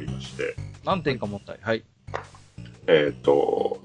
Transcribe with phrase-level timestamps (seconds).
[0.00, 1.58] りまして、何点か問題。
[1.62, 1.84] はい。
[2.86, 3.80] えっ、と、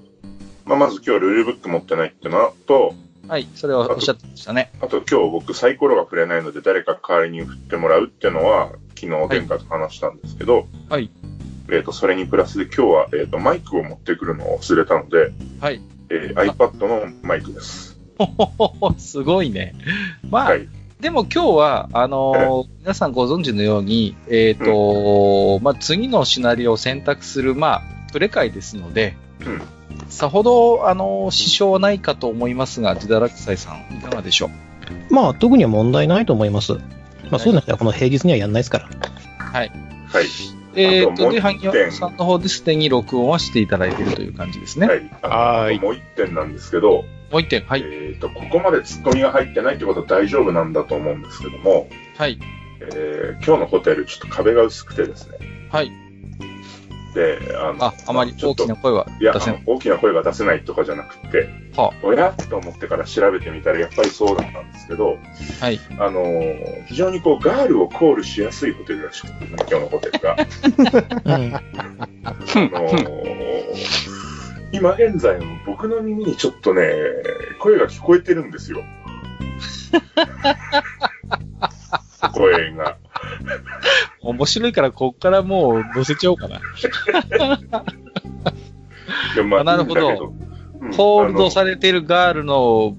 [0.64, 2.94] まあ、まず今日ルールブック持ってないってのと、
[3.28, 3.48] はい。
[3.54, 4.70] それはおっしゃってましたね。
[4.80, 11.10] あと今日僕サイコロが振れないので誰か代わりに振ってもらうっていうのは昨日殿下と話したんですけど、はい。
[11.72, 15.80] えっ、と、それにプラスで今日は、えっ、と、マイクを持ってくるのを忘れたので、はい。
[16.10, 17.98] えー iPad のマイクです。
[18.18, 19.74] ほほほほ、すごいね。
[20.30, 20.68] まあ、はい。
[21.00, 27.82] でも今日は、あのー皆さんご存知のように、えっ、と、まあ、次のシナリオを選択する、まあ、
[28.12, 29.62] プレ会ですので、うん
[30.08, 34.50] さほど、あのー支障はないかと思いますが、ジダラクサイさん、いかがでしょ
[35.10, 35.14] う？
[35.14, 36.74] まあ、特には問題ないと思います。
[36.74, 36.80] ま
[37.32, 38.88] あ、そういうのはこの平日にはやんないですから。
[39.38, 39.72] はい。
[40.08, 40.24] はい。
[40.76, 44.86] えっ、と、あともう一で、萩点原さんの方ですでに録音はしていただいているという感じですね。
[44.86, 45.18] はい。
[45.22, 47.82] あはーいあともう一点なんですけど、もう一点、はい。
[47.82, 52.38] えっ、と、ここまでツッコミが入ってないってことは大丈夫なんだと思うんですけども、はい。
[52.80, 55.38] えー今日のホテルちょっと壁が薄くてですね。
[55.70, 55.90] はい。
[57.14, 59.56] で、あの、あ、あまり大ちょっときな声はいや、出せない。
[59.56, 62.32] あの大きな声が出せないとかじゃなくて、はおや？
[62.32, 65.16] と思ってから調べてみたらやっぱりそうだったんですけど、
[65.60, 65.80] はい。
[65.98, 70.36] あのー非常にこう、ガールをコールしやすいホテルらしくて、今日のホテルが。
[71.24, 71.54] うん。
[71.54, 74.25] あのー
[74.76, 76.82] 今現在の僕の耳にちょっとね、
[77.60, 78.84] 声が聞こえてるんですよ。
[82.34, 82.98] 声が。
[84.20, 86.60] 面白いから、こっからもう載せちゃおうかな。
[89.48, 90.34] まあなるほど
[90.96, 92.96] ホールドされているガールの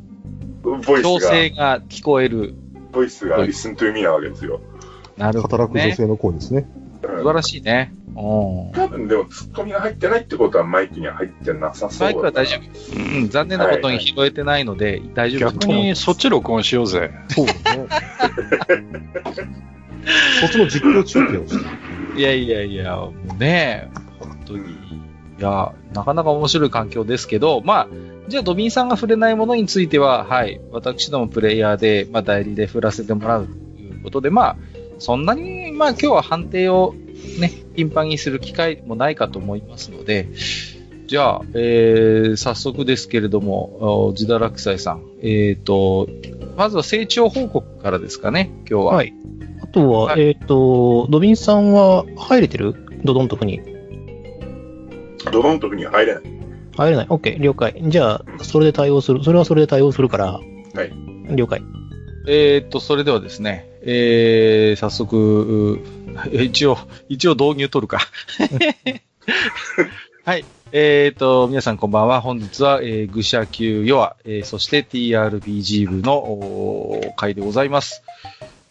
[0.63, 2.55] 強制が聞こえる。
[2.91, 4.61] ボイスがリスントゥーミーなわけですよ。
[5.15, 5.67] なるほど、ね。
[5.67, 6.67] 働く女性の声ですね。
[6.81, 7.93] うん素晴らしいね。
[8.17, 8.71] うん。
[8.71, 12.99] 多分でもツッコミが入ってないってことはマイクには入ってなさそうマイクは大丈夫。
[12.99, 17.11] うん、残念なことに拾えてないので、大丈夫だ逆にそっち録音しようぜ。
[17.29, 17.87] そうだね。
[20.41, 22.19] そっちの実況中継をして。
[22.19, 23.89] いやいやいや、もうね、
[24.19, 24.87] 本当に。
[25.39, 27.87] いや、なかなか面白い環境ですけど、まあ、
[28.27, 34.57] じゃあドビンさんが触れないものについては、はい、私どもプレイヤーで、まあ、代理で振らせてもらうということで、まあ、
[34.97, 36.95] そんなに、まあ、今日は判定を
[37.39, 40.27] ね、頻繁にする機会もないかと思いますので、
[41.07, 46.07] じゃあ、えー、早速ですけれども、おジダラクサイさん、えっ、と、
[46.57, 48.93] まずは成長報告からですかね、今日は。
[48.95, 49.13] はい。
[49.61, 52.75] あとは、はいえっ、と、ドビンさんは入れてる？
[53.03, 53.61] ドドントフに。
[55.31, 56.23] ドドンとには入れない。
[56.75, 57.75] 入れない ?OK、了解。
[57.87, 59.23] じゃあ、それで対応する。
[59.23, 60.33] それはそれで対応するから。
[60.33, 60.41] は
[60.83, 60.91] い。
[61.35, 61.61] 了解。
[62.27, 65.79] えーっと、それではですね、えー、早速、
[66.31, 66.77] 一応、
[67.09, 67.99] 一応導入取るか。
[70.25, 70.45] はい。
[70.73, 72.21] えーっと、皆さんこんばんは。
[72.21, 78.03] 本日は、えー、愚者級ヨア、えーそして TRPG 部のおー回でございます。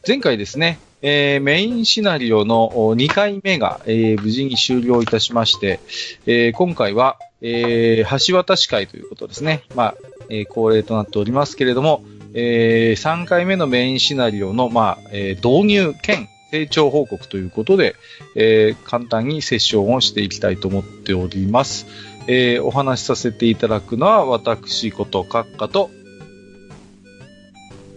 [0.07, 5.81] 前回ですね、えーメインシナリオの2回目が、えー無事に終了いたしまして、
[6.27, 9.63] えー今回は、えー橋渡し会ということですね。
[9.75, 9.95] まあ、
[10.29, 12.05] えー恒例となっておりますけれども、
[12.35, 17.97] えー3回目のメインシナリオの、まあ、えー導入兼成長報告ということで、
[18.35, 21.87] えー簡単にセッションをしていきたいと思っております。
[22.27, 25.91] えーお話しさせていただくのは、私こと、閣下と、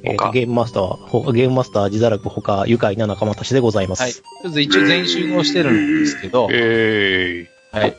[0.03, 4.01] えーゲームマスター、ほゲームマスター、自堕落、他、愉快な仲間たちでございます。
[4.01, 4.13] はい。
[4.13, 7.95] とりあえず一応全集合してるんですけど、えはい。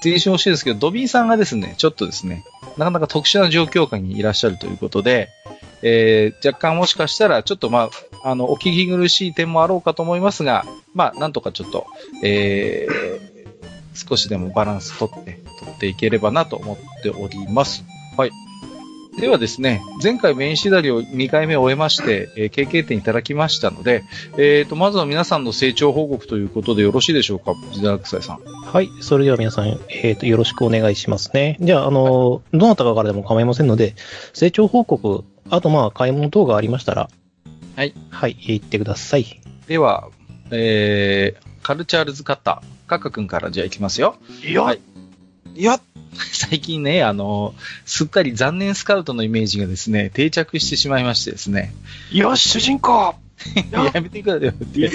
[0.00, 2.44] 全集合してるんですけど、ドビーさんがですね、ちょっとですね、
[2.76, 5.28] なかなか特殊な状況下にいらっしゃるということで、
[5.82, 7.90] えー、若干もしかしたら、ちょっとま
[8.24, 11.86] あ、あの、お聞き苦しい点もあろうかと思いますが、まあ、なんとかちょっと、
[12.22, 17.84] えー、少しでもバランス取って、取っていければなと思っております。
[18.16, 18.30] はい。
[19.20, 24.04] ではですね、前回メインシナリオ2回目終えまして、えー経験点いただきましたので、
[24.36, 28.38] えーと、まずは皆さんの成長報告ということでよろしいでしょうか、ジダラクサイさん。
[28.38, 28.88] はい。
[29.00, 31.56] それでは皆さん、えっ、と、よろしくお願いしますね。
[31.60, 33.96] じゃあ、あの、どなたかからでも構いませんので、
[34.32, 37.08] 成長報告、あとまあ、買い物等がありましたら、
[37.76, 37.94] はい。
[38.10, 39.40] はい、言ってください。
[39.66, 40.08] では、
[40.50, 44.16] えー、カルチャールズカッター、カッカ君からじゃあ行きますよ。
[44.42, 44.80] ー、いや、はい
[45.54, 45.80] いや、
[46.32, 47.54] 最近ね、あの、
[47.84, 51.74] すっかり残念スカウトのイメージがですね、定着してしまいましてですね。
[52.12, 53.14] よし、主人公
[53.92, 54.88] やめてくださいよ。
[54.88, 54.90] い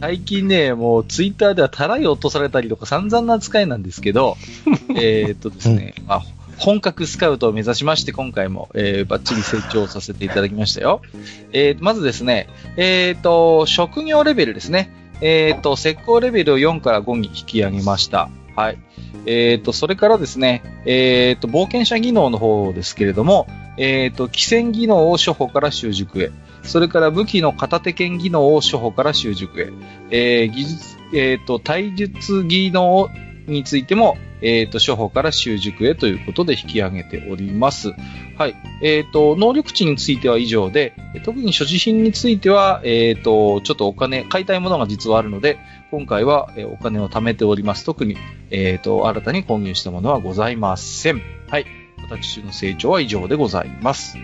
[0.00, 4.36] 最近ね、もうツイッターではたらい落とされたりとか散々な扱いなんですけど、
[4.96, 6.22] えーっとですね、まあ、
[6.60, 11.00] 本格スカウトを目指しまして、今回も、えー、バッチリ成長させていただきましたよ。
[11.52, 14.92] えー、まずですね、えーっと、職業レベルですね。
[15.22, 18.28] えっと、石膏レベルを4から5に引き上げました。
[18.56, 18.78] はい。
[19.24, 23.46] えっと、それからですね、えっと、冒険者技能の方ですけれども、
[23.78, 26.30] えっと、汽船技能を初歩から習熟へ。
[26.62, 29.70] それから武器の片手剣技能を初歩から習熟へ。
[30.10, 33.08] えー技術、えっ、と、体術技能を
[33.50, 37.92] についても、えっ、と、初歩から習熟へということで引き上げております。
[38.38, 38.54] はい。
[38.82, 40.94] えっ、と、能力値については以上で、
[41.24, 45.58] 特に所持品については、えっ、と、ちょっとお金、買いたいものが実はあるので、
[45.90, 47.84] 今回は、えーお金を貯めております。
[47.84, 48.16] 特に、
[48.50, 51.20] えっ、と、新たに購入したものはございません。
[51.48, 51.66] はい。
[52.02, 54.16] 私の成長は以上でございます。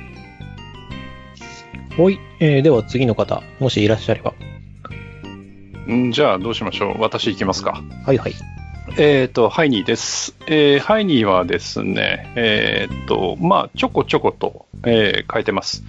[1.97, 2.19] ほい。
[2.41, 4.35] えー、では次の方、もしいらっしゃれば。
[5.91, 6.13] ん？
[6.13, 7.01] じゃあ、どうしましょう。
[7.01, 7.83] 私行きますか。
[8.05, 8.56] はいはい。
[8.95, 10.35] えっ、と、ハイニーです。
[10.47, 15.83] えーハイニーはですね、えっ、と、まあ、ちょこちょこと、えー変えてます。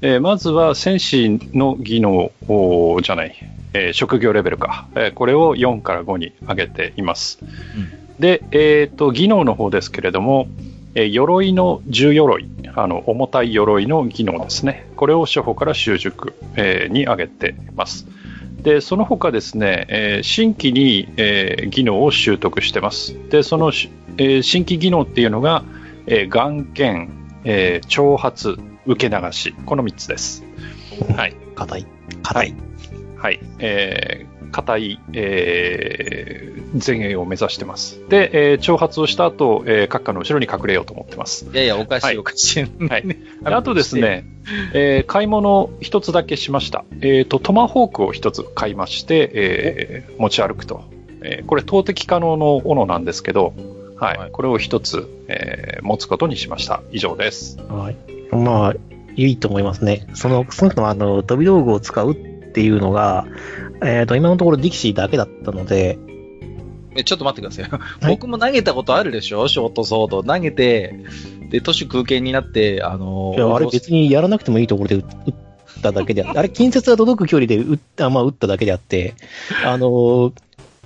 [0.00, 2.30] えーまずは、戦士の技能
[3.02, 3.34] じゃない、
[3.74, 7.40] えー職業レベルか、えーこれを4から5に上げています。
[8.18, 10.46] で、えっ、と、技能の方ですけれども、
[10.94, 12.46] えー鎧の重鎧、
[12.76, 14.86] あの、重たい鎧の技能ですね。
[14.96, 18.06] これを初歩から習熟、えーに上げています。
[18.64, 23.14] で、その他ですね、えー新規に、えー技能を習得してます。
[23.28, 25.62] で、そのし、えー新規技能っていうのが、
[26.06, 27.12] えー眼検、
[27.44, 28.56] えー挑発、
[28.86, 30.44] 受け流し、この3つです。
[31.16, 31.36] はい。
[31.54, 31.86] 硬い。
[32.22, 32.54] 硬い。
[33.16, 33.40] はい。
[33.58, 36.54] えー、硬い、えー
[36.84, 38.00] 前衛を目指してます。
[38.08, 41.46] で、えー挑発をした後、えー閣下の後ろに隠れようと思ってます。
[41.52, 42.88] いやいや、おかしはいい、おかしい。
[42.88, 43.06] はい。
[43.06, 44.24] であとですね、
[44.72, 46.84] えー買い物一つだけしました。
[47.00, 50.82] えっ、と、トマホークを一つ買いまして、えー持ち歩くと。
[51.22, 53.54] えーこれ投擲可能の斧なんですけど、
[53.96, 54.18] はい。
[54.18, 56.82] はいこれを一つ、えー持つことにしました。
[56.90, 57.58] 以上です。
[57.68, 57.96] はい。
[58.34, 58.74] まあ、
[59.16, 60.08] いいと思いますね。
[60.14, 62.14] その、その人のあの、飛び道具を使うっ
[62.54, 63.26] ていうのが、
[63.84, 65.98] えっ、と、今のところディキシーだけだったので、
[66.96, 68.08] えちょっと待ってください。
[68.08, 69.48] 僕も投げたことあるでしょ？
[69.48, 70.22] ショートソード。
[70.22, 70.94] 投げて、
[71.50, 75.34] で、都市空間になって、あのいやあれ別にやらなくてもいいところで撃撃っ
[75.82, 79.14] ただけであって、 あれ近接が届く距離で撃った、まあ撃っただけであって、
[79.64, 80.32] あの、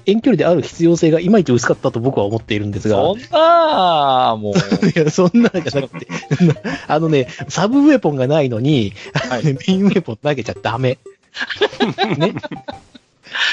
[0.06, 4.54] 遠距離である必要性がいまいち薄かったと僕は思っているんですが、そんなもう。
[4.88, 6.08] いや、そんなじゃなくて、
[6.88, 8.94] あのね、サブウェポンがないのに、
[9.28, 10.96] はいメインウェポン投げちゃダメ。
[12.18, 12.34] ね。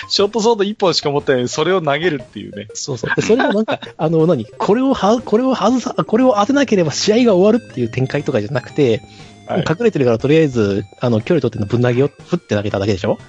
[0.07, 2.68] ショートソード1本しか持ってないのに、それを投げるっていうね。
[2.74, 3.16] そうそう。
[3.16, 4.45] でそれもなんか、 あの、何？
[4.45, 9.01] これをは、これを外さ、これを当てなければ試合が終わるっていう展開とかじゃなくて、
[9.48, 13.19] はい隠れてるからとりあえず、あの、距離取ってのぶん投げを、ふって投げただけでしょ？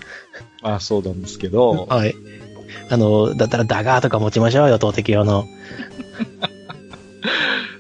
[0.63, 1.87] まあ、そうなんですけど。
[1.91, 2.15] はい。
[2.89, 5.47] あの、だったらダガーとか持ちましょうよ、投擲用の。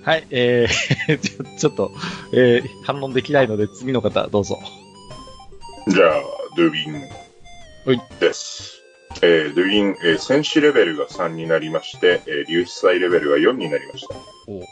[0.05, 1.91] はい、えー、 ちょちょっと、
[2.33, 4.59] えー、反論できないので、次の方、どうぞ。
[5.89, 6.11] じゃあ、
[6.57, 6.95] ドゥビン
[7.85, 8.83] はいです。
[9.21, 14.15] えー、ドゥビン、えー戦士レベルが3になりまして、えー、粒子祭レベルが4になりました。
[14.49, 14.63] お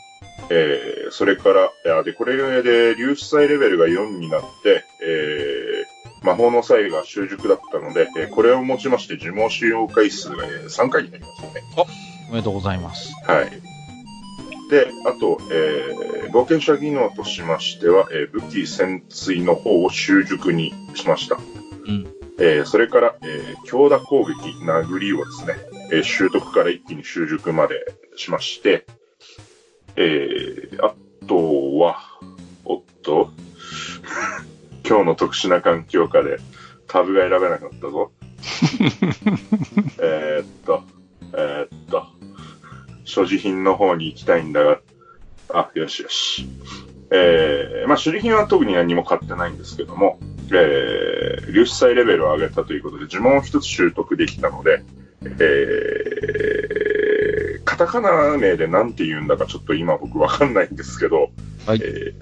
[0.51, 1.51] えー、それか
[1.85, 11.61] ら、で、これで粒子祭レベルが4になって、えー、魔法の際が習熟だったので、えーこれをもちまして呪文使用回数が、えー3回になりますよね。
[12.31, 13.13] おめでとうございます。
[13.27, 13.51] はい。
[14.71, 21.37] で、あと、えー、冒険者技能としましては、えー武器潜水の方を習熟にしました。
[21.87, 22.07] うん。
[22.39, 24.33] えーそれから、えー強打攻撃、
[24.65, 25.55] 殴りをですね、
[25.93, 28.87] えー習得から一気に習熟までしまして、
[29.97, 30.95] えー、あ
[31.27, 32.01] とは、
[32.65, 33.31] おっと、
[34.87, 36.39] 今日の特殊な環境下で
[36.89, 38.13] タブが選べなかったぞ。
[40.03, 40.83] えーっと、
[41.33, 42.07] えーっと、
[43.05, 44.81] 所持品の方に行きたいんだが、
[45.51, 46.47] あ、よしよし。
[47.11, 50.19] えー、まあ、所持品は特に何も買ってないんですけども、
[50.61, 54.83] えー、粒子祭レベルを上げたということで、呪文を一つ習得できたので、
[55.25, 61.31] えー、カタカナ名で何て言うんだかちょっと今僕わかんないんですけど、
[61.67, 62.15] はいえ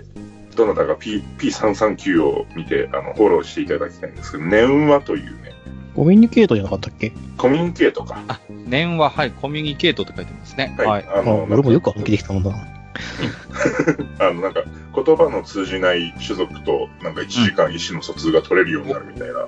[0.53, 5.53] ー、どなたか P、P339 を見て、あの、フォローしていただきたいんですけど、念話というね、
[5.95, 7.13] コミュニケートじゃなかったっけ？
[7.37, 8.41] コミュニケートか。
[8.49, 10.75] 念は、はい、コミュニケートって書いてますね。
[10.79, 10.87] はい。
[10.87, 11.05] はい。
[11.07, 12.72] ああの、俺もよく暗記できたもんだな。
[14.19, 14.63] あの、なんか、
[14.95, 19.47] 言葉の通じない種族と、なんか1時間意思の疎通が取れるようになるみたいな。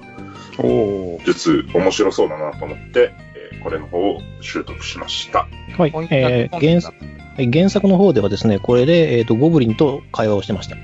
[1.25, 5.49] 術、面白そうだなと思って、えーこれの方を習得しました。
[5.79, 6.95] はいえー原作
[7.37, 10.77] はい原作の方ではですね、これで、えっ、と、ゴブリンと会話をしてました。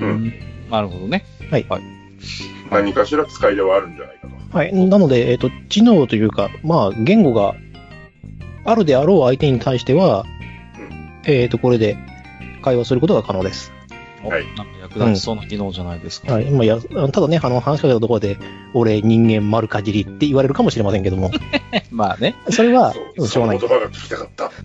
[0.00, 0.32] うん。
[0.70, 1.24] なるほどね。
[2.70, 4.56] 何かしら使いではあるんじゃないかと。
[4.56, 4.72] はい。
[4.72, 7.54] なので、えっ、と、知能というか、まあ、言語が
[8.64, 10.24] あるであろう相手に対しては、
[11.26, 11.96] えっ、と、これで
[12.62, 13.72] 会話することが可能です。
[14.24, 16.32] おはいなんか役立ちそうな機能じゃないですか。
[16.32, 16.50] はい。
[16.50, 18.38] まあ、や、ただね、あの、話しかけたところで、
[18.74, 21.30] 俺、人間丸かじりって言われるかもしれませんけども、
[21.92, 22.34] まあね。
[22.50, 23.68] それは、しょうがないその言。
[23.68, 24.50] 葉が聞きたかった。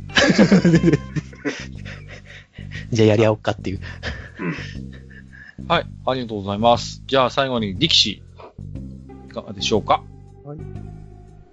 [2.92, 3.80] じゃあやり合おうかっていう。
[5.68, 5.86] はい。
[6.06, 7.04] ありがとうございます。
[7.08, 8.24] じゃあ最後に、力士。
[9.30, 10.04] いかがでしょうか？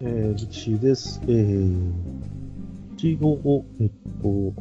[0.00, 1.21] えー、力士です。
[1.25, 1.93] えー、
[2.97, 3.91] 一応、えっ
[4.23, 4.53] と、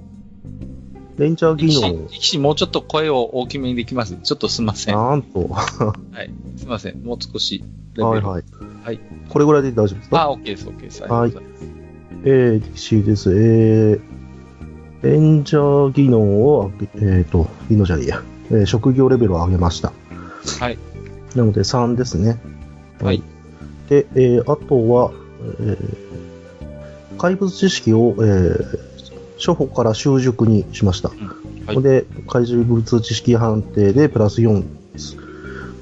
[1.17, 4.97] レンジャー技能、力士もうちょっと声を大きめにできますちょっとすいません。
[4.97, 6.59] はなんと、い。
[6.59, 7.03] すいません。
[7.03, 7.63] もう少し。
[7.97, 8.43] はいはい。
[8.83, 9.00] はい。
[9.29, 10.21] これぐらいで大丈夫ですか？
[10.21, 11.03] あ、OK です、OK です。
[11.03, 11.69] ありがとうござい。
[12.25, 13.31] えー、力士です。
[13.31, 14.01] えー、
[15.01, 19.91] レンジャー技能をえっ、と、技能じゃねえや、えー職業レベルを上げました。
[20.59, 20.77] はい。
[21.36, 22.39] なので3ですね。
[23.01, 23.24] はい。
[23.89, 25.12] で、えー、あとは、
[25.59, 28.79] えー、怪物知識を、えー、
[29.38, 31.10] 初歩から習熟にしました。
[31.10, 34.63] はいで、怪物知識判定でプラス4
[34.94, 35.17] です。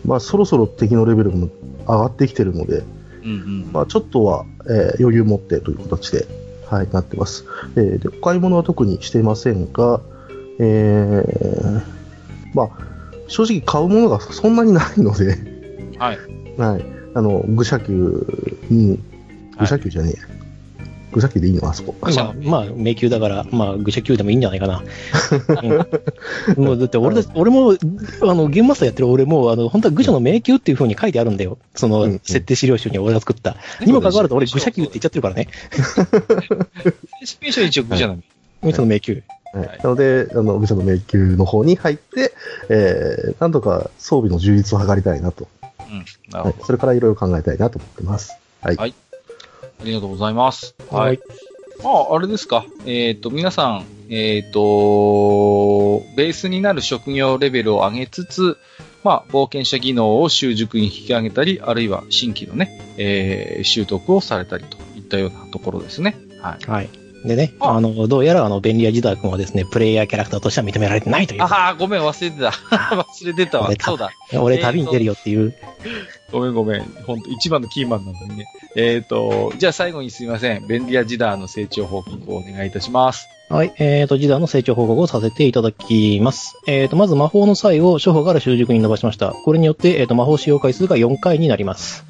[0.04, 1.50] まあ、そろそろ敵のレベルも
[1.88, 2.84] 上がってきてるので、
[3.24, 3.34] うんう
[3.68, 3.70] ん。
[3.72, 6.26] まあ、ちょっとは、えー余裕持ってという形で、
[6.68, 7.46] はい、なってます。
[7.76, 10.02] えーで、お買い物は特にしていませんが、
[10.60, 11.82] えー、
[12.56, 12.70] まあ、
[13.28, 15.38] 正直買うものがそんなにないので、
[16.00, 16.18] はい。
[16.58, 16.86] はい。
[17.14, 18.26] あの、愚者級
[18.70, 19.00] に、
[19.60, 20.35] 愚者級じゃねえや。
[21.16, 21.68] 愚者級でいいの？
[21.70, 21.96] あそこ。
[22.02, 24.84] まあ、まあ、迷宮だから、まあ、愚者級でもいいんじゃないかな。
[26.58, 31.58] うんもう、だって俺たち、俺も、あの、ゲームマスターやってる俺も、あの、本当は愚者の迷宮っていう風に書いてあるんだよ。
[31.74, 33.56] その、うんうん設定資料集に俺が作った。
[33.86, 35.48] にもかかわらず俺愚者級って言っちゃってるからね。
[37.24, 38.22] スペーション一応愚者なの。
[38.64, 39.22] 愚者の迷宮。
[39.54, 42.34] はいはいなので、あの、愚者の迷宮の方に入って、
[42.68, 45.48] えー、なんとか装備の充実を図りたいなと。
[45.80, 46.00] うん。
[46.00, 46.34] なるほ。
[46.34, 46.44] ど。
[46.44, 48.38] はいそれからいろいろ考えたいなと思ってます。
[48.62, 48.76] はい。
[48.76, 48.94] はい
[49.82, 50.76] ありがとうございます。
[50.90, 51.20] はい。
[51.84, 52.66] まあ、あれですか。
[52.86, 58.58] えっ、と、皆さん、えっ、と、ベースになる職業レベルを上げつつ、
[59.04, 66.18] まあ、冒険者技能を習熟に引き上げたり、あるいは新規のね、えー習得をされたりといったようなところですね。
[66.42, 66.66] はい。
[66.66, 66.90] はい。
[67.26, 71.42] でね、ああの、どうやらあの、便利屋ジダー君はですね、プレイヤーキャラクターとしては認められてないという。
[71.42, 72.50] ああ、ごめん、忘れてた。
[72.96, 74.12] 忘れてたわ そうだ。
[74.40, 75.56] 俺旅に出るよっていう。
[76.32, 76.84] ごめんごめん。
[77.06, 78.48] ほんと、一番のキーマンなのにね。
[78.76, 80.68] えっ、と、じゃあ最後にすいません。
[80.68, 83.28] ベンディアジダーの成長報告をお願いいたします。
[83.50, 83.74] はい。
[83.78, 86.60] えっ、と、ジダーの成長報告をさせていただきます。
[86.68, 89.32] えっ、と、まず魔法の際を初歩から習熟に伸ばしました。
[89.32, 92.04] これによって、えっ、と、魔法使用回数が4回になります。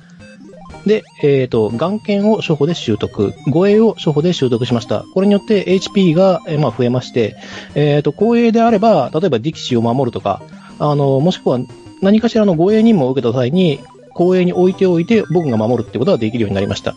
[0.86, 5.04] で、えっ、と、眼剣を初歩で習得、護衛を初歩で習得しました。
[5.14, 7.36] これによって HP が、えーまあ、増えまして、
[7.76, 10.42] えっ、と、光栄であれば、例えば力士を守るとか、
[10.80, 11.60] あの、もしくは
[12.02, 13.80] 何かしらの護衛任務を受けた際に、
[14.16, 16.96] 光栄に置いておいて僕が守るってことができるようになりました。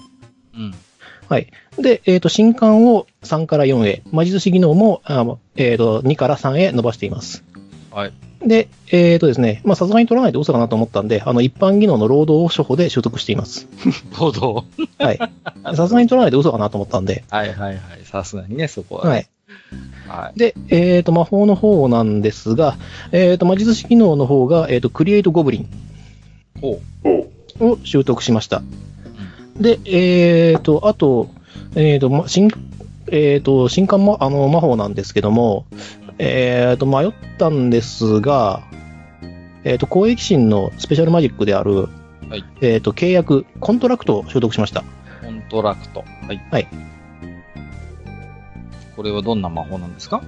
[0.54, 0.75] うん。
[1.28, 1.48] はい。
[1.76, 7.44] で、えっ、と、新刊を3から4へ、魔術師技能も、あえっ、と、2から3へ伸ばしています。
[7.90, 8.12] はい。
[8.40, 13.68] で、えっ、とですね、まあ、さすがに取らないと嘘かなと思ったんで、あの、一般技能の労働を初歩で習得しています。
[14.18, 14.64] どうぞ。
[14.98, 15.18] はい。
[15.75, 17.80] さすがに取らないと嘘かなと思ったんで、はいはいはい。
[18.04, 19.06] さすがにね、そこは。
[19.06, 19.28] はい。
[20.06, 20.38] はい。
[20.38, 22.78] で、えっ、と、魔法の方なんですが、
[23.12, 25.68] えっ、と、魔術師技能の方が、えっ、と、クリエイトゴブリン
[26.62, 28.62] を習得しました。
[29.57, 31.29] で、えっ、と、あと、
[31.75, 32.50] えっ、と、ま新、
[33.11, 35.67] えっ、と、新刊も、あの、魔法なんですけども、
[36.19, 38.62] えっ、と、迷ったんですが、
[39.65, 41.88] えっ、と、公益心のスペシャルマジックである、
[42.29, 44.85] はいえっ、と、契約、コントラクトを習得しました。
[45.23, 45.25] う。
[45.25, 46.05] コントラクト。
[46.27, 46.41] はい。
[46.50, 46.69] はい。
[48.95, 50.23] これはどんな魔法なんですか？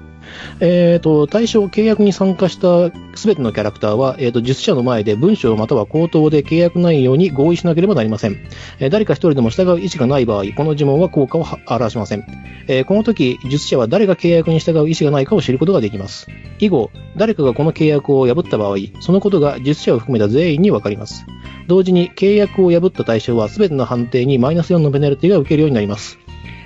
[0.60, 8.36] えっ、と、対象契約に参加したすべてのキャラクターは、えっ、と、術者の前で文章または口頭で契約内容に合意しなければなりません。
[8.78, 12.24] えー誰か一人でも従う意思がない場合、この呪文は効果を表しません。
[12.68, 16.26] えこの時、術者は誰が契約に従う意思がないかを知ることができます。
[16.58, 21.24] 以後、誰かがこの契約を破った場合、そのことが術者を含めた全員にわかります。
[21.66, 26.19] 同時に、契約を破った対象はすべての判定にマイナス4のペナルティが受けるようになります。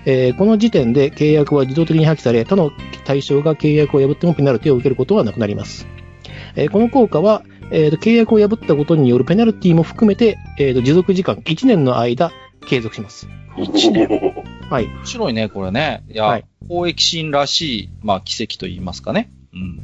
[0.07, 2.73] えーこの時点で契約は自動的に破棄され、他の
[3.05, 5.87] 対象が契約を破ってもペナルティを受けることはなくなります。
[6.57, 12.33] えーこの効果は、えーと契約を破ったことによるペナルティも含めて、えーと持続時間1年の間
[12.69, 13.29] 継続します。
[13.57, 14.09] 一年
[14.69, 14.87] はい。
[14.87, 16.03] 面白いね、これね。
[16.11, 19.31] いや、はい公益心らしい、まあ、奇跡と言いますかね。
[19.53, 19.81] うん。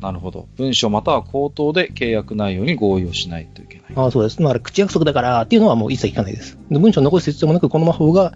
[0.00, 0.48] なるほど。
[0.56, 3.86] 文書または口頭で契約内容に合意をしないといけない。
[3.94, 4.38] ああ、そうです。
[4.38, 6.58] だから口約束だからっていうのはもう一切聞かないです。
[6.70, 8.32] で文章を残す必要もなく、この魔法が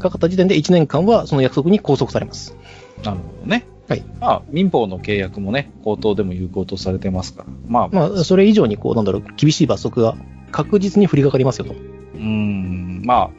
[0.00, 2.56] かかった時点で1年間はその約束に拘束されます。
[3.04, 3.66] なるほどね。
[3.88, 4.04] はい。
[4.20, 7.48] まあ、民法の契約もね、口頭でも有効とされてますから。
[7.66, 10.16] まあ、まあ、それ以上にこう、なんだろう、厳しい罰則が
[10.52, 11.72] 確実に降りかかりますよと。
[11.72, 13.30] うーん、まあ、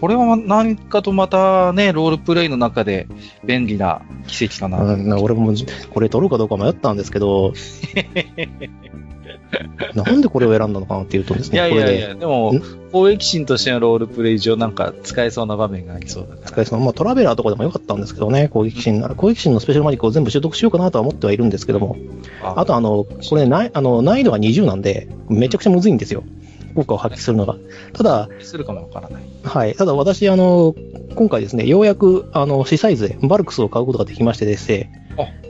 [0.00, 3.06] これは何かとまたね、ロールプレイの中で
[3.44, 4.78] 便利な奇跡かな。
[4.82, 5.54] うん、俺も
[5.90, 7.52] これ取るかどうか迷ったんですけど、
[9.94, 16.46] なんでこれを選んだのかなっていうとですいね、これでやいやいや、でもん、公益心としてのロールプレイ上なんか使えそうな場面がありそうだから。
[16.48, 19.14] 使えそうなまあ、トラベラーとかでもよかったんですけどね、攻撃心なら。
[19.14, 21.96] 攻撃心のスペシャルマジックを全部習得しようかなとは思ってはいるんですけども。
[22.42, 26.22] あとあの、これない、あの、難易度が20なんで、めちゃくちゃむずいんですよ。
[26.74, 27.56] 効果を発揮するのが。
[27.94, 29.22] ただ、するかもわからない。
[29.42, 29.74] はい。
[29.74, 30.74] ただ私、あの、
[31.14, 35.05] 今回ですね、ようやく、あの、C サイズでバルクスを買うことができましてですね、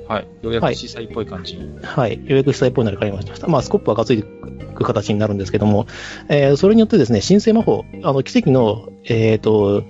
[0.08, 0.28] はい。
[0.42, 1.58] ようやはいく小さいっぽい感じ。
[1.82, 2.14] はい。
[2.14, 3.46] ようやく主催っぽいので買いました。
[3.48, 5.86] まあ、スコップはがついていく形になるんですけども、
[6.28, 9.82] えーそれによってですね、申請魔法、あの、奇跡の、えっ、と、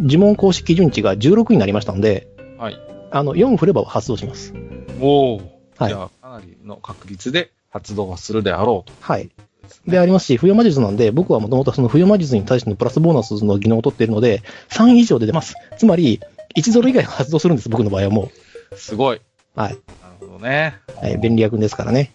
[0.00, 2.78] 呪文公式基準値が16になりましたので、はい。
[3.10, 4.54] あの、4振れば発動します。
[5.00, 5.36] おお。
[5.76, 8.96] はいじゃあ、かなりの確率で発動はするであろうと。
[9.00, 9.30] はい。
[9.86, 15.54] でありますし、不要魔術なんで、僕はもともとその不要魔術に対してのプラスボーナスの技能を取っているので、3以上で出ます。
[15.78, 16.20] つまり、
[16.56, 18.30] 1ゾロ以外は発動するんです、僕の場合はも
[18.76, 19.16] すごい。
[19.16, 19.20] う。
[19.54, 19.72] はい。
[19.72, 19.80] なる
[20.20, 20.76] ほどね。
[21.00, 22.12] はい、便利役ですからね。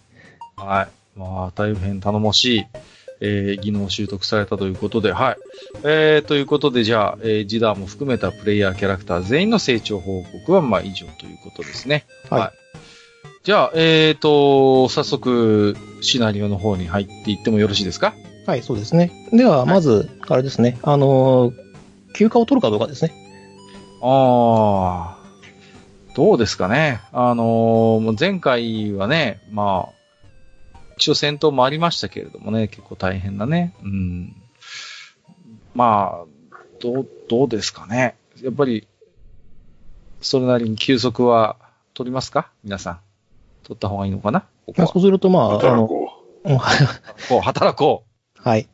[0.56, 1.18] はい。
[1.18, 2.66] まあ、大変頼もしい、
[3.20, 5.36] えー技能を習得されたということで、はい。
[5.84, 12.06] えー、ということで、じゃあ、えー、ジダーも含めたプレイヤーキャラクター全員の成長報告は、まあ、以上ということですね。
[12.28, 12.50] はい
[13.42, 18.12] じゃあ、えーと、早速、シナリオの方に入っていってもよろしいですか？
[18.46, 19.10] はい、そうですね。
[19.32, 21.54] では、まず、あれですね、あのー
[22.12, 23.14] 休暇を取るかどうかですね。
[24.02, 25.19] ああ、
[26.14, 27.00] どうですかね。
[27.12, 29.88] あのーもう前回はね、ま
[30.74, 33.74] あ、一応戦闘もありましたけれどもね、結構大変なね。
[33.82, 34.36] うん。
[35.74, 38.16] まあ、どう、どうですかね。
[38.42, 38.86] やっぱり、
[40.20, 41.56] それなりに休息は
[41.94, 42.50] 取りますか？
[42.64, 43.00] 皆さん。
[43.62, 44.40] 取った方がいいのかな？
[44.66, 46.10] ここはまあそうすると、まあ、あの、働こ
[46.44, 48.04] うんこう、働こ
[48.36, 48.68] はい。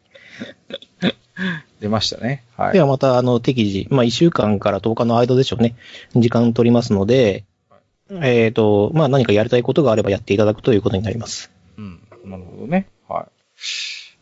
[1.38, 1.40] う。
[1.81, 2.43] 出ましたね。
[2.57, 2.81] はいで。
[2.81, 5.75] はまた、あの、適時、まあ、1週間から10日の間でしょうね。
[6.14, 7.45] 時間取りますので、
[8.11, 11.50] えっ、と、まあ、何かやりたいことがあればやっていただくということになります。
[11.76, 12.00] うん。
[12.25, 12.87] なるほどね。
[13.09, 13.26] はい。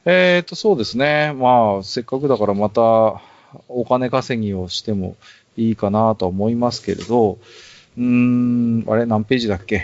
[0.07, 1.33] えっ、と、そうですね。
[1.35, 3.21] まあ、せっかくだからまた、
[3.69, 5.17] お金稼ぎをしても
[5.57, 7.39] いいかなとは思いますけれど、
[7.97, 9.83] うーん、あれ、何ページだっけ？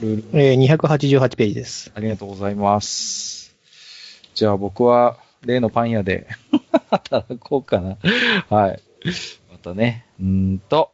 [0.00, 0.40] ルール。
[0.40, 1.90] えー、288ページです。
[1.94, 3.54] ありがとうございます。
[4.34, 6.26] じゃあ僕は、例のパン屋で
[6.90, 7.96] 働こうかな。
[8.48, 8.80] はい。
[9.50, 10.04] またね。
[10.20, 10.90] うーんと、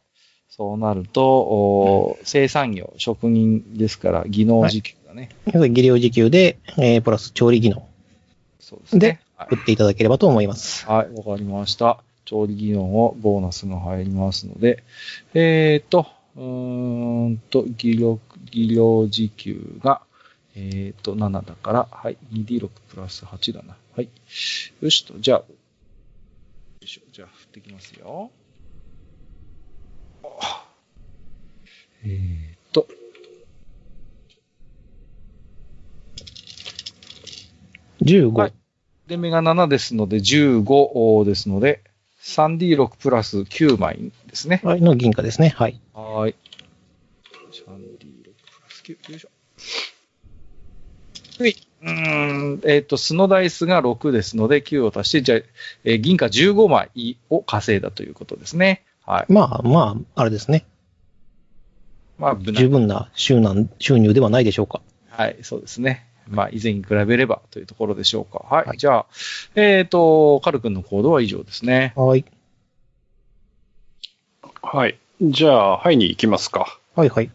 [0.49, 5.29] そうなると、お生産業、職人ですから、技能時給だね。
[5.45, 7.87] 技量時給で、えー、プラス調理技能、
[8.59, 8.99] そうですね。
[8.99, 10.85] ではい打っていただければと思います。
[10.85, 11.99] はい、わかりました。
[12.23, 14.83] 調理技能をボーナスが入りますので、
[15.33, 20.01] えーと、うーんと、技量、技量時給が、
[20.55, 23.75] えーと、7だから、はい、2D6 プラス8だな。
[23.95, 24.09] はい。
[24.81, 25.45] よしと、じゃあ、よ
[26.81, 28.29] いしょ、じゃあ、振ってきますよ。
[30.23, 30.67] あ
[32.03, 32.87] えーと、は
[38.01, 38.53] 15い。
[39.07, 41.81] で、目が7ですので、15ですので、
[42.21, 44.59] 3D6 プラス9枚ですね。
[44.63, 45.49] はい、の銀貨ですね。
[45.55, 45.79] はい。
[45.93, 46.35] はーい。
[47.53, 49.29] 3D6 プラス9、よいしょ。
[51.39, 51.55] はい。
[51.85, 55.39] うーん、えっ、と、素のダイスが6ですので、9を足して、じゃあ、
[55.83, 58.83] えー銀貨15枚を稼いだということですね。
[59.05, 59.31] はい。
[59.31, 60.65] まあ、まあ、あれですね。
[62.17, 64.81] まあ、十分な収納収入ではないでしょうか。
[65.09, 66.07] はい、そうですね。
[66.27, 68.39] まあ、以前に比べればというところでしょうか。
[68.49, 68.65] はい。
[68.65, 69.05] はいじゃあ、
[69.55, 71.93] えっ、と、カル君の行動は以上ですね。
[71.95, 72.25] はい。
[74.63, 74.97] はい。
[75.21, 76.79] じゃあ、ハイに行きますか。
[76.95, 77.29] はい、はい。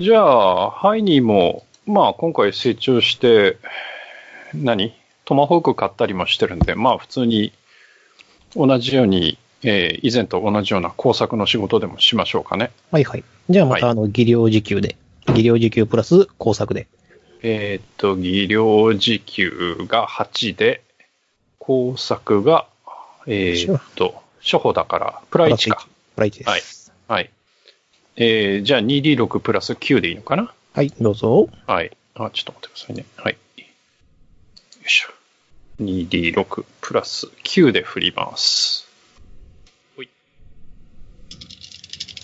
[0.00, 3.58] じゃあ、ハイにも、まあ、今回成長して、
[4.54, 4.92] 何？
[5.24, 7.52] トマホーク買ったりもしてるんで、まあ、普通に、
[8.54, 12.70] 同じように、えー以前と同じような工作の仕事でもしましょうかね。
[12.90, 13.24] はい、はい。
[13.48, 14.96] じゃあまた、はあの、技量時給で。
[15.26, 16.86] 技量時給プラス工作で。
[17.42, 20.82] えーっと、技量時給が8で、
[21.58, 22.66] 工作が、
[23.26, 25.86] えーっと、初歩だから、プラ1か。
[26.14, 26.92] プラ1です。
[27.06, 27.20] はい。
[27.20, 27.30] はい。
[28.16, 30.52] えー、じゃあ 2D6 プラス9でいいのかな？
[30.76, 31.48] はい、どうぞ。
[31.66, 31.96] はい。
[32.16, 33.06] あ、ちょっと待ってくださいね。
[33.16, 33.32] はい。
[33.32, 33.38] よ
[34.84, 35.08] いしょ。
[35.80, 38.86] 2D6 プラス9で振ります。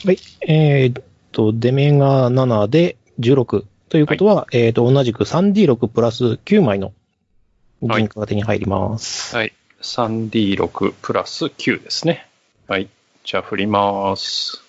[0.04, 0.18] はい。
[0.46, 3.64] えーっと、出目が7で16。
[3.88, 6.92] ということは、えーっと、同じく 3D6 プラス9枚の
[7.80, 9.34] 銀貨が手に入ります。
[9.34, 9.54] はい。
[9.80, 12.28] 3D6 プラス9ですね。
[12.68, 12.90] はい。
[13.24, 14.62] じゃあ振ります。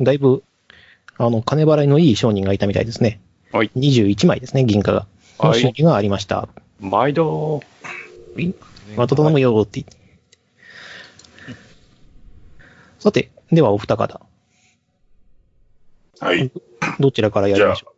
[0.00, 0.42] だいぶ、
[1.16, 3.20] あの、金払いのいい商人がいたみたいですね。
[3.52, 3.70] はい。
[3.76, 5.06] 21枚ですね、銀貨が。
[5.40, 5.60] のはい。
[5.60, 6.48] 収入がありました。
[6.80, 7.62] 毎度。
[8.96, 9.84] また頼むよって。
[12.98, 14.20] さて、ではお二方、
[16.20, 16.50] はい。
[16.98, 17.94] どちらからやりましょ、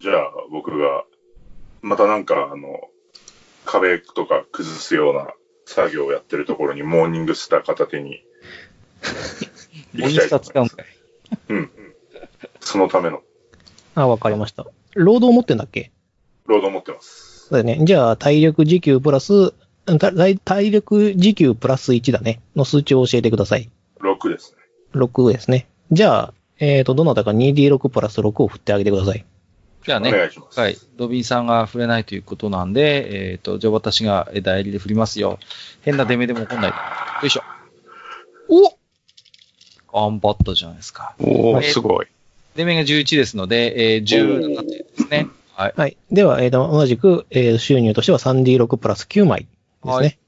[0.00, 1.04] じゃあ僕が、
[1.82, 2.80] またなんかあの、
[3.64, 5.28] 壁とか崩すような
[5.66, 8.24] 作業をやってるところにモーニングスター片手に
[9.94, 10.86] モニスタ使うんかい。
[11.50, 11.70] うん。
[12.60, 13.18] そのための。
[13.18, 13.22] う。
[13.94, 14.66] あ、わかりました。
[14.94, 15.90] ロードを持ってんだっけ？
[16.46, 17.48] ロード持ってます。
[17.48, 17.80] そうだね。
[17.84, 19.52] じゃあ、体力時給プラス、
[19.86, 22.40] 体体力時給プラス1だね。
[22.56, 23.68] の数値を教えてください。
[24.00, 24.58] 6ですね。
[24.94, 25.66] 6ですね。
[25.90, 29.24] じゃあ、えっ、と、どなたか 2D6 プラス6を振ってあげてください。
[29.84, 30.60] じゃあね、お願いします。
[30.60, 30.76] はい。
[30.96, 35.38] ドビンさんが触れないということなんで、えっ、と、じゃあ私がえ代理で振りますよ。
[35.82, 36.76] 変な出目でも起こんないで。
[36.76, 37.42] よいしょ。
[39.92, 41.14] お頑張ったじゃないですか。
[41.20, 42.06] おー、えーすごい。
[42.56, 45.28] 出目が11ですので、えー、17点ですね。
[45.54, 45.74] はい。
[45.76, 45.96] はい。
[46.10, 49.92] では、えーと、同じく、えー収入としては 3D6 プラス9枚ですね。
[49.92, 50.18] はい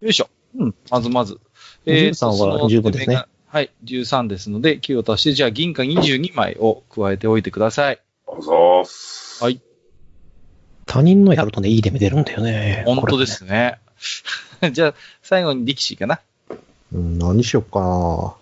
[0.00, 0.28] よいしょ。
[0.56, 0.74] うん。
[0.90, 1.40] まずまず。
[1.86, 3.70] 13はその十分ですねはい。
[3.84, 8.00] 13ですので、9を足して、じゃあ銀貨22枚を加えておいてください。
[8.26, 9.42] あざーす。
[9.42, 9.60] はい。
[10.86, 12.84] 他人のやるとね、いい出目出るんだよね。
[12.86, 13.78] 本当ですね。
[14.72, 16.20] じゃあ、最後に力士かな。
[16.92, 18.34] うん、何しよっかな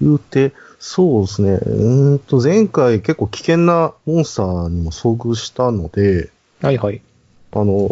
[0.00, 1.50] 言うて、そうですね。
[1.52, 6.30] うーんと、前回結構危険なモンスターにも遭遇したので。
[6.62, 7.00] はいはい。
[7.52, 7.90] あの、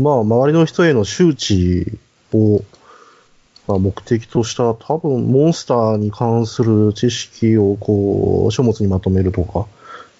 [0.00, 1.98] まあ、周りの人への周知
[2.32, 2.62] を、
[3.66, 9.66] まあ、目的とした、多分、モンスターに関する知識を、こう、書物にまとめるとか、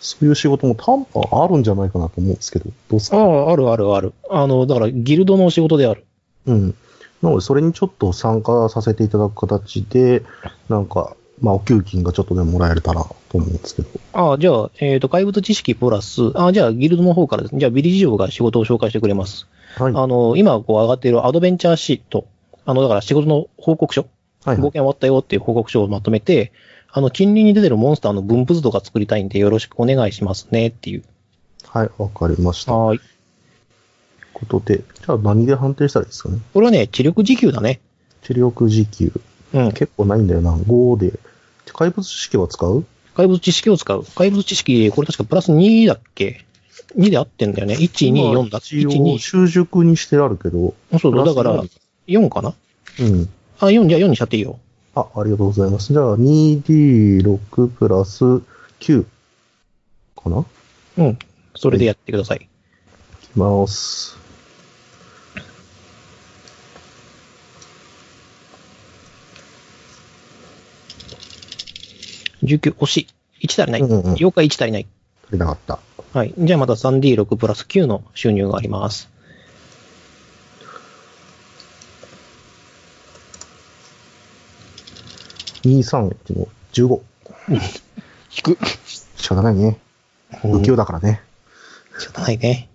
[0.01, 1.07] そういう仕事も多分
[1.45, 3.17] あるんじゃないかなと思うんですけど、どうですか？
[3.19, 4.13] ああ、あるあるある。
[4.31, 6.05] あの、だから、ギルドの仕事である。
[6.49, 6.75] うん。
[7.23, 10.23] なので、それにちょっと参加させていただく形で、
[10.69, 13.89] なんか、まあ、お給金がちょっとでももらえれたらと思うんですけど。
[14.13, 17.61] ああ、じゃあ、えっ、と、怪物知識プラス、ああ、じゃあ、ギルドの方からですね。
[17.61, 19.47] じゃあ、ビリジオが仕事を紹介してくれます。
[19.77, 19.93] はい。
[19.95, 22.27] あの、今、こう、上がっているアドベンチャーシート。
[22.65, 24.07] あの、だから仕事の報告書。
[24.45, 26.53] はい、冒険終わったよっていう報告書をまとめて、
[26.91, 31.05] あの、近隣に出てるモンスターの分布図とか作りたいんで、よろしくお願いしますねっていう。
[31.67, 32.75] はい、わかりました。
[32.75, 33.01] はーい。
[34.41, 36.39] ことで、じゃあ何で判定したらいいですかね？
[36.55, 37.81] これはね、知力時給だね。
[38.23, 39.13] 知力時給。
[39.55, 39.73] うん。
[39.73, 40.55] 結構ないんだよな。
[40.55, 41.19] 5で。
[41.73, 42.85] 怪物知識は使う？
[43.15, 44.05] 怪物知識を使う。
[44.15, 46.45] 怪物知識、これ確かプラス2だっけ
[46.97, 47.75] ?2 で合ってんだよね。
[47.75, 50.75] 1、2、4だっけ一 ?1、応、習熟にしてあるけど。
[50.93, 50.99] 2。
[50.99, 52.55] そうだ、だからプラス、4かな？
[53.01, 53.29] うん。
[53.61, 54.59] あ、4、じゃあ4にしちゃっていいよ。
[54.95, 55.93] あ、ありがとうございます。
[55.93, 58.25] じゃあ、2D6 プラス
[58.81, 59.05] 9
[60.17, 60.45] かな？
[60.99, 61.19] うん。
[61.57, 62.39] それでやってください。
[63.23, 64.17] いきます。。
[72.43, 72.97] 19、惜し
[73.41, 73.47] い。
[73.47, 73.81] 1足りない。
[73.81, 74.87] うんうん妖怪1足りない。
[75.27, 75.79] 足りなかった。
[76.13, 76.35] はい。
[76.39, 79.11] じゃあまた 3D6 プラス9の収入があります。
[85.63, 86.17] 2、3、
[86.73, 87.01] 15。
[87.51, 87.61] 引
[88.43, 88.59] く。
[89.17, 89.79] 仕方ないね。
[90.43, 91.21] 不器用だからね。
[91.99, 92.69] 仕方ないね。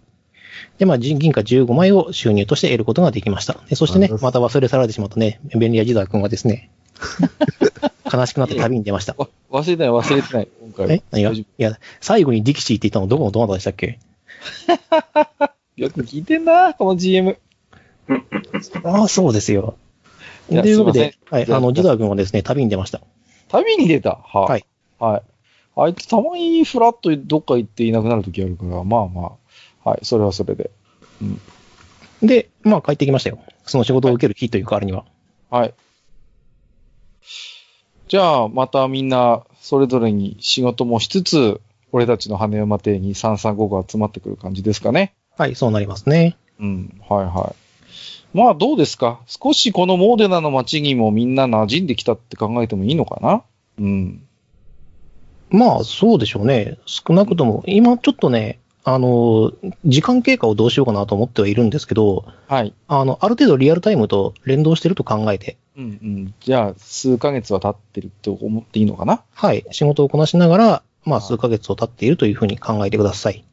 [0.78, 3.58] で、まあ、銀貨15枚を収入として得ることができました。
[3.70, 6.70] でそしてねまた忘れ去られてしまったね、便利屋ジザー君はですね、
[8.12, 9.16] 悲しくなって旅に出ました。
[9.18, 10.48] わ忘れてない、忘れてない。
[10.62, 10.94] 今回は。
[10.94, 11.04] え？
[11.12, 11.32] 何が？
[11.32, 14.00] いや、最後にディキシーって言ったのどこのどなたでしたっけ？
[14.68, 17.38] 夫 よく聞いてんな、この GM。
[18.84, 19.76] ああ、そうですよ。
[20.50, 23.02] というわけで、はい、あの、ジザー君はですね、旅に出ました。
[23.48, 24.20] 旅に出た？
[24.24, 24.66] ははい。
[25.00, 25.22] はい。
[25.76, 29.38] あいつたまにフラッとどっか行っていなくなるときあるから、まあま
[29.86, 29.90] あ。
[29.90, 30.70] はい、それはそれで。
[32.22, 33.40] で、まあ帰ってきましたよ。
[33.66, 35.06] その仕事を受ける日という代わりには。
[35.50, 35.74] はい。
[38.08, 41.62] じゃあ、またみんな、それぞれに仕事もしつつ、
[41.92, 45.14] 俺たちの羽馬邸に335が集まってくる感じですかね。
[45.38, 46.38] はい、そうなりますね。
[46.60, 48.38] うん、はいはい。
[48.38, 49.20] まあ、どうですか？
[49.28, 53.44] 少しこのモーデナの街にもみんな馴染んできたって考えてもいいのかな？
[53.80, 54.24] うん。
[55.50, 56.80] まあ、そうでしょうね。
[56.86, 59.54] 少なくとも、今ちょっとね、あの、
[59.86, 62.74] 時間経過をどうしようかなと思ってはいるんですけど、はい。
[62.88, 66.34] あの、ある程度リアルタイムと連動してると考えて、うんうん。
[66.40, 69.24] じゃあ、数ヶ月は経ってると思っていいのかな？
[69.34, 73.44] はい、仕事をこなしながら、まあ、はい数ヶ月を経っているというふうに考えてください。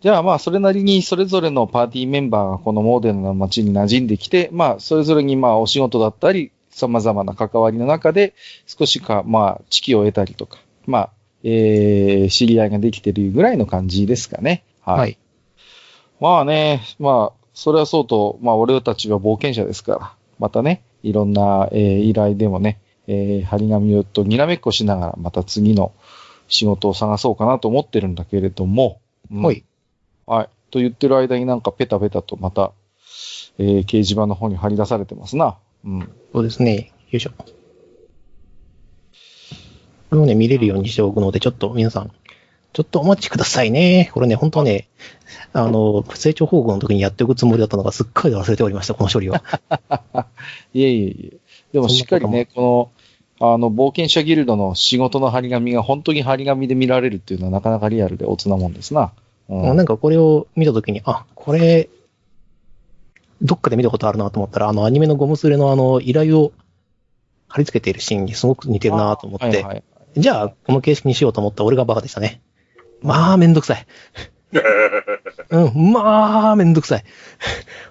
[0.00, 8.34] じゃあまあ、それなりにそれぞれのパーティーメンバーがこのモーデナの街に馴染んできて、まあ、それぞれにまあ、お仕事だったり、様々な関わりの中で、
[8.66, 11.10] 少しか、まあ、知識を得たりとか、まあ、
[11.42, 14.62] えー、知り合いができてるぐらいの感じですかね。
[14.82, 14.98] はい。
[14.98, 15.18] はい。
[16.20, 25.92] まあね、まあ、それはそうと、まあ、俺たちは冒険者ですから、またね、いろんな、えー依頼でもね、えー、張り紙をとにらめっこしながら、また次の
[26.48, 29.64] 仕事を探そうかなと思ってるんだけれども、うんはい。
[30.26, 30.48] はい。
[30.70, 32.72] と言ってる間になんかペタペタとまた、
[33.58, 35.58] えー、掲示板の方に貼り出されてますな。
[35.84, 36.10] うん。
[36.32, 36.92] そうですね。
[37.10, 37.30] よいしょ。
[40.10, 42.10] これをね、見れるようにしておくので、ちょっと皆さん、
[42.78, 44.08] ちょっとお待ちくださいね。
[44.14, 44.86] これね、本当はね、
[45.52, 49.34] あの、成長報告の時にやっておくつもりだったのがすっかり忘れておりました、この処理を。
[50.74, 51.36] いえいえいえ。
[51.72, 52.92] でもしっかりね、こ
[53.40, 59.10] の、あの、冒険者ギルドの仕事の張り紙が本当に張り紙で見られるっていうのはなかなかリアルでおつなもんですな。
[59.48, 59.76] うん。
[59.76, 61.88] なんかこれを見たときに、あ、これ、
[63.42, 66.52] どっかで見たことあるなと思ったら、あのアニメのゴムスレのあの依頼を
[67.48, 69.82] 貼り付けているシーンにすごく似てるなと思って、はいはい。
[70.16, 72.40] じゃあこの形式にしようと思った俺がバカでしたね。
[73.02, 73.86] まあめんどくさい。
[75.50, 77.04] うん、まあめんどくさい。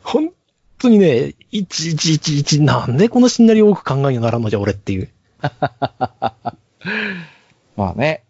[0.04, 0.32] 本
[0.80, 5.10] 当にね、1111なんでこのシナリオを多く考えにならんのじゃ俺っていう。
[7.76, 8.24] まあね。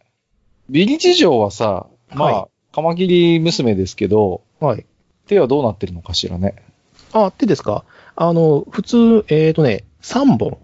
[0.70, 4.86] ビリ事情はさ、まあ、はカマキリ娘ですけど、はい。
[5.28, 6.56] 手はどうなってるのかしらね。
[7.14, 7.86] あ、手ですか？
[8.16, 10.58] あの、普通、えっ、とね、3本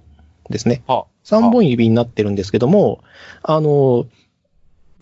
[0.49, 0.83] ですね。
[0.87, 3.03] は3本指になってるんですけども、
[3.43, 4.05] あの、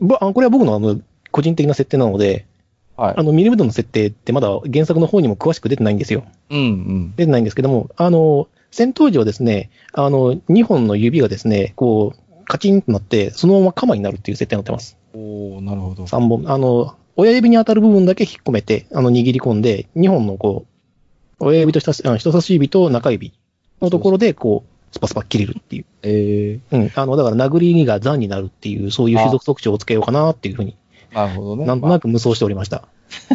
[0.02, 1.00] ぼあこれは僕のあの、
[1.32, 2.46] 個人的な設定なので、
[2.98, 3.24] はいあ。
[3.24, 6.24] の、ミリムドの設定ってまだ原作の方にも詳しく出てないんですよ。
[6.50, 7.14] うんうん。
[7.16, 14.98] 出てないんですけども、あの、戦闘時はですね、あの、2本の指がですね、こう、カチンとなって、そのまま鎌になるっていう設定になってます。
[15.14, 16.04] おー、なるほど。
[16.04, 16.52] 3本。
[16.52, 20.66] あの、親指に当たる部分だけ引っ込めて、あの、握り込んで、2本のこ
[21.40, 23.34] う、親指と人差しあの人差し指と中指
[23.82, 25.86] のところで、こう、スパスパ切れるっていう。
[26.04, 26.92] えうん。
[26.94, 31.66] あの、だから殴りが残になるっていう、そういう種族特徴をつけようかなっていうふうに、ー、なるほどね。
[31.66, 32.88] なんとなく無双しておりました。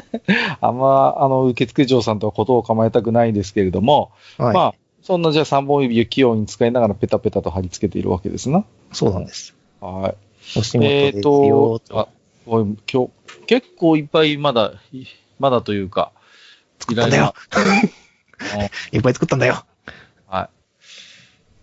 [0.60, 4.54] あんま、あの、受付嬢さんとはことを構えたくないですけれども、はい。
[4.54, 8.64] まあ、そんなじゃあ3本指を器用に使いながらペタペタと貼り付けているわけですな。
[8.92, 9.54] そうなんです。
[9.80, 10.14] は
[10.54, 10.58] い。
[10.58, 12.08] お仕事えっ、ですよと、あ、
[12.46, 13.10] おい今日、
[13.46, 15.06] 結構いっぱいまだ、い
[15.38, 16.12] まだというか、
[16.80, 17.34] 作ったんだよ。
[18.92, 19.64] い いっぱい作ったんだよ。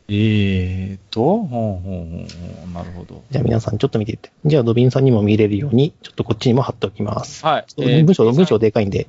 [0.07, 0.17] はい。
[0.17, 2.27] えーと、ほんほんほん
[2.61, 3.23] ほん、なるほど。
[3.31, 4.31] じゃあ皆さんちょっと見ていって。
[4.45, 7.45] じゃあドビンさんにも見れるように、ちょっとこっちにも貼っておきます。
[7.45, 7.65] はい。
[7.77, 9.07] えー文章、文章でかいんで、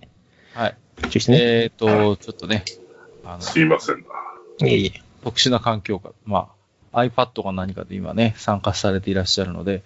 [0.54, 0.76] はい。
[1.10, 1.38] 注意してね。
[1.40, 2.64] えーと、ちょっとね、
[3.24, 4.66] あの、すいませんな。
[4.66, 5.00] いえいえ。
[5.24, 6.48] 特殊な環境下、ま
[6.92, 9.82] あ、iPad か何かで今ね、参加されていらっしゃるので、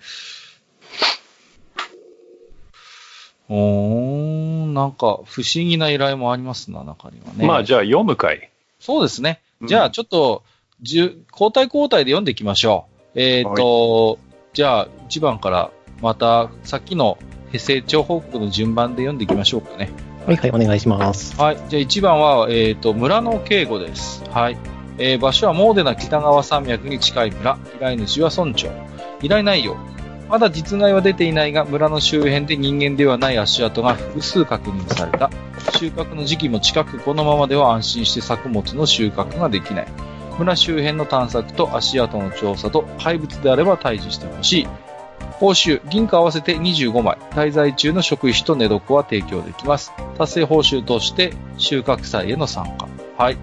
[3.48, 7.46] おーん、なんか不思議な依頼もありますな、中にはね。
[7.46, 8.50] まあ、じゃあ読むかい。
[8.78, 9.40] そうですね。
[9.62, 13.20] うんじゃあ、ちょっと、じゅ交代交代で読んでいきましょう。
[13.20, 14.18] えっ、と、
[14.52, 17.18] じゃあ、1番から、また、さっきの
[17.56, 19.90] 成長報告の順番で読んでいきましょうかね。
[20.26, 21.36] はいはい、お願いします。
[21.40, 21.56] はい。
[21.68, 24.22] じゃあ1番は、えっ、と、村の警護です。
[24.30, 24.56] はい。
[24.98, 27.58] えー場所はモーデナ北川山脈に近い村。
[27.76, 28.68] 依頼主は村長。
[29.22, 29.76] 依頼内容。
[30.28, 35.30] まだ実害は出ていないが、村の周辺で人間ではない足跡が複数確認された。
[35.78, 39.88] 収穫の時期も近く、このままでは安心して作物の収穫ができない。
[40.38, 44.68] 村周辺の探索と足跡の調査と、怪物であれば退治してほしい。
[45.33, 47.16] 報酬、銀貨合わせて25枚。
[47.31, 49.92] 滞在中の食費と寝床は提供できます。
[50.16, 52.88] 達成報酬として収穫祭への参加。
[53.16, 53.37] はい。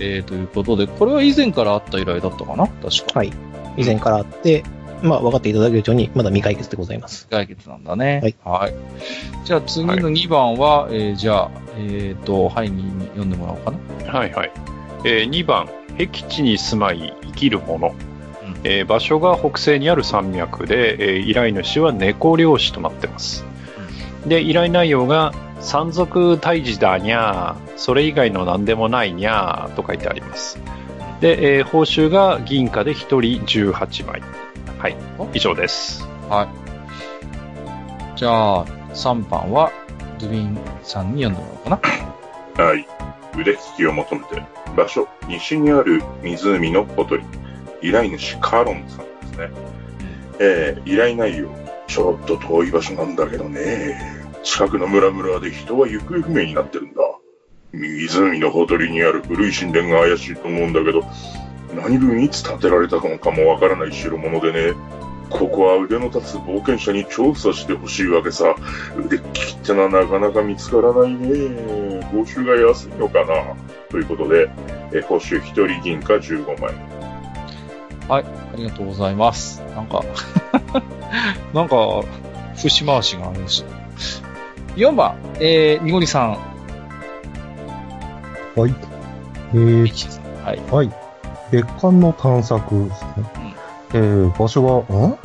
[0.00, 2.66] えー、ということで、これは以前からあった依頼だったかな？
[2.66, 3.18] 確か。
[3.20, 3.32] はい。
[3.76, 4.64] 以前からあって、
[5.02, 7.28] まあ分かっていただけるように、まだ未解決でございます。
[7.28, 8.34] 解決なんだね。
[8.44, 8.74] はい。
[9.44, 13.70] じゃあ次の2番は、えーじゃあ、えっ、と、ハイに読んでもらおうか
[14.04, 14.12] な。
[14.12, 14.50] はいはい。
[15.04, 17.88] え2番、僻地に住まい生きる者。
[17.88, 17.94] うん
[18.64, 23.44] えー場所が北西にある山脈で、えー依頼主は猫漁師となってます。
[24.26, 30.58] で、依頼内容が、山賊退治だにゃー、それ以外の何でもないにゃーと書いてあります。
[31.20, 32.94] で、えー報酬が銀貨で1
[33.44, 34.22] 人18枚。
[34.78, 34.96] はい、
[35.34, 36.06] 以上です。
[36.28, 36.48] はい。
[38.18, 38.30] じゃ
[38.60, 39.72] あ、3番は、
[40.18, 42.64] ドゥビンさんに読んでもらおうかな。
[42.64, 42.86] はい。
[43.38, 44.42] 腕利きを求めて、
[44.76, 47.24] 場所、西にある湖のほとり。
[47.80, 49.50] 依頼主カロンさんですね。
[50.40, 51.48] えー、依頼内容、
[51.86, 54.18] ちょっと遠い場所なんだけどね。
[54.42, 57.00] 近くの村々で人は行方不明になってるんだ。
[57.72, 61.04] 湖のほとりにある古い神殿が怪しいと思うんだけど、
[61.74, 64.74] 何分いつ建てられたのかもわからない代物でね。
[65.30, 68.54] ここは腕の立つ冒険者に調査してほしいわけさ。
[68.96, 72.02] 腕利きってのはなかなか見つからないね。
[72.12, 73.54] 報酬が安いのかな
[73.90, 74.50] ということで、
[74.92, 76.74] え報酬1人銀貨15枚。
[78.08, 78.22] あ
[78.56, 79.62] りがとうございます。
[79.74, 80.02] なんか、
[81.52, 81.76] なんか、
[82.56, 83.64] 節回しがあるし。
[84.76, 86.38] 4番、えー、にごりさん。
[88.56, 88.74] はい。
[89.54, 90.60] えー、はい。
[90.70, 90.90] はい。
[91.50, 93.47] 別館の探索ですね。
[93.94, 95.18] えー、場所は、ん？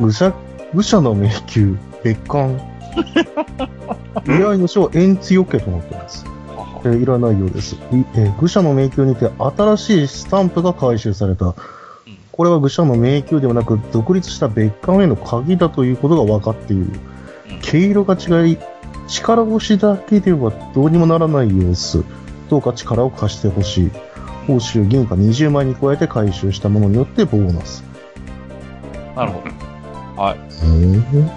[0.00, 0.32] 愚者、
[0.74, 2.72] 愚者の迷宮、別館。
[4.24, 6.26] 依頼主は円強家となっています。
[6.84, 7.74] えー、いらないようです。
[7.74, 7.78] い
[8.14, 11.54] えー愚者の迷宮にて新しいスタンプが回収された。
[12.32, 16.86] これは愚者の迷宮ではなく、独立した別館への鍵だということが分かっている。
[17.62, 18.58] 毛色が違い、
[19.06, 22.04] 力押しだけではどうにもならない様子。
[22.48, 23.90] どうか力を貸してほしい。
[24.46, 27.91] 報酬銀貨20枚に加えて回収したものによってボーナス。
[29.16, 29.42] なるほ
[30.16, 30.22] ど。
[30.22, 30.38] はい。
[30.64, 31.30] うん。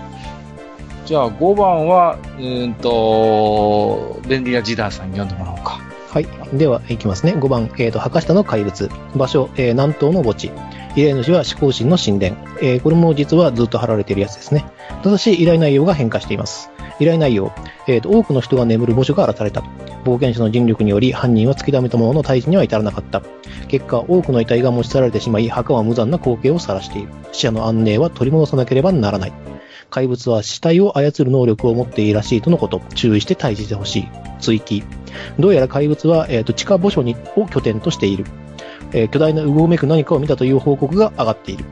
[1.06, 5.80] じゃあ5番は、うーんと、便利なジダーさんに読んでもらおうか。
[6.10, 6.28] はい。
[6.58, 7.34] では、いきますね。
[7.34, 8.90] 5番、えっ、と、墓下の怪物。
[9.16, 10.52] 場所、えー南東の墓地。
[10.96, 12.38] 依頼主は思考神の神殿。
[12.62, 14.66] えーこれも実はずっと貼られているやつですね。
[15.04, 16.72] ただし、依頼内容が変化しています。
[17.00, 17.52] 依頼内容、
[17.88, 19.62] えーと、多くの人が眠る墓所が荒らされた。
[20.06, 23.22] 冒険者の尽力により、犯人は突き止めたものの退治には至らなかった。
[23.68, 27.10] 結果、多くの遺体が持ち去られてしまい、墓は無残な光景を晒している。
[27.32, 29.34] 死者の安寧は取り戻さなければならない。
[29.90, 32.82] 怪物は死体を操る能力を持っているらしいとのこと。
[32.96, 34.08] 注意して退治してほしい。
[34.40, 34.84] 追記。
[35.40, 38.26] どうやら怪物は、えーと地下墓所にを拠点としている。
[38.94, 41.66] えー巨大なうごめく何かを見たという報告が上がっている。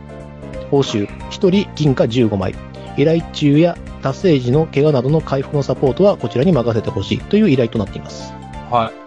[0.69, 2.55] 報酬、1人銀貨15枚。
[2.97, 8.34] 依頼中や達成時の怪我などの回復のサポートはこちらに任せてほしいという依頼となっています。
[8.70, 9.04] はい。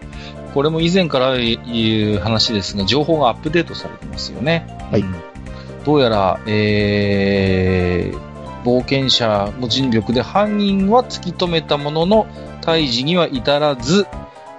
[0.54, 4.66] これも以前から言う話ですが、情報がアップデートされてますよね。
[4.90, 5.14] はいうん
[5.86, 12.26] どうやら、えー、冒険者の尽力で犯人は突き止めたものの、
[12.60, 14.04] 退治には至らず、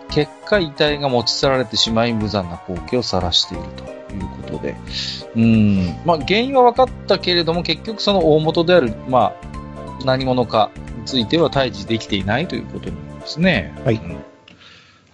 [0.10, 4.22] 結果遺体が持ち去られてしまい無残な光景を晒しているという
[4.52, 4.78] ことで。
[5.36, 6.00] うん。
[6.06, 9.47] まあ、原因は分かったけれども、結局その大元である、まあ、
[10.06, 13.74] 何者かについては退治できていないということになりますね。
[13.84, 14.18] はいうん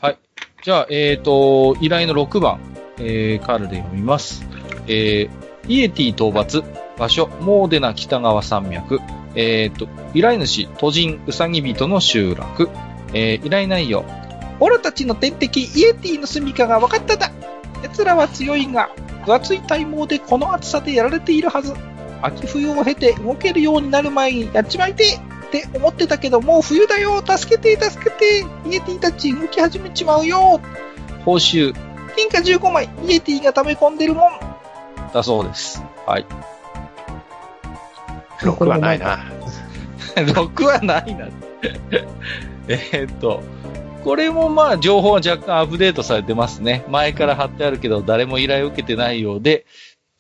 [0.02, 0.18] はい。
[0.64, 2.60] じゃあ、えっ、と、依頼の6番、
[2.98, 4.46] えー、カールで読みます。
[4.88, 5.30] えー、
[5.68, 6.64] イエティ討伐、
[6.98, 9.00] 場所、モーデナ北川山脈、
[9.36, 12.70] えっ、と、依頼主、都人、ウサギ人の集落、
[13.14, 14.04] えー、依頼内容、
[14.60, 17.32] オラたちの天敵、イエティの住処が分かっただ
[17.84, 18.90] 奴らは強いが、
[19.26, 21.74] 分厚い体毛でこの暑さでやられているはず。
[22.24, 30.62] 秋冬を経て動けるようになる前にやっちまいてえって思ってたけど、もう冬だよ助けて助けてイエティたち動き始めちまうよ
[31.26, 31.74] 報酬、
[32.16, 34.32] 金貨15枚、イエティが溜め込んでるもん
[35.14, 35.84] だそうです。
[36.08, 36.26] はい。
[38.40, 39.26] 6はないな。
[40.16, 41.28] 6はないな。
[42.68, 43.42] えーっと、
[44.04, 46.84] これもまあ情報は若干アップデートされてますね。
[46.90, 49.66] 前から貼ってあるけど誰も依頼を受けてないようで、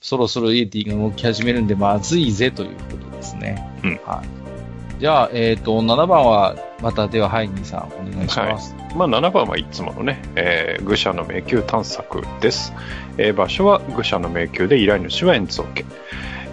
[0.03, 3.67] そろそろイエティが動き始めるんでまずいぜということですね。
[3.83, 4.99] うんはい。
[4.99, 8.75] じゃあ、えーっと、7番は、またではハイニーさんお願いします。
[8.95, 12.73] まあ、7番はいつものね、えー愚者の迷宮探索です。
[13.17, 15.85] えー場所は愚者の迷宮で依頼主は円蔵家。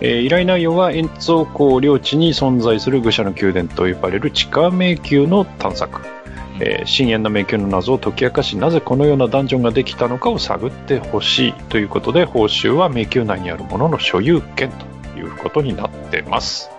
[0.00, 6.19] えー依頼内容は円蔵港領地に存在する愚者の宮殿と呼ばれる地下迷宮の探索。
[6.60, 14.70] えー深淵の迷宮の謎を解き明かし、なぜこのようなダンジョンができたのかを探ってほしいということで、報酬は迷宮内にあるものの所有権
[15.12, 16.70] ということになってます。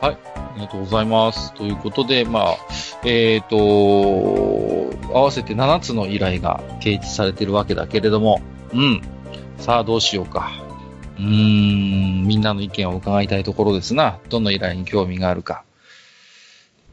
[0.00, 1.52] はいありがとうございます。
[1.54, 2.56] ということで、まあ、
[3.04, 8.40] えっ、と、合わせて7つの依頼が提示されているわけだけれども、
[8.72, 9.02] うん。
[9.58, 10.52] さあ、どうしようか。
[11.18, 14.18] うーん、みんなの意見を伺いたいところですな。
[14.30, 15.64] どの依頼に興味があるか。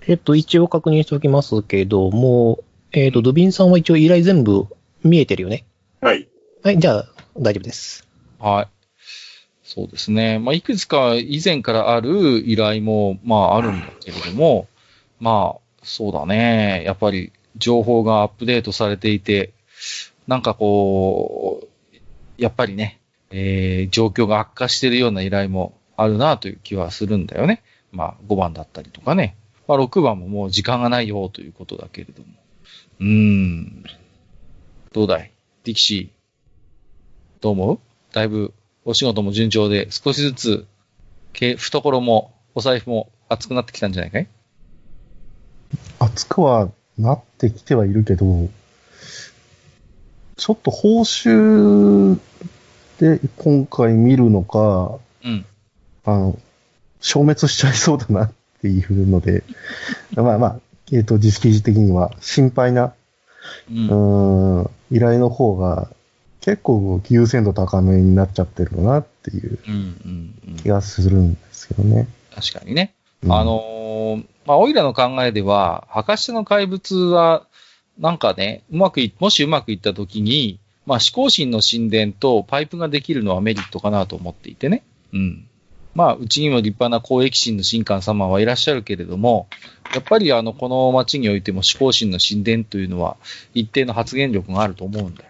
[0.08, 2.60] えっと、一応確認しておきますけども、
[2.92, 4.68] えっと、ドゥビンさんは一応依頼全部
[5.04, 5.66] 見えてるよね？
[6.02, 6.28] はい。
[6.63, 8.08] はい、じゃあ、大丈夫です。
[8.39, 8.68] はい。
[9.63, 10.39] そうですね。
[10.39, 14.68] まあ、いくつか以前からある依頼も、まあ、あるんだけれども、
[15.20, 16.84] まあ、そうだね。
[16.86, 19.54] やっぱり、情報がアップデートされていて、
[20.28, 21.98] なんかこう、
[22.38, 23.00] やっぱりね、
[23.32, 27.63] えー、状況が悪化しているような依頼もあるなという気はするんだよね。
[27.92, 29.36] まあ、5番だったりとかね。
[29.67, 32.28] まあ、6番ももう時間がないよということだけれども。
[32.99, 33.84] うーん。
[34.91, 35.32] どうだい？
[35.63, 37.41] ディキシー。
[37.41, 37.80] どう思う？
[38.13, 38.54] だいぶ
[38.86, 40.67] お仕事も順調で少しずつ、
[41.32, 44.28] け懐もお財布も熱くなってきたんじゃないかい？
[45.99, 48.49] 熱くはなってきてはいるけど、
[50.36, 52.19] ちょっと報酬
[52.99, 55.45] で今回見るのか、うん。
[56.06, 56.39] あの、
[56.99, 59.43] 消滅しちゃいそうだなっていうので、
[60.15, 60.60] まあまあ、
[60.93, 62.93] えっ、と、実績的には心配な、
[63.69, 63.73] う。
[63.73, 65.90] うんーん、依頼の方が
[66.40, 69.73] 結構優先度高めになっちゃってるなっていううん。
[69.73, 70.35] うん。
[70.48, 72.08] うん気がするんですけどね。
[72.33, 72.94] 確かにね。
[73.23, 77.48] うんあのーまあ、オイラの考えでは、墓下の怪物は、
[78.00, 84.83] なんかね、うまくい、もしうまくいったときに、まあ、思考神の神殿とパイプができるのはメリットかなと思っていてね。
[85.13, 85.48] うん。
[85.96, 89.48] まあ、うちにも立派な公益神の神官様はいらっしゃるけれども、
[89.94, 93.17] やっぱりあの、この町においても思考神の神殿というのは、
[93.54, 95.29] 一定の発言力があると思うんだよ。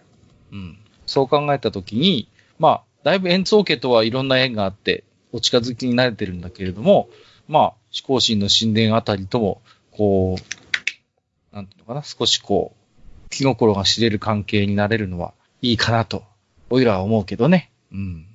[0.53, 0.77] うん。
[1.05, 5.03] そう考えたときに、まあ、だいぶ円蔵家とはいろんな縁があって、
[5.33, 7.09] お近づきになれてるんだけれども、
[7.47, 9.61] まあ、思考神の神殿あたりとも、
[9.91, 16.23] こう、なんていうのかな、少しこう、気心が知れる関係になれるのはいいかなと、
[16.69, 17.71] おいらは思うけどね。
[17.91, 18.27] うん。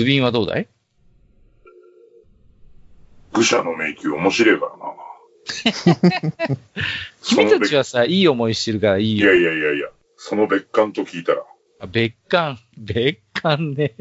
[0.00, 0.66] ズビンはどうだい？
[3.34, 6.56] 愚者の迷宮面白いからな。
[7.22, 9.34] 君たちはさ、いい思いしてるからいいよ。
[9.34, 11.44] いやいやいやいや、その別館と聞いたら、
[11.80, 13.94] あ別館、別館ね。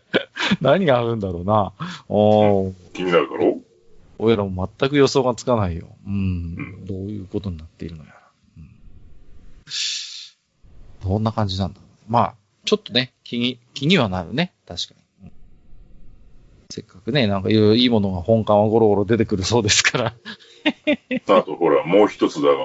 [0.60, 1.72] 何があるんだろうな。
[2.10, 3.62] おー、気になるだろ？
[4.18, 5.88] 俺らも全く予想がつかないよ。
[6.06, 6.12] うん。
[6.12, 6.16] う
[6.82, 8.20] んどういうことになっているのやら。
[8.58, 8.70] うん、
[11.08, 12.34] どんな感じなんだまあ、
[12.66, 14.52] ちょっとね、気に、気にはなるね。
[14.66, 14.97] 確かに。
[16.78, 20.14] うんせっかくね、なんかいいものが本館はゴロゴロ出てくるそうですから。
[21.36, 22.56] あとほら、もう一つだが、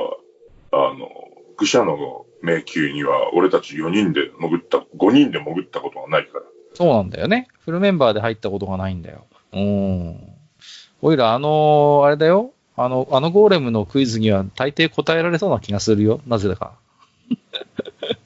[0.71, 1.09] あの、
[1.57, 6.43] 愚者の迷宮には俺たち4人で潜った、5人で潜ったことがないから。
[6.75, 7.47] そうなんだよね。
[7.59, 9.25] フルメンバーで入ったことがないんだよ。
[9.51, 10.19] うん。
[11.01, 12.51] おいら、あのーあれだよ。
[12.75, 16.21] あの、あのゴーレムのクイズには大抵答えられそうな気がするよ。
[16.27, 16.73] なぜだか。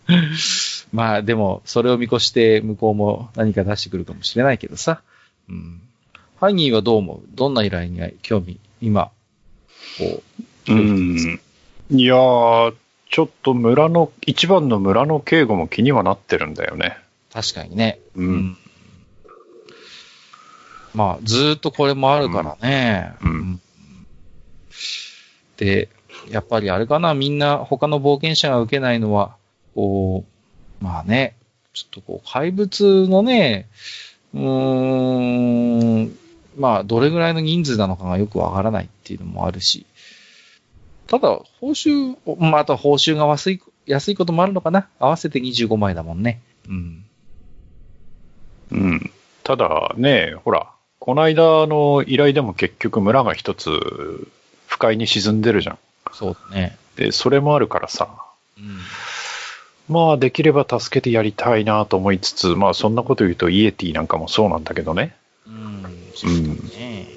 [0.91, 5.01] まあ、でも、それを見越して向こうも何か出してくるかもしれないけどさ。
[5.49, 5.81] うん。
[6.39, 7.21] ハイニーはどう思う？
[7.35, 9.11] どんな依頼に興味、今、
[9.97, 10.23] こ
[10.67, 11.39] う、うん。
[11.89, 12.75] いやー、
[13.09, 16.97] ちょっと村の、一番の村の警護も気にはなってるんだよね。
[17.31, 17.99] 確かにね。
[18.15, 18.57] うん。
[20.93, 23.13] まあ、ずーっとこれもあるからね。
[23.23, 23.61] うん
[25.57, 25.89] で、
[26.29, 29.35] やっぱりあれかな、みんな他の冒険者が受けないのは、
[29.73, 30.23] こ
[30.81, 31.35] う、まあね、
[31.73, 33.67] ちょっとこう、怪物のね、
[34.33, 36.17] うーん、
[36.57, 39.85] まあ、どれぐらいの人数なのかがよくわからないっていうのもあるし、
[41.07, 44.89] ただ、報酬、まあ、あと報酬が安い、安いこともあるのかな？
[44.99, 46.41] 合わせて25枚だもんね。
[46.67, 47.05] うん。
[48.71, 49.11] うん。
[49.43, 50.67] ただね、ほら、
[50.99, 53.69] この間の依頼でも結局村が一つ
[54.65, 55.79] 不快に沈んでるじゃん。
[56.11, 56.77] そうだね。
[56.97, 58.09] で、それもあるからさ、
[58.57, 58.79] うん。
[59.89, 65.15] まあできれば助けてやりたいなと思いつつ、まあそんなこと言うとイエティなんかもそうなんだけどね。
[65.47, 65.83] うん。
[66.13, 66.37] そうだ
[66.77, 67.07] ね。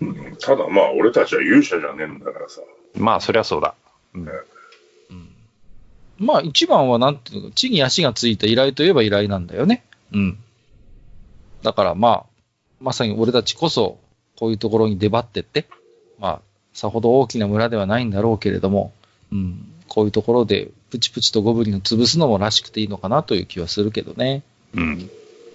[0.00, 0.08] うん。
[0.08, 2.60] うんただまあ、俺たちは勇者じゃねえんだからさ。
[2.96, 3.74] まあそりゃそうだ。
[4.14, 4.32] うんうん
[6.18, 9.84] まあ一番はなんていうのか、地に足がついた依頼といえば依頼なんだよね。
[10.12, 10.38] うん。
[11.62, 12.24] だからまあ、
[12.80, 13.98] まさに俺たちこそ、
[14.38, 15.66] こういうところに出張ってって、
[16.18, 16.40] まあ、
[16.72, 18.92] さほど大きな村ではないんだろうけれども、
[19.30, 19.72] うん。
[19.88, 24.42] こういうところでプチプチとゴブリンを潰すのもらしくていいのかなという気はするけどね。
[24.74, 25.10] うん。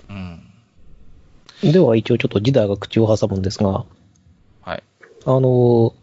[0.09, 1.71] うん。
[1.71, 3.85] では一応ちょっとジダーが口を挟むんですが、
[4.61, 4.83] はい。
[5.25, 5.93] あの、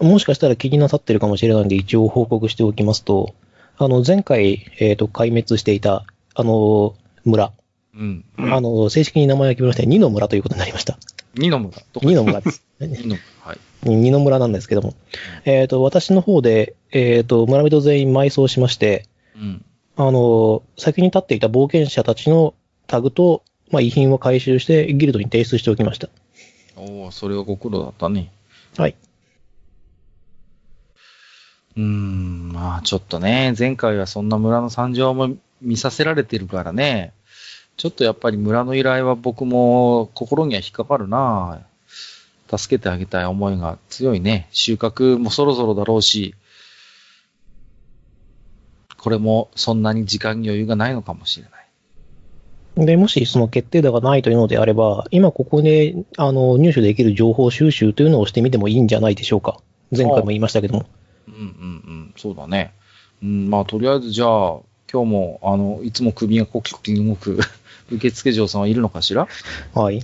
[0.00, 3.34] もしかしたら気になさってるかもしれないんで一応報告しておきますと、
[3.78, 7.52] あの、前回、えっ、と、壊滅していた、あの、村、
[7.94, 8.24] うん。
[8.38, 10.98] うんあの、正式に名前が決めまして、二の村ということになりました。
[11.34, 11.78] 二の村。
[12.02, 12.62] 二の村です。
[12.80, 13.18] 二の村。
[13.40, 13.58] はい。
[13.84, 14.94] 二の村なんですけども。
[15.44, 19.06] えっ、と、私の方で、えっ、と、村人全員埋葬しまして、
[19.36, 19.64] うん。
[19.96, 22.54] あの、先に立っていた冒険者たちの
[22.86, 26.08] タグと、まあ、遺品を回収して、ギルドに提出しておきました。
[26.76, 28.30] おおそれはご苦労だったね。
[28.76, 28.94] はい。
[31.76, 37.12] うーん、まあちょっとね、前回はそんな村の惨状も見させられてるからね、
[37.76, 41.66] ちょっとやっぱり村の依頼は僕も心には引っかかるな
[42.54, 44.48] 助けてあげたい思いが強いね。
[44.52, 46.34] 収穫もそろそろだろうし、
[48.98, 51.50] これもそんなに時間に余裕がないのかもしれな
[52.84, 52.86] い。
[52.86, 59.60] で、もしその決定打がないというのであれば、今ここで、あの、入手できる情報収集というのをしてみてもいいんじゃないでしょうか。
[59.96, 60.86] 前回も言いましたけども。
[61.28, 61.42] うんうんう
[62.08, 62.72] ん、そうだね。
[63.22, 64.58] うん、まあとりあえずじゃあ、
[64.92, 67.38] 今日も、あの、いつも首がコキコキ動く
[67.90, 69.26] 受付嬢さんはいるのかしら？
[69.74, 70.02] はい。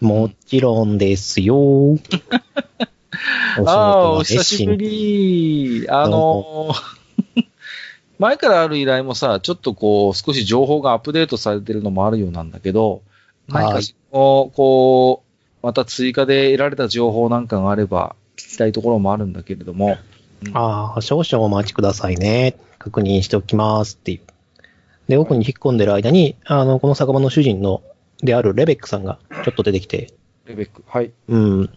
[0.00, 1.56] もちろんですよ。
[1.56, 1.98] お
[3.66, 5.86] ああ、おは久しぶり。
[5.88, 6.72] あの、
[8.18, 13.02] 前からある依頼もさ、ちょっとこう、少し情報がアップデートされてるのもあるようなんだけど、
[13.48, 15.22] 何かはいしこう、こ
[15.62, 19.98] う、また追加で得られた情報なんかがあれば、聞きたいところもあるんだけれども、
[20.54, 22.56] ああ、少々お待ちくださいね。
[22.78, 24.20] 確認しておきますっていう。
[25.08, 27.82] で、奥に引っ込んでる間に、あの、この酒場の主人の、
[28.22, 30.12] であるレベックさんがちょっと出てきて、
[30.46, 30.84] レベック。
[30.86, 31.12] はい。
[31.28, 31.64] うん。
[31.64, 31.68] い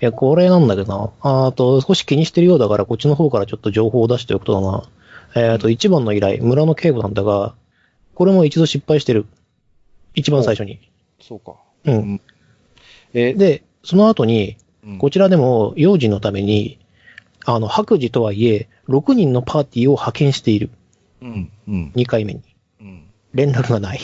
[0.00, 1.30] や、これなんだけどな。
[1.30, 5.50] ああと、少し気にしてるようだから、こっちの方からちょっと情報を出しておくとだな。
[5.52, 7.54] えっ、と、一番の依頼、村の警護なんだが、
[8.14, 9.26] これも一度失敗してる。
[10.14, 10.80] 一番最初に。
[11.20, 11.56] そうか。
[11.84, 12.20] うん。
[13.14, 16.78] え、で、その後に、うんこちらでも、用心のために、
[17.44, 20.70] あの、白磁とはいえ、6人のパーティーを派遣している。
[21.20, 22.42] うん、うん、2回目に。
[22.80, 23.02] うん。
[23.34, 24.00] 連絡がない。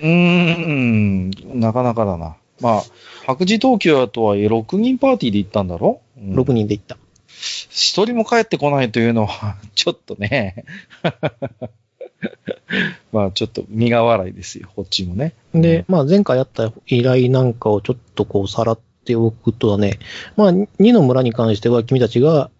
[0.00, 1.30] うーん、
[1.60, 2.36] なかなかだな。
[2.60, 2.82] まあ、
[3.26, 6.96] 白磁東京とはいえ6人パーティーで行ったんだろ、うん、6人で行った。
[7.28, 10.64] 一人も帰ってこないというのは、 ちょっとね。
[13.12, 15.34] まあ、ちょっと苦笑いですよ、こっちもね。
[15.54, 19.98] で、まあ前回あった依頼なんかをちょっとこうさらっておくとね、
[20.36, 22.50] まあ2の村に関しては君たちが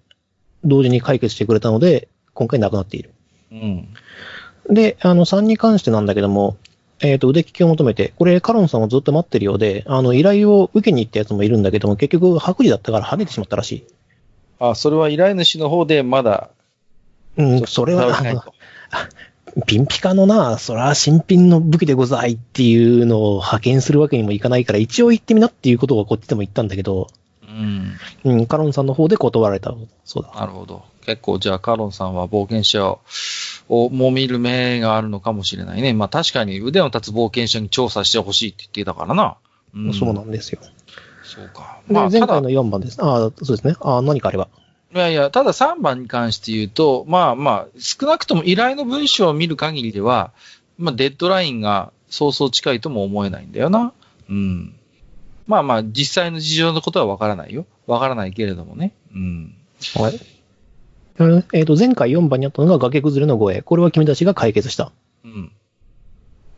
[0.64, 3.12] 同時に解決してくれたので、今回なくなっている。
[3.50, 3.88] うん。
[4.68, 6.56] で、あの3に関してなんだけども、
[7.00, 13.86] えっ、と、腕利きを求めて、これカロンさんをずっと待ってるようで、あの依頼を受けに行ったやつもいるんだけども、結局白磁だったから跳ねてしまったらしい。
[14.58, 16.50] あ、それは依頼主の方でまだ、
[17.36, 18.46] うん、それは、
[19.66, 27.08] ピンピカのな、そら新品の武器でございっていうのを派遣するわけにもいかないから、一応行ってみなっていうことをこっちでも言ったんだけど、
[27.42, 27.96] うん。
[28.24, 29.74] うん、カロンさんの方で断られた。
[30.04, 30.32] そうだ。
[30.40, 30.84] なるほど。
[31.04, 33.00] 結構、じゃあ、カロンさんは冒険者を
[33.68, 35.92] も見る目があるのかもしれないね。
[35.92, 39.36] まあ確かに腕の立つ冒険者に調査してほしいって言ってたからな。
[39.74, 40.60] うん、そうなんですよ。
[41.22, 41.80] そうか。
[41.88, 43.02] で、まあ、前回の、4番です。
[43.02, 43.76] ああ、そうですね。
[43.80, 44.48] ああ、何かあれば。
[44.94, 50.32] いやいや、ただ3番に関して言うと、まあまあ、少なくとも依頼の文章を見る限りでは、
[50.78, 53.92] まあ、デッドラインがそうそう近いとも思えないんだよな。
[54.30, 54.74] うん。
[55.46, 57.66] まあまあ、実際の事情のことはわからないよ。
[57.86, 58.94] わからないけれどもね。
[59.14, 59.54] うん。
[59.94, 60.20] はい。
[61.18, 63.62] うんえっ、と、前回4番にあったのが崖崩れの護衛。
[63.62, 64.92] これは君たちが解決した。
[65.24, 65.52] うん。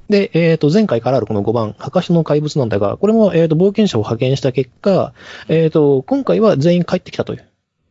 [0.09, 5.13] で、えっ、と、前回からあるこの5番、墓所の怪物なんだが、これも、えっ、と、冒険者を派遣した結果、
[5.49, 7.49] えっ、と、今回は全員帰ってきたという。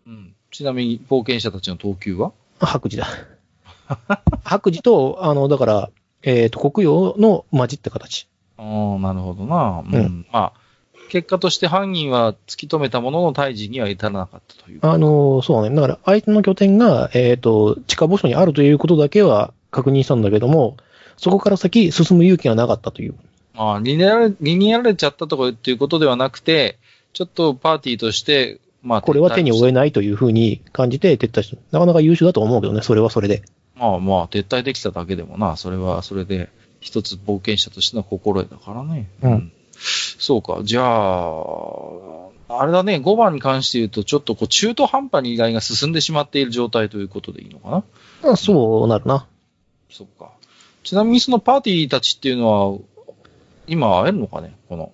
[0.07, 0.33] うん。
[0.51, 2.33] ちなみに、冒険者たちの等級は？
[2.59, 3.07] 白磁だ。
[4.43, 5.89] 白磁と、あの、だから、
[6.23, 8.27] えっ、と、黒曜の混じった形。
[8.57, 9.83] ああ、なるほどな。
[9.87, 9.95] うん。
[9.95, 10.66] うんまあ、
[11.09, 14.79] 結果として犯人は突き止めたものの退治には至らなかったという。
[14.81, 15.75] あの、そうね。
[15.75, 20.77] だから、相手の拠点が、えっ、と、地下墓所にあるということだけは確認したんだけども、
[21.17, 23.15] そこから先進む勇気がなかったという。
[23.55, 26.77] ああ、逃げられ、逃げられちゃったとかっていうことではなくて、
[27.13, 31.57] ちょっとパーティーとして、まあ、これは手に負ええないというふうに感じて撤退した。
[31.71, 33.43] なかなか優秀だと思うけどね、それはそれで。
[33.75, 36.49] まあまあ、撤退できただけでもな、それはそれで、
[36.79, 39.09] 一つ冒険者としての心得だからね。
[39.23, 47.83] うんそうか、じゃあ、あれだね、5番に関して言うと、ちょっとこう中途半端に依頼が進んでしまっている状態ということでいいのか
[48.23, 48.31] な？
[48.31, 49.27] あそうなるな。
[49.89, 50.31] そうか。
[50.83, 52.79] ちなみにそのパーティーたちっていうのは、
[53.67, 54.55] 今会えるのかね？
[54.69, 54.91] この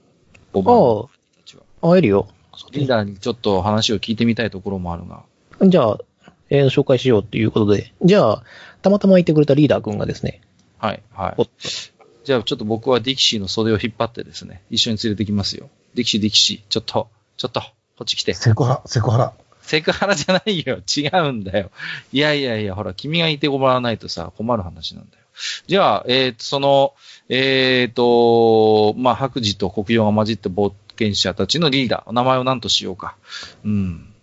[0.53, 1.63] 5番のたちは。
[1.81, 2.27] 会えるよ。
[2.71, 5.23] リーダーにちょっと話を聞いてみたいところもあるが。
[5.61, 5.99] じゃあ、
[6.49, 7.93] えー紹介しようっていうことで。
[8.03, 8.43] じゃあ、
[8.81, 10.41] たまたまいてくれたリーダー君がですね、
[10.79, 11.49] はい、はい。
[12.23, 15.69] じゃあちょっと僕はディキシーの袖を引っ張ってですね、一緒に連れてきますよ。
[15.93, 17.67] ディキシー、ディキシー、ちょっと、ちょっと、こ
[18.03, 18.33] っち来て。
[18.33, 19.33] セクハラ、セクハラ。
[19.61, 20.79] セクハラじゃないよ。
[20.95, 21.71] 違うんだよ。
[22.11, 25.23] いやいやいや、ほら、君がいてもらわないとさ、困る話なんだよ。
[25.67, 26.93] じゃあ、えっ、と、その、
[27.29, 33.15] えっ、と、まあ、白磁と黒曜が混じった冒険者たちのリーダー、名前を何としようか。
[33.63, 34.13] うん。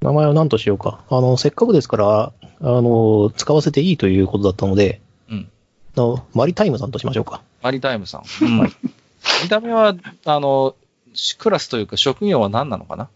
[0.00, 1.00] 名前を何としようか。
[1.10, 5.00] あの、せっかくですから、あの、使わせていいということだったので、
[5.96, 7.42] のマリタイムさんとしましょうか。
[7.62, 8.22] マリタイムさん。
[8.44, 8.72] うん。
[9.42, 10.74] 見た目は、あの、
[11.38, 13.08] クラスというか職業は何なのかな？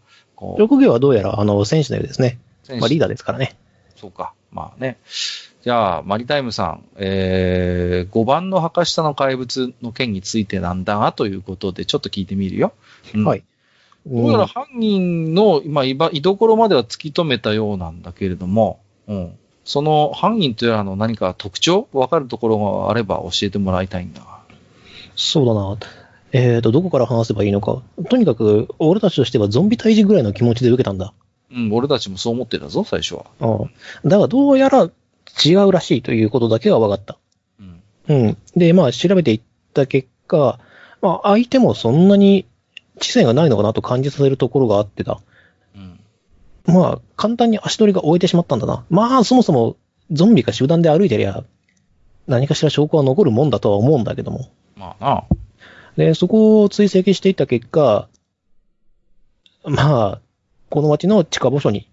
[0.59, 2.39] 職業はどうやら、あの、選手のようですね。
[2.81, 3.57] まあ、リーダーですからね。
[3.97, 4.35] そうか。
[4.51, 4.99] まあね。
[5.63, 10.99] じゃあ、マリタイムさん、えー、5番の墓下の怪物の件についてなんだ？
[10.99, 12.73] がということで、ちょっと聞いてみるよ。
[13.15, 13.45] うんはい。
[14.05, 19.39] どうやら犯人の、まあ、居場居所までは突き止めたようなんだけれども、うん。
[19.65, 24.41] その犯人というのは何か特徴わかるところがあれば教えてもらいたいんだが。
[25.15, 25.79] そうだな。
[26.33, 27.83] えーと、どこから話せばいいのか。
[28.09, 31.13] とにかく、俺たちとしてはゾンビ退治ぐらいの気持ちで受けたんだ。
[31.53, 33.27] うん、俺たちもそう思ってたぞ、最初は。
[33.41, 33.67] う
[34.07, 34.09] ん。
[34.09, 34.91] だが、どうやら
[35.45, 37.19] 違うらしいということだけは分かった。
[37.61, 37.83] うん。
[38.09, 38.39] うん。
[38.57, 39.41] で、まあ、調べていっ
[39.75, 40.59] た結果、
[41.03, 42.47] まあ、相手もそんなに
[42.99, 45.21] 知性がないのかなと感じさせるところがあってた。
[46.67, 46.75] うん。
[46.75, 48.85] まあ、簡単に足取りが終えてしまったんだな。
[48.91, 49.77] まあ、そもそも、
[50.11, 51.45] ゾンビが集団で歩いてりゃ、
[52.27, 54.51] 何かしら証拠は残るもんだとは思うんだけども。
[54.77, 55.25] まあな。
[55.97, 58.09] で、そこを追跡していった結果、
[59.65, 60.21] まあ、
[60.71, 61.89] この町の地下墓所に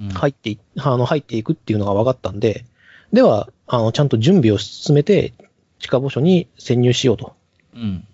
[0.00, 2.64] うん、入ってい、あの、入っていくっていうのが分かったんで、
[3.12, 5.32] では、あの、ちゃんと準備を進めて、
[5.78, 7.34] 地下墓所に潜入しようと
[7.74, 8.06] うん。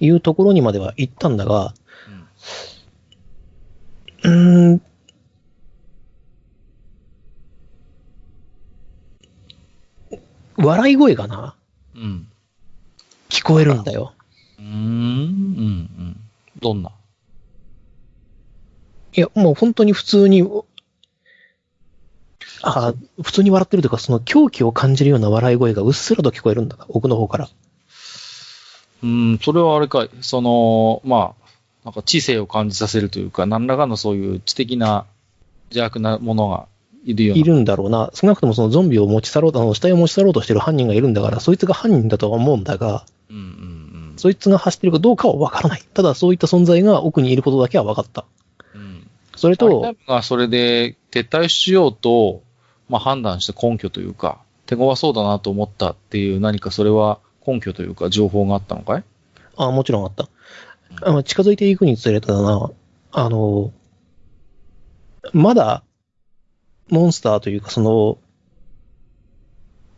[0.00, 1.74] いうところにまでは行ったんだが、
[2.08, 2.26] うん。
[4.26, 4.82] うーん、
[10.56, 11.54] 笑い声がな、
[11.94, 12.26] うん。
[13.28, 14.14] 聞こえるんだよ。
[14.58, 14.68] うーん。
[14.68, 14.72] うん。
[14.72, 14.82] う
[16.02, 16.20] ん。
[16.60, 16.90] どんな？
[19.14, 20.42] いや、もう本当に普通に、
[22.62, 26.76] あ普通に笑ってるというか、その狂気を感じるような笑い声がうっすらと聞こえるんだ。
[26.88, 27.48] 奥の方から。
[29.04, 30.10] うん、それはあれかい。
[30.20, 31.45] その、まあ、
[31.86, 35.06] なんか知性を感じさせるというか、何らかのそういう知的な
[35.70, 36.66] 邪悪なものが
[37.04, 37.40] いるような。
[37.40, 38.10] いるんだろうな。
[38.12, 45.82] 少なくともそのゾンビを持ち去ろうと、あの死体を持ち去ろうとしてる犯人がいるんだから、そいつが犯人だとは思うんだが、うんうんそいつが走ってるかどうかはわからない。
[45.94, 48.24] ただそういった存在が奥にいることだけは分かった。
[48.74, 48.80] うん。
[48.80, 49.06] うん。
[49.36, 52.42] それとマリタイ、ムがそれで撤退しようと、
[52.88, 59.04] まあ判断した根拠というか、手強そうだなと思ったっていう何かそれは根拠というか情報があったのかい？
[59.56, 60.28] あもちろんあった。
[61.02, 62.70] あの近づいていくにつれてだな、
[63.12, 63.72] あの、
[65.32, 65.82] まだ、
[66.88, 68.18] モンスターというかその、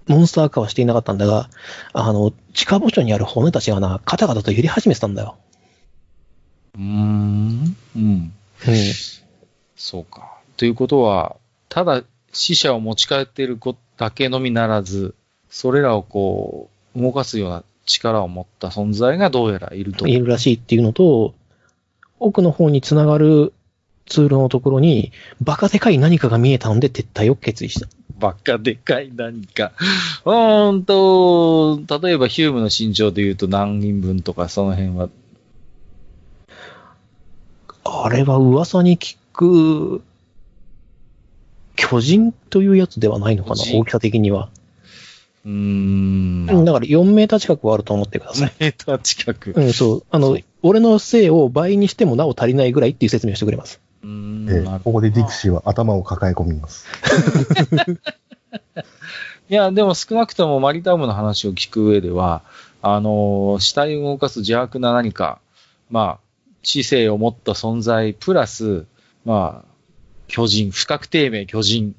[0.07, 1.51] モンスター化はしていなかったんだが、
[1.93, 5.37] あの、地下墓所にある骨たちがな、カタカタと揺れ始めてたんだよ。
[6.75, 7.77] うーん。
[7.95, 8.03] うん。
[8.03, 8.33] うん。
[9.77, 10.39] そうか。
[10.57, 11.37] ということは、
[11.69, 15.15] ただ死者を持ち帰っていることだけのみならず、
[15.51, 20.07] それらをこう、動かすような力を持った存在がどうやらいると。
[20.07, 21.34] いるらしいっていうのと、
[22.20, 23.53] 奥の方につながる
[24.07, 27.89] 通路のところに、バカでかい何かが見えたので撤退を決意した。
[28.18, 29.72] ばっかでかい何か。
[30.24, 35.09] うーんと、例えばヒュームの身長で言うと何人分とかその辺は。
[37.84, 40.03] あれは噂に聞く、
[41.76, 44.51] 巨人というやつではないのかな大きさ的には。
[45.45, 46.49] うーん。
[46.49, 48.53] うんだから4メーター近くはあると思ってください。
[48.59, 49.53] メーター近く。
[49.55, 50.05] うん、そう。
[50.11, 53.80] あの俺の性を倍にしてもなお足りないぐらいっていう説明をしてくれます。
[54.03, 56.86] うーんええなるほどここでディクシーは頭を抱え込みます。
[59.51, 62.43] いや、でも少なくともマリタウムの話を聞く上では、
[62.82, 65.41] あのー死体を動かす邪悪な何か、
[65.91, 66.28] まあ、
[66.62, 68.86] 知性を持った存在、プラス、
[69.24, 69.68] まあ、
[70.26, 71.95] 巨人、不確定名巨人。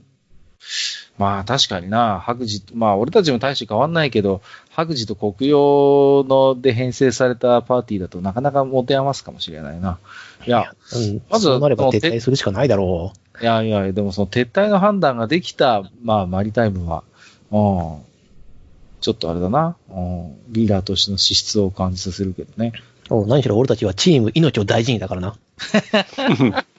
[1.20, 4.41] まあ確かにな、白磁、まあ俺たちも大して変わんないけど、
[4.72, 9.99] 白磁と黒曜ので編成されたパーティーだとなかなか持て余すかもしれないな。
[10.47, 11.22] いや、うん。
[11.30, 13.11] まずそうなれば撤退するしかないだろ
[13.41, 17.03] いやいや、でもその撤退の判断ができた、まあ、マリタイムは、
[17.51, 18.09] うん。
[19.01, 19.76] ちょっとあれだな。
[19.89, 20.36] うん。
[20.53, 22.72] リーダーとしての資質を感じさせるけどね。
[23.09, 23.15] う。
[23.15, 25.36] お何しろ俺たちはチーム命を大事にだからな。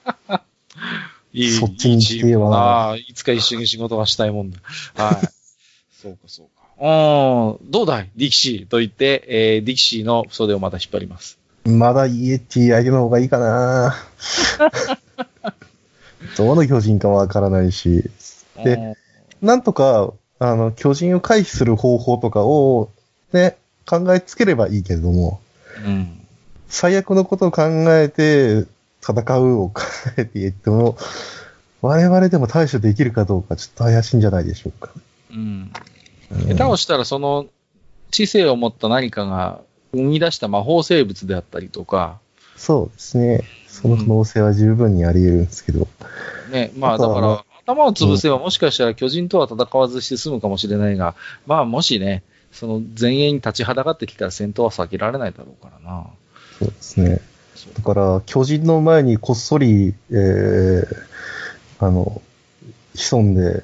[1.33, 4.59] いいそっちにしてえわああ、いつか一緒に仕事がしたいもんだ。
[4.95, 5.15] はい。
[6.01, 6.61] そうか、そうか。
[6.79, 7.71] うん。
[7.71, 8.09] どうだい？
[8.15, 11.37] ディキシーと言って、えー、ディキシーの袖をまた引っ張ります。
[11.63, 13.95] まだイエティ相手の方がいいかな
[16.35, 18.09] どの巨人かわからないし、
[18.63, 18.95] で
[19.41, 22.89] なんとか、あの、巨人を回避する方法とかを、
[23.31, 25.39] ね、考えつければいいけれども、
[25.85, 26.25] うん。
[26.67, 27.63] 最悪のことを考
[27.93, 28.65] えて、
[29.01, 29.81] 戦うを考
[30.17, 30.97] えて言っても、
[31.81, 34.91] 我々でも対処できるかどうかちょっと怪しいんじゃないでしょうか。
[35.31, 35.37] うん。
[35.37, 35.71] うん
[36.47, 37.47] 下手をしたらその
[38.09, 42.19] 知性を持った何かが生み出した魔法生物であったりとか、
[42.55, 43.41] そうですね。
[43.67, 45.87] その可能性は十分にあり得るんですけど。
[46.51, 51.15] ね、まあだから、頭を潰せばもしかしたら巨人とは戦わずして済むかもしれないが、
[51.47, 56.07] まあもしね、その前衛に立ちはだかってきたら戦闘は避けられないだろうからな。
[56.59, 57.19] そうですね。
[57.75, 60.85] だから、巨人の前にこっそり、えー、
[61.79, 62.21] あの、
[62.95, 63.63] 潜んで、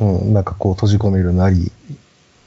[0.00, 0.24] うん。
[0.24, 1.72] うん、なんかこう閉じ込めるなり、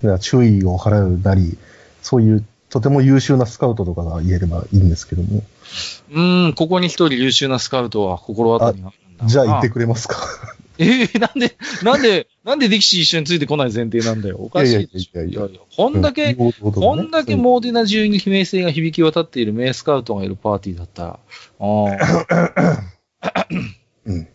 [0.02, 1.58] な注意を払うなり、
[2.02, 5.44] そういうとても優秀なスカウトとかが言えればいいんですけども。
[6.12, 9.26] うん、ここに一人優秀なスカウトは心当たりがあるんだ。
[9.28, 10.18] じゃあ言ってくれますか
[10.78, 14.38] ええなんで、なんで、なんでディキシー一緒についてこない前提なんだよ。
[14.40, 15.20] おかしいでしょ。
[15.20, 21.20] いやいやいやこんだけ、うんこんだけモーディナ中に悲鳴声が響き渡っている名スカウトがいるパーティーだったら、あ
[23.20, 23.48] あ、
[24.06, 24.28] うん。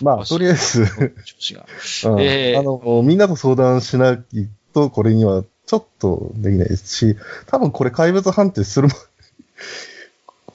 [0.00, 0.86] まあ、とりあえず、
[1.26, 1.66] 調子が。
[2.06, 7.16] うんえーあの、みんなと相談しないと、これにはちょっとできないですし、
[7.46, 8.88] 多分これ怪物判定する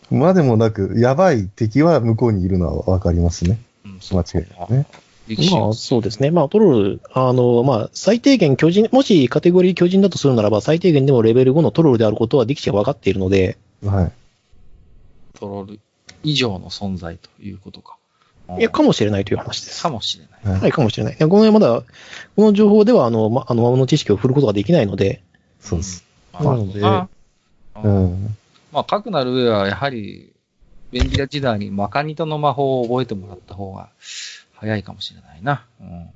[0.09, 3.59] ままでもなく、やばい敵は向こうにいるのはわかりますね。
[3.85, 4.87] うん、間違いないね。
[5.51, 6.31] まあ、そうですね。
[6.31, 14.11] まあ、トロール、あの、まあ、最低限巨人、もしカテゴリー巨人だとするならば、最低限でもレベル5のトロールであることはディキシは分かっているので、はい。
[15.39, 15.79] トロール
[16.23, 17.95] 以上の存在ということか。
[18.59, 19.81] いや、かもしれないという話です。
[19.81, 20.53] かもしれない。
[20.53, 21.13] はいはい、かもしれない。
[21.13, 21.83] いやこのまだ、
[22.35, 25.23] この情報では、あの、ま、あの、ままの知識を振ることができないので、
[25.61, 26.03] そうです。
[26.33, 27.09] まあなのでま
[27.75, 28.37] あううんん。
[28.73, 30.33] まあ、かくなる上は、やはり、
[30.91, 33.89] 便利な時代にマカニトの魔法を覚えてもらった方が
[34.63, 35.65] 早いかもしれないな。
[35.81, 36.09] うん。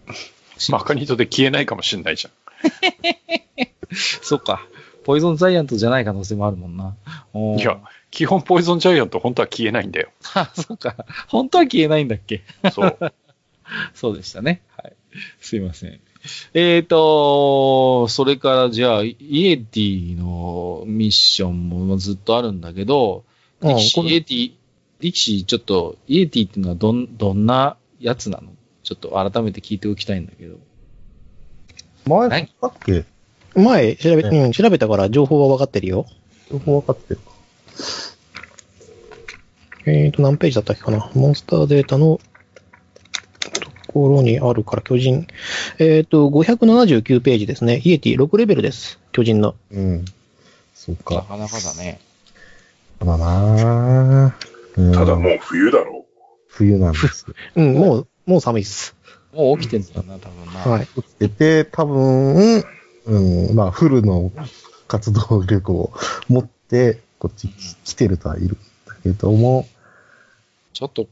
[0.68, 2.32] マカニトで消えないかもしれないじゃん。
[4.22, 4.66] そっか。
[5.04, 6.94] ポイズンザイアントじゃない可能性もあるもんな。
[7.32, 7.80] うんいや、
[8.10, 10.10] 基本ポイズンジャイアント本当は消えないんだよ。
[10.34, 10.94] あ、 そっか。
[11.28, 12.42] 本当は消えないんだっけ？
[12.70, 12.98] そう。
[13.94, 14.60] そうでしたね。
[14.76, 14.92] はい。
[15.40, 16.00] すいません。
[16.52, 19.16] えーと、それからじゃあ、イ
[19.46, 23.24] エティのミッションもずっとあるんだけど、
[23.62, 24.52] ああイエティ、
[25.00, 28.50] 力士、ちょっと、イエティっていうのはどん、どんなやつなの？
[28.82, 30.56] ちょっと改めて聞いておきたいんだけど。
[32.06, 32.52] 前、何？
[32.60, 33.04] だっけ？
[33.54, 36.06] 前、調べ、ねうん、調べたから情報は分かってるよ。
[36.50, 37.32] 情報分かってるか。
[39.86, 41.10] えーと、何ページだったっけかな？
[41.14, 42.20] モンスターデータの
[43.86, 45.26] ところにあるから、巨人。
[45.78, 47.80] えーと、579ページですね。
[47.84, 48.98] イエティ6レベルです。
[49.12, 49.54] 巨人の。
[49.70, 50.04] うん。
[50.74, 51.26] そうなか。
[51.26, 52.00] かなかだね。
[53.00, 54.80] だなぁ。
[54.80, 55.95] うんただもう冬だろ
[56.56, 57.26] 冬なんです。
[57.54, 58.96] うん、もう、もう寒いっす。
[59.32, 60.60] もう起きてんだよな、多分な。
[60.60, 60.86] はい。
[60.86, 62.64] 起きてて、多分、
[63.06, 64.32] うん、まあ、フルの
[64.88, 65.92] 活動力を
[66.28, 67.48] 持って、こっち
[67.84, 68.56] 来てるとはいるんだ
[69.02, 69.68] けども、
[70.72, 71.06] ちょっと。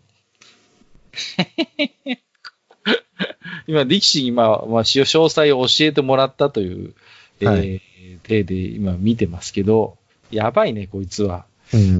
[3.66, 6.94] 今、力士に、まあ、まあ、詳細を教えてもらったという、
[7.40, 7.82] えーはい
[8.24, 9.96] 体で今見てますけど、
[10.30, 11.44] やばいね、こいつは。
[11.72, 11.98] うん。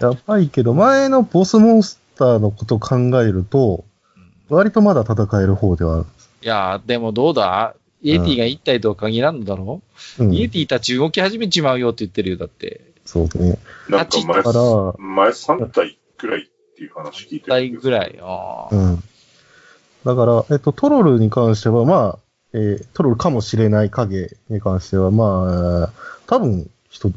[0.00, 3.84] やばいけど、前のボスモンスターのことを考えると、
[4.50, 6.06] 割とまだ戦える方ではある。
[6.42, 7.74] いやー、でもどうだ？
[8.02, 9.82] イエティが一体とは限らんのだろ？
[10.18, 12.82] う、うんイエティたち動き始めちまうよって言ってるよ、だって。
[13.04, 13.58] そうね。
[13.88, 13.92] う。
[13.92, 17.80] なんか前だ、から、前3体くらいっていう話聞いてるけど。
[17.80, 18.18] ぐらい。
[18.22, 19.02] あーうん。
[20.04, 22.18] だから、えっと、トロルに関しては、まあ、
[22.52, 25.92] えートロルかもしれない影に関しては、まあ、
[26.26, 27.12] 多分、人、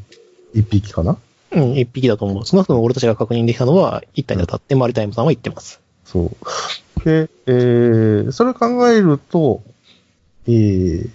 [0.54, 1.18] 一匹かな？
[1.56, 2.46] うん、一匹だと思う。
[2.46, 5.82] 少なくとも俺たちが確認できたのは一体だったって、マリタイムさんは言ってます。
[6.06, 7.04] そう。
[7.06, 9.62] で、えー、それを考えると、
[10.48, 11.10] えー、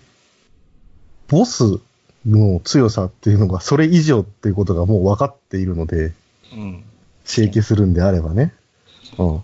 [1.29, 1.81] ボス
[2.27, 6.13] の強さっていうのがそれ以上っていうことがもう分かっているので、
[6.53, 6.85] うん。
[7.27, 8.55] 刺激するんであればね。
[9.19, 9.43] うん。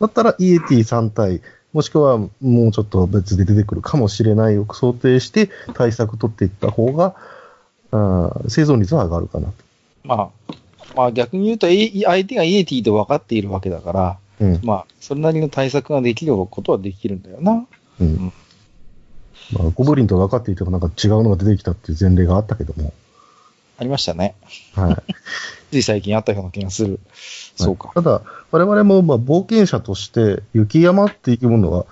[0.00, 7.14] だったら、イエティ3体、もしくはもうちょっと別で出てくるかもしれないを想定して対策取っていった方が、
[7.92, 9.54] あー生存率は上がるかなと。
[10.04, 10.54] まあ、
[10.96, 14.60] まあ逆に言うと、え相手がイエティと分かっているわけだから、うん。
[14.62, 17.66] まあ、それなりの対策ができることはできるんだよな。
[18.00, 18.32] うん。
[19.52, 22.92] まあ、ゴブリンと分かっていてもなんか違うのが出てきたっていう前例があったけども。
[23.78, 24.34] ありましたね。
[24.74, 24.96] はい。
[25.70, 27.00] つい最近あったような気がする。
[27.56, 27.90] そうか。
[27.94, 31.86] ただ、我々もまあ冒険者として雪山っていうものは、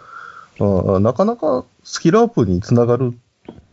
[0.59, 3.15] あーなかなかスキルアップにつながる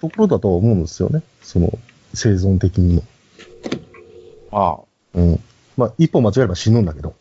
[0.02, 1.24] ところだとは思うんですよね。
[1.42, 1.78] その
[2.14, 3.04] 生存的にも。
[4.52, 5.40] まあ、うん。
[5.76, 7.16] まあ、一歩間違えれば死ぬんだけど、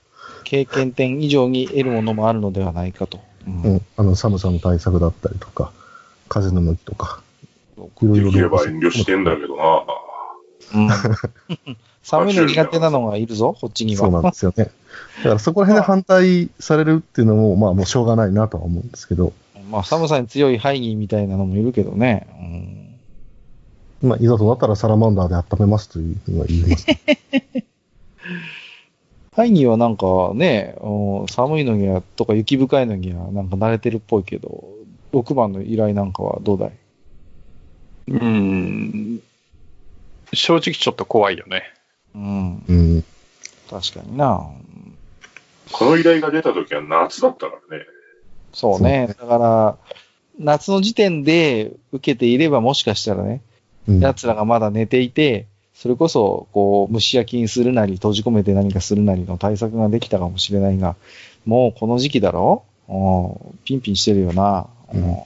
[0.45, 3.21] 経験点以上に得るものもあるのではないかと。
[3.47, 3.83] うんうん。
[3.97, 5.73] あの、寒さの対策だったりとか、
[6.29, 7.23] 風の向きとか、
[7.77, 9.85] いろいろできれば遠慮してんだけどな。
[10.75, 10.89] うん
[12.03, 14.03] 寒いの苦手なのがいるぞ、こっちには。
[14.03, 14.71] そうなんですよね。
[15.19, 19.33] だからそこら辺で反対されるっていうのも、まあもうしょうがないなとは思うんですけど、
[19.71, 22.29] まあ、寒さに強いハイギーみたいなのもいるけどね。
[22.39, 22.86] うん
[24.07, 26.87] まあ、いざとなったらサラマンダーで温めますというふうには言います。
[29.35, 34.65] ハイギーはなんかね、うん寒いのには、とか雪深いのにはなんか慣れてるっぽいけど、
[35.13, 36.73] 6番の依頼なんかはどうだい？
[38.09, 39.21] うーん。
[40.33, 41.65] 正直ちょっと怖いよね。
[42.15, 43.05] うん、うん。
[43.71, 44.49] 確かにな。
[45.73, 47.85] この依頼が出た時は夏だったからね。
[48.53, 49.09] そうね。
[49.09, 49.77] だから、
[50.39, 53.41] 夏の時点で受けていればもしかしたらね、うん。
[53.89, 60.97] 奴らがまだ寝ていて、それこそ、こう、蒸し焼きにするなり、閉じ込めて何かするなりの対策ができたかもしれないが、
[61.45, 62.65] もうこの時期だろ？
[62.89, 64.67] うんピンピンしてるよな。
[64.93, 65.19] うんうん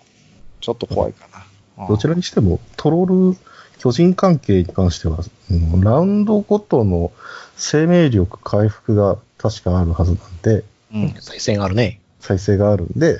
[0.61, 1.85] ちょっと怖いかな。
[1.85, 3.39] うんどちらにしても、トロール、
[3.79, 7.13] 巨人関係に関しては、うんラウンドごとの
[7.57, 11.15] 生命力回復が確かあるはずなんで、うん。
[11.21, 12.01] 再生があるね。
[12.19, 13.19] 再生があるんで、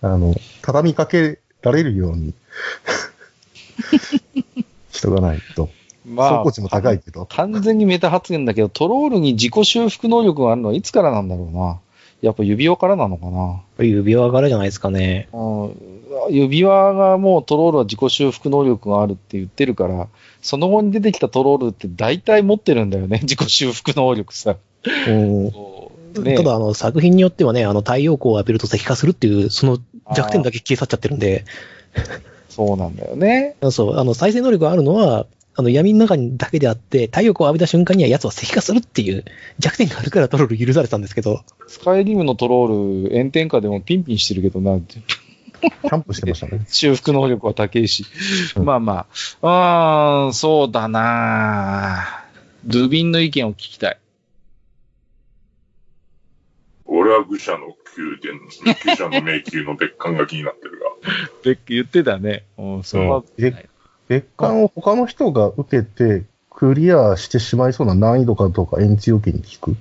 [0.00, 2.32] あの、畳みかけられるように、
[4.98, 5.70] 人がないと。
[6.04, 7.26] ま走行値も高いけど。
[7.26, 11.80] 完全にメタ発言だけど、トロールに自己修復能力があるのはいつからなんだろうな。
[12.20, 13.62] やっぱ指輪からなのかな。
[13.78, 15.28] 指輪からじゃないですかね。
[15.32, 15.98] うん
[16.30, 20.08] 指輪がもうトロールは自己修復能力があるって言ってるから、
[20.42, 24.56] その後に出てきたトロールって大体持ってるんだよね、 自己修復能力さ。
[26.18, 29.78] ねただ、あの、作品によってはね、あの、太陽光を浴びると石化するっていう、その
[30.14, 31.44] 弱点だけ消え去っちゃってるんで、
[32.58, 33.54] そうなんだよね。
[33.70, 39.24] そう、あの、再生能力があるのは、あの、闇の中にだけであって、太陽光を浴びた瞬間には奴は石化するっていう
[39.60, 46.64] 弱点があるからトロール許されたんですけど、スカイリムのトロール、炎天下でもピンピンしてるけどな、キャンプしてましたね。
[46.68, 48.06] 修復能力は高いし。
[48.56, 49.06] うんまあま
[49.42, 52.24] あ、うーん、そうだな
[52.64, 53.98] ドゥビンの意見を聞きたい。
[56.86, 58.40] 俺は愚者の宮殿、
[58.84, 61.10] 愚者の迷宮の別館が気になってるが。
[61.44, 62.44] ベック言ってたね。
[62.58, 63.68] うん、それは、え
[64.08, 69.76] 別館を他の人が受けてクリアしてしまいそうな難易度かどうか延長受けに聞く。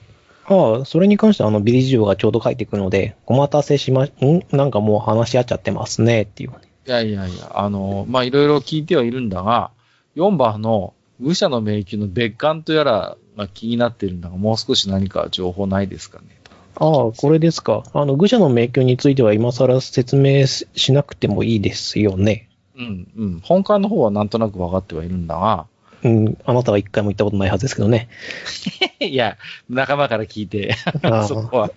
[0.45, 4.09] ああ、それに関してはあのビリジオがちょうど書いてくるので、お待たせしま、ん？
[4.51, 6.51] なんかもう話し合っちゃってますね、っていう。
[6.51, 9.71] いやいやいや、あの、まあ、いろいろ聞いてはいるんだが、
[10.15, 16.36] 4番の愚者の迷宮の別館とやらが気になってるんだが、もう少し何か情報ないですかね？
[16.79, 17.83] ああ、これですか。
[17.93, 22.49] あの、愚者の迷宮については今更説明ししなくてもいいですよね。
[22.77, 23.39] うん、うん。
[23.43, 25.65] 本館の方はなんとなく分かってはいるんだが、
[26.03, 28.09] うん、あなたは一回も行ったことないはずですけどね。
[28.99, 29.37] いや、
[29.69, 31.71] 仲間から聞いて、あ そこは。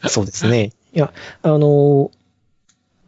[0.00, 0.72] あそうですね。
[0.94, 1.12] いや、
[1.42, 2.10] あの、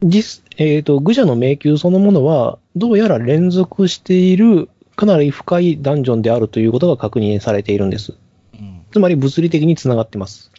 [0.03, 8.15] 実、えっ、と、愚者の迷宮そのものは、どうやら連続している、かなり深いダンジョンであるということが確認されているんです。
[8.55, 8.83] うん。
[8.93, 10.51] つまり物理的に繋がってます。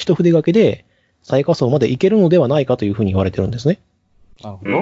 [0.00, 0.84] 一筆掛けで
[1.22, 3.80] 最下層まで行けるのではないかというふうに言われてるんですね。
[4.42, 4.72] なるほん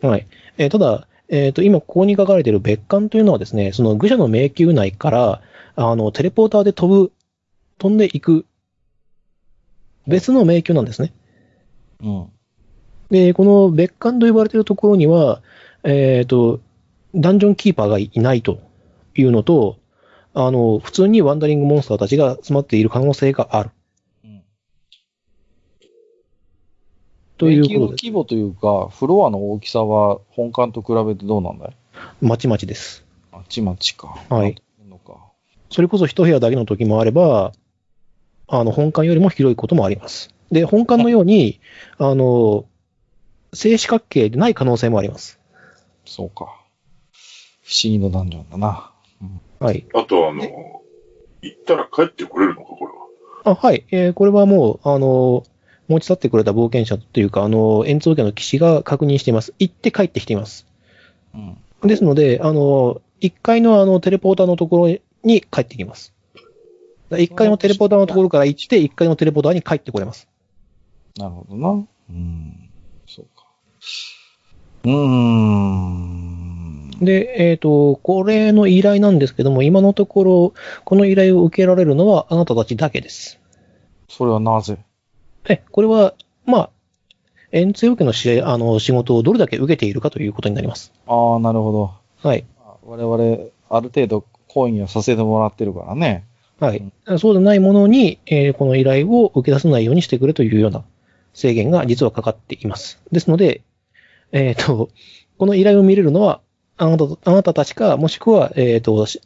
[0.00, 0.08] ど。
[0.08, 0.26] はい。
[0.58, 5.42] えーただ、えっ、と、今ここに書かれている別館というのはですね、その愚者の迷宮内から、
[5.76, 7.12] あの、テレポーターで飛ぶ、
[7.78, 8.44] 飛んでいく、
[10.06, 11.12] 別の迷宮なんですね。
[12.02, 12.26] うん。
[13.10, 15.40] で、この別館と呼ばれているところには、
[15.84, 16.60] えっ、と、
[17.14, 18.60] ダンジョンキーパーがいないと
[19.14, 19.78] いうのと、
[20.34, 23.70] あの、普通にワンダリングモンスターたちが詰まっている可能性がある。
[24.24, 24.42] うん。
[27.38, 28.04] ということです。
[28.04, 31.76] 規模というか、フロアの大きさは本館と比べてどうなんだい？
[32.20, 33.04] まちまちです。
[33.32, 34.16] あちまちか。
[34.28, 34.62] はい。
[35.70, 37.52] それこそ一部屋だけの時もあれば、
[38.46, 40.28] あの、本館よりも広いこともあります。
[40.50, 41.60] で、本館のように、
[41.96, 42.66] あの、
[43.54, 45.40] 正四角形でない可能性もあります。
[46.04, 46.60] そうか。
[47.62, 48.92] 不思議のダンジョンだな。
[49.60, 49.86] はい。
[49.94, 50.42] あとあの、
[51.40, 53.52] 行ったら帰ってこれるのか、これは？
[53.52, 53.86] あ、はい。
[53.90, 55.44] えーこれはもう、あの、
[55.92, 59.54] 持ち去ってくれた冒険者というか、あの、円通家の騎士が確認しています。
[59.58, 60.66] 行って帰ってきています。
[61.34, 61.56] うん。
[61.88, 66.12] ですので、あの、1階のあの、テレポーターのところに帰ってきます。
[67.10, 70.28] 1階のテレポーターのところから行って、1階のテレポーターに帰ってこれます。
[71.16, 71.68] なるほどな。
[72.10, 72.70] うん。
[73.06, 73.46] そうか。
[74.84, 76.90] うーん。
[77.00, 83.40] で、えっ、と、これの依頼なんですけども、今のところ、この依頼を受けられるのはあなたたちだけです。
[84.08, 84.78] それはなぜ？
[85.48, 86.14] え、これは、
[86.46, 86.70] まあ、
[87.52, 90.92] 円通家の試合、あの、仕事をどれだけ受けているかということになります。
[91.06, 91.94] ああ、なるほど。
[92.28, 92.44] はい。
[92.84, 96.24] 我々、ある程度、コインをさせてもらってるからね。
[96.60, 96.92] はい。
[97.18, 100.84] そうでないものに、えーこの依頼を受け出さないようにしてくれというような
[101.34, 103.00] 制限が実はかかっています。
[103.10, 103.62] ですので、
[104.30, 104.90] えっ、と、
[105.38, 106.40] この依頼を見れるのは、
[106.76, 109.20] あなた、あなたたちか、もしくは、えっ、と、し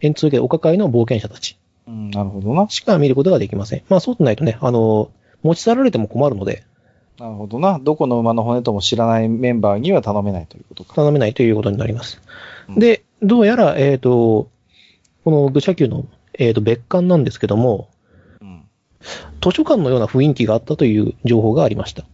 [0.00, 2.68] 円通家お抱えの冒険者たちうん、なるほどな。
[2.70, 3.82] しか見ることができません。
[3.88, 5.10] まあそうでないとね、あの、
[5.42, 6.64] 持ち去られても困るので、
[7.20, 7.78] なるほどな。
[7.78, 10.94] どこの馬の骨とも知らないメンバーには頼めないということか。
[10.94, 12.20] 頼めないということになります。
[12.68, 14.48] うんで、どうやら、えっ、と、
[15.24, 17.90] この愚者級の、えっ、と、別館なんですけども、
[18.40, 18.64] うん。
[19.42, 22.04] 図書館のような雰囲気があったという情報がありました。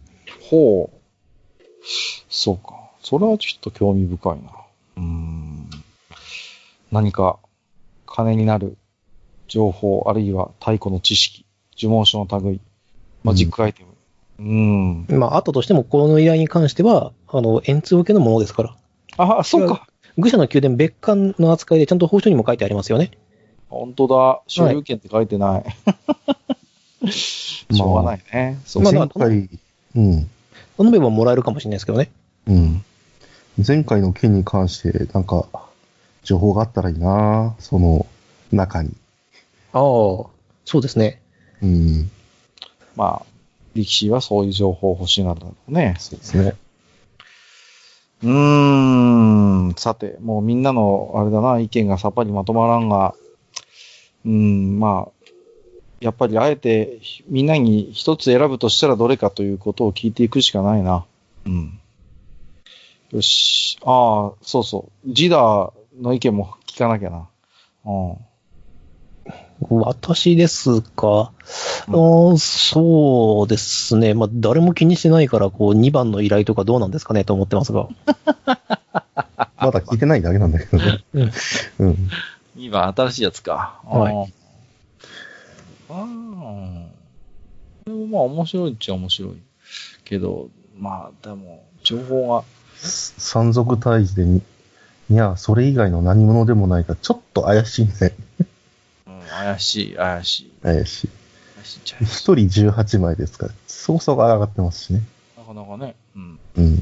[0.49, 1.63] ほう。
[2.29, 2.73] そうか。
[3.01, 4.51] それはちょっと興味深いな。
[4.97, 5.69] うーん。
[6.91, 7.39] 何か、
[8.05, 8.77] 金になる
[9.47, 11.45] 情報、あるいは太古の知識、
[11.79, 12.59] 呪文書の類、
[13.27, 13.89] マジックアイテム。
[14.39, 15.19] うーん。
[15.19, 18.75] まあ、あったとしても、この依頼に関しては、あの、円通受けのものですから。
[19.17, 19.87] あ、そうか。
[20.17, 23.11] 愚者の宮殿別館の扱いでちゃんと報酬にも書いてありますよね。
[23.69, 24.41] 本当だ。
[24.47, 27.11] 所有権って書いてない。
[27.11, 28.59] しょうがないね。
[28.65, 29.49] そうまあ前回、
[29.95, 30.29] うん、
[30.77, 32.09] 頼めばもらえるかもしれないですけどね。
[32.47, 32.83] うん。
[33.65, 35.45] 前回の件に関して、なんか、
[36.23, 38.05] 情報があったらいいなその
[38.51, 38.91] 中に。
[39.73, 39.81] ああ、
[40.65, 41.21] そうですね。
[41.61, 42.11] うん。
[42.97, 43.25] まあ、
[43.75, 45.95] 力士はそういう情報欲しいなんだろうね。
[45.99, 46.55] そうですね。
[48.23, 48.29] うー
[49.69, 53.13] ん、さて、もうみんなの、あれだな、意見がさっぱりまとまらんが、
[54.25, 55.17] うーん、まあ、
[55.99, 61.05] やっぱりあえてみんなに一つ選ぶとしたらどれかということを聞いていくしかないな。
[61.45, 61.79] うん。
[63.11, 63.77] よし。
[63.83, 65.13] ああ、そうそう。
[65.13, 67.27] ジダーの意見も聞かなきゃな。
[67.85, 68.17] うん。
[69.69, 71.31] 私ですか？
[71.87, 74.13] うんうん、そうですね。
[74.13, 77.23] まあ、誰も気にしてないから、こう、2番の依頼とかどうなんですかね？
[77.23, 77.87] と思ってますが。
[79.57, 81.03] まだ聞いてないだけなんだけどね。
[81.13, 81.31] うん
[81.79, 82.09] うん。
[82.55, 83.79] 今、新しいやつか。
[83.85, 84.13] はい
[85.89, 85.93] あー。
[85.93, 86.85] あー
[87.85, 89.31] でもまあ面白いっちゃ面白い。
[90.05, 92.43] けど、まあでも、情報が、
[92.77, 94.41] 山賊退治でに、
[95.09, 98.13] いや、それ以外の何者でもないから、ちょっと怪しいね。
[99.39, 100.51] うん、怪しい、怪しい。
[100.61, 101.09] 怪しい。
[101.55, 102.35] 怪しいっちゃ一人
[102.69, 105.01] 18枚ですから、そうそうが上がってますしね。
[105.37, 105.95] なかなかね。
[106.15, 106.39] うん。
[106.57, 106.81] うん。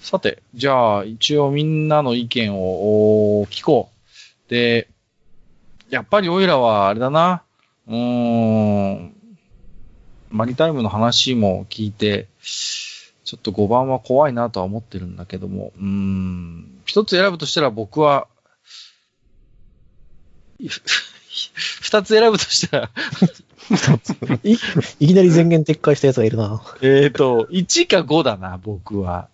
[0.00, 3.90] さて、じゃあ、一応みんなの意見をお聞こ
[4.46, 4.50] う。
[4.50, 4.88] で、
[5.90, 7.42] やっぱりオイラはあれだな。
[7.86, 9.14] うーん。
[10.30, 16.82] マリタイムの話も聞いて、ちょっと5番は怖いなとは思ってるんだけども、うーん。
[16.84, 18.26] 一つ選ぶとしたら僕は、
[20.58, 20.68] い
[21.82, 22.90] 二つ選ぶとしたら、
[24.44, 24.52] い
[25.00, 26.62] いきなり前言撤回したやつがいるな。
[26.82, 29.28] えっと、1か5だな、僕は。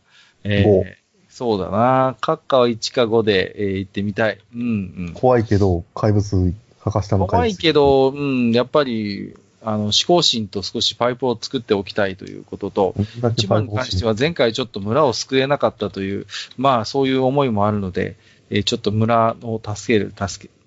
[0.44, 0.94] え五ー、
[1.28, 2.16] そうだな。
[2.20, 4.38] 閣下は1か5で、えー行ってみたい。
[4.55, 4.64] うんう
[5.11, 5.12] ん。
[5.14, 7.40] 怖いけど、怪物、墓下の怪物。
[7.40, 12.94] 怖いけど、うん、やっぱり、あの、思考心と少しパイプを作っておきたいということと、
[13.32, 16.26] 一番に関しては前回ちょっと村を救えなかったという、
[16.57, 18.16] まあそういう思いもあるので、
[18.48, 20.59] えーちょっと村を助ける、助け、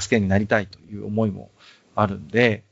[0.00, 1.50] 助けになりたいという思いも
[1.94, 2.62] あるんで、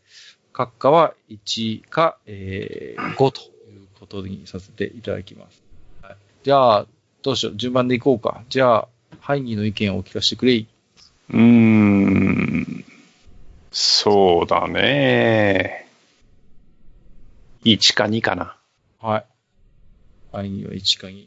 [0.53, 5.62] 閣下は1か、えー5ということにさせていただきます。
[6.03, 6.87] はい、じゃあ、
[7.23, 8.43] どうしよう、順番でいこうか。
[8.49, 8.89] じゃあ、
[9.20, 10.66] ハイニーの意見をお聞かせてくれい。
[11.31, 12.85] うーん。
[13.70, 15.89] そうだね。
[17.64, 18.57] 1か2かな。
[19.01, 19.27] はい。
[20.33, 21.27] ハイニーは1か2。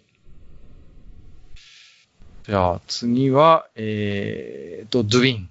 [2.48, 5.50] じゃあ、次は、えーと、ドゥイン。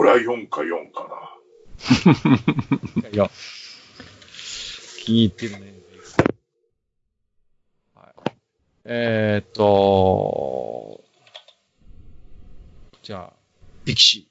[0.00, 1.08] 俺は4か4か
[3.02, 3.10] な。
[3.10, 3.28] いや、
[5.04, 5.74] 聞いてるね。
[7.96, 8.30] はい、
[8.84, 11.02] えーっと、
[13.02, 13.32] じゃあ、
[13.86, 14.28] 力士。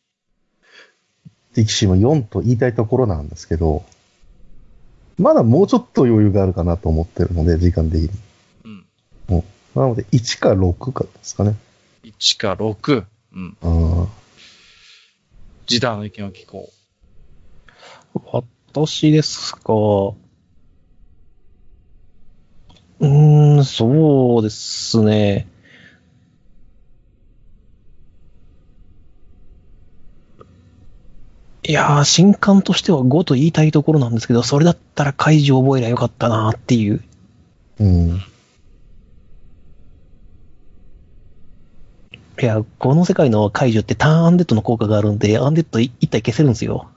[1.53, 3.83] 力士も4と言いたいところなんですけど、
[5.17, 8.09] まだもうちょっと余裕があるかなと思ってるので、時間的に。
[8.63, 9.43] うん。
[9.75, 11.57] なので、1か6かですかね。
[12.05, 13.03] 1か6。
[13.33, 13.57] うん。
[13.61, 14.07] うん。
[15.67, 16.71] ジダーの意見を聞こ
[18.73, 19.73] 私ですか？
[19.73, 25.45] うーん、そうですね。
[31.63, 37.03] いやー、新刊としては5と言いたいところなんですけど、それだったら解除覚えりゃよかったなっていう。
[37.81, 38.21] うん。
[42.39, 46.87] いや、この世界の解除ってターンアンデッドの効果があるんで、アンデッド一体消せるんですよ。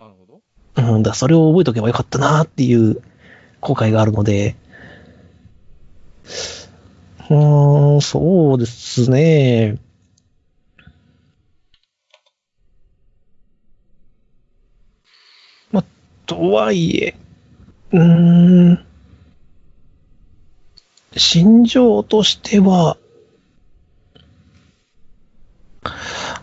[0.00, 0.02] う。
[0.02, 0.92] なるほど。
[0.94, 3.02] うんだ、それを覚えとけばよかったなっていう
[3.60, 4.56] 後悔があるので、
[7.30, 9.78] うーん、そうですね。
[15.72, 15.82] ま、
[16.26, 17.14] とはいえ、
[17.92, 18.86] うーん、
[21.16, 22.96] 心情としては、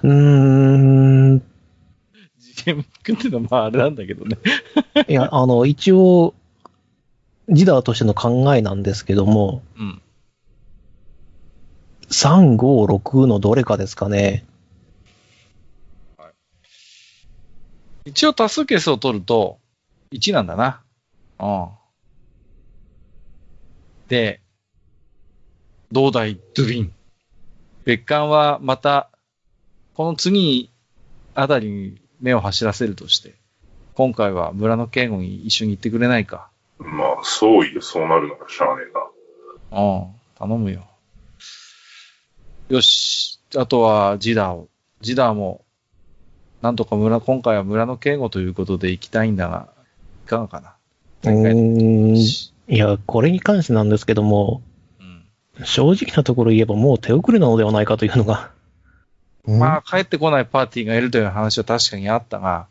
[0.03, 1.41] うーん、
[2.39, 4.37] GM 君っていうのはまああれなんだけどね。
[5.07, 6.33] いや、あの、一応、
[7.49, 10.01] ジダーとしての考えなんですけども、うん。
[12.09, 14.45] 3、5、6のどれかですかね。
[18.05, 19.59] 一応多数決を取ると、
[20.11, 20.81] 1なんだな。
[21.39, 21.67] うん。
[24.07, 24.41] で、
[25.91, 26.93] 同大ドゥイン。
[27.85, 29.09] 別館はまた、
[29.99, 30.69] この次
[31.35, 33.35] あたりに目を走らせるとして、
[33.95, 36.47] 今回は村の警護に一緒に行ってくれないか。
[36.77, 39.81] まあ、そういえ、そうなるならしゃあねえな。
[39.81, 40.07] うん。
[40.37, 40.87] 頼むよ。
[42.69, 43.41] よし。
[43.57, 44.69] あとはジダーを。
[45.01, 45.65] ジダーも、
[46.61, 49.67] なんとか村、今回は村の警護ということで行きたいんだが、
[50.25, 50.75] いかがかな？
[51.29, 52.15] うーん。
[52.15, 54.61] いや、これに関してなんですけども、
[55.01, 55.65] うん。
[55.65, 58.57] 正直なところ言えばもう手遅れなのではないかというのが、
[59.45, 62.67] まあ、帰ってこないパーティーがいるという話は確かにあったが、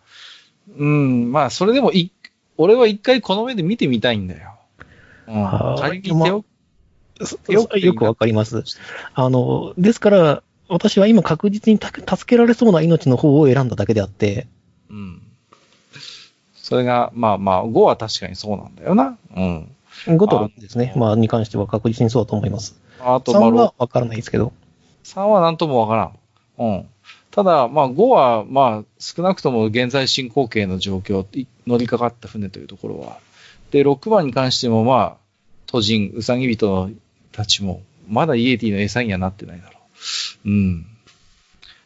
[0.76, 2.12] うん、まあ、それでもい、
[2.56, 4.54] 俺は一回この目で見てみたいんだよ。
[5.26, 5.42] うん。
[5.42, 6.44] はい仮に手を、
[7.46, 8.64] 手よよくわかります。
[9.14, 14.46] あの、ですから、私は今確実にた助けられそうな命の方を選んだだけであって、
[14.90, 15.22] うん。
[16.54, 19.16] それが、まあまあ、5は確かにそうなんだよな。
[19.34, 19.74] うん。
[20.06, 20.92] 5と6ですね。
[20.96, 22.78] まあ、に関しては確実にそうだと思います。
[23.00, 24.52] あと、3まあ、はわからないですけど。
[25.04, 26.18] 3はなんともわからん。
[26.58, 26.88] うん。
[27.30, 33.18] ただ、まあ5は、まあ少なくとも現在進行形の状況、い乗りかかった船というところは。
[33.70, 35.16] で、6番に関してもまあ、
[35.66, 36.90] 都人、うさぎ人
[37.32, 39.78] たちも、まだイエティの餌にはなってないだろ
[40.44, 40.48] う。
[40.48, 40.86] うん。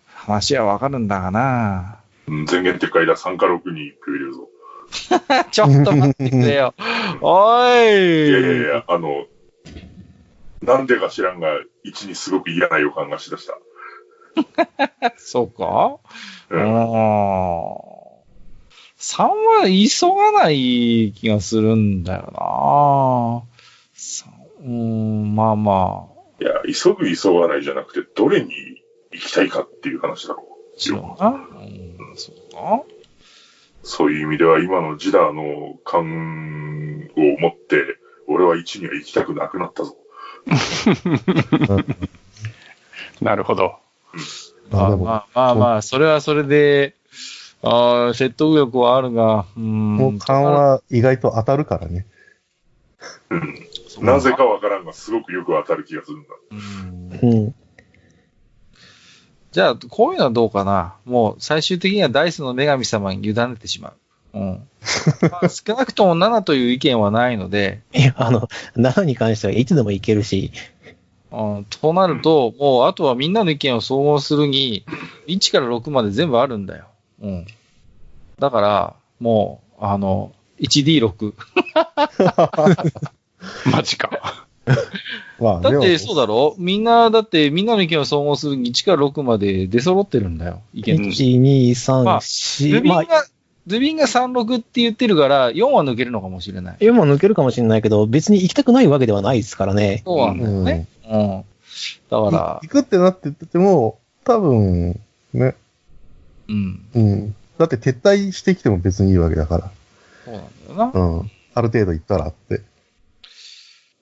[0.06, 1.98] 話はわかるんだがな
[2.28, 4.48] うん前言撤回だ、3か6に1票入れるぞ。
[5.50, 6.74] ちょっと待ってくれよ。
[7.20, 9.26] おいいやいやいや、あの、
[10.62, 11.48] なんでか知らんが、
[11.84, 13.58] 1にすごく嫌な予感がしだした。
[15.16, 15.98] そうか？
[16.50, 16.56] う。
[16.56, 16.66] うんん。
[18.98, 23.42] 3は急がない気がするんだよな
[23.94, 24.32] 三
[24.64, 26.08] うん、まあま
[26.40, 28.52] いや、急ぐ急がないじゃなくて、どれに
[29.10, 30.80] 行きたいかっていう話だろう。
[30.80, 31.30] そうな。
[31.30, 32.82] うん、そうか。
[33.82, 37.84] そういう意味では今のジダーの感を持って、
[38.28, 39.96] 俺は1には行きたくなくなったぞ。
[43.20, 43.76] なるほど。
[44.70, 46.94] まあでもまあまあまあ、それはそれで、
[47.62, 49.96] ああ、説得力はあるが、うん。
[49.96, 52.06] もう勘は意外と当たるからね。
[53.30, 54.04] うん。
[54.04, 56.28] なぜかわからんが、すごくよく当たる気がするんだ。
[57.22, 57.54] うんうん。
[59.52, 60.96] じゃあ、こういうのはどうかな。
[61.04, 64.38] もう、最終的にはダイスの女神様に委ねてしまう。
[64.38, 64.68] うん。
[65.30, 70.52] まあ、 少なくとも7という意見はないので、いや、あの、7に関してはいつでもいけるし、
[71.32, 74.84] うん、となると、もう、あとはみんなの意見を総合するに、
[75.28, 76.86] 1から6まで全部あるんだよ。
[77.22, 77.46] うん。
[78.38, 81.32] だから、もう、あの、1D6。
[83.72, 84.44] マジか。
[85.40, 86.54] だって、そうだろ？
[86.58, 90.60] みんな、だって、みんなの意見を総合するに1から6まで出揃ってるんだよ。
[90.72, 91.24] 意見として。
[91.24, 93.26] 1、2、3、まあ4、ルビンがまあ、、
[93.66, 96.76] ルビンが3、6って言ってるから、4は抜けるのかもしれない。
[96.78, 100.02] 4も抜けるかもしれないけど、別に行きたくないわけではないですからね。
[100.04, 100.86] そうなんだよね。
[101.01, 101.01] うん。
[101.12, 105.00] だからい、行くってなってても、多分、
[105.32, 105.54] ね、
[106.48, 106.86] うん。
[106.94, 107.36] うん。
[107.58, 109.70] だって撤退してきても別にいいわけだか
[110.24, 110.92] そうなんだよな。
[110.92, 111.00] ら。
[111.00, 111.30] うん。
[111.54, 112.62] ある程度行ったらって。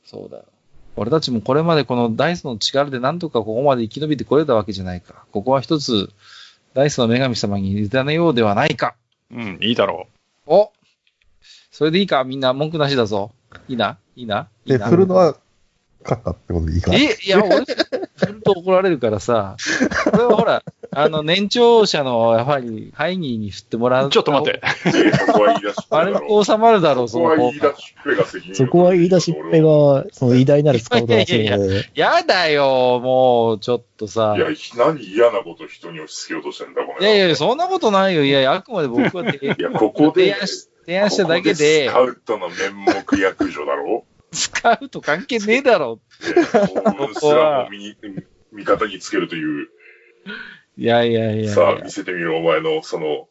[0.04, 0.44] そうだよ。
[0.96, 5.24] 俺たちもこれまでこのダイスの力でなんとかここまで生き延びてこれたわけじゃないか。
[5.32, 6.11] ここは一つ、
[6.74, 8.94] ダイスの女神様に委ねようではないか。
[9.32, 10.08] うん、いいだろ
[10.46, 10.72] お
[11.70, 12.24] それでいいか？
[12.24, 13.30] みんな文句なしだぞ。
[13.68, 13.98] いいな？
[14.16, 14.48] いいな？
[14.64, 15.36] いいで、な振るのは、
[16.03, 16.96] 勝ったってことでいいかな。
[16.96, 19.57] えいや、俺、振ると怒られるからさ。
[20.11, 24.09] これはほら、あの、年長者の、やはり、ハイニーに振ってもらう。
[24.09, 24.11] う。
[24.11, 24.61] ちょっと待って。
[24.86, 27.09] えーそこは言い出しっぺあれだろで収まるだろう、う。
[27.09, 34.34] そこはその方言い出しっぺが責任そこは言い出しっぺが、その偉大なるスカウトをするので、やだよ、もう、ちょっとさ。
[34.36, 34.46] いや、
[34.76, 37.18] 何嫌なこと人に押し付けようとしてんだ、こいれ。
[37.18, 38.24] やいや、そんなことないよ。
[38.24, 40.34] いやいや、あくまで僕は提いや、ここで、
[40.86, 46.01] 提案しただけでここ、スカウトの面目役所だろ使うと関係ねえだろ。
[46.20, 47.97] で幸運すらも味
[48.53, 49.68] 味方につけるという、
[50.76, 51.55] いやいやいやいや。
[51.55, 53.28] さあ、見せてみろ、お前の、その、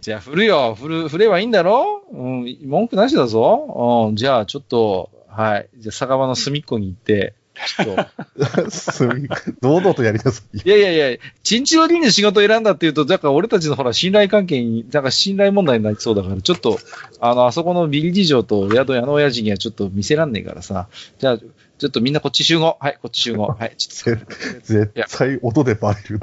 [0.00, 0.74] じゃあ、振るよ。
[0.74, 2.04] 振る、振ればいいんだろ？
[2.10, 4.06] うん、文句なしだぞ。
[4.10, 5.68] うん、じゃあ、ちょっと、はい。
[5.76, 7.34] じゃあ、酒場の隅っこに行って、
[7.66, 8.70] ちょっと。
[8.70, 9.28] すみ
[9.60, 10.58] 堂々とやりなさい。
[10.58, 16.78] いやいやいや、チンチロリンで仕事を選んだっていうと、だから俺たちのほら、信頼関係に、なんか信頼問題になりそうだから、ちょっと、
[17.20, 20.88] あの、あそこのビリ事情と宿屋の親父にはちょっと見せらんねえからさ。
[21.18, 22.76] じゃあ、ちょっとみんなこっち集合。
[22.80, 23.46] はい、こっち集合。
[23.46, 24.34] はい、ちょっと。
[24.62, 26.20] 絶対音でバレる。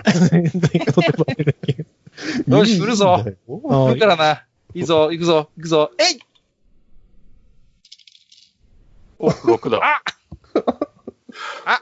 [2.47, 3.37] よし振るぞいいんだよ
[3.87, 4.43] 来るからな。
[4.73, 5.91] いいぞ、行くぞ、行くぞ。
[5.97, 6.19] えい
[9.19, 9.79] お、6だ。
[9.81, 10.01] あ
[11.65, 11.81] あ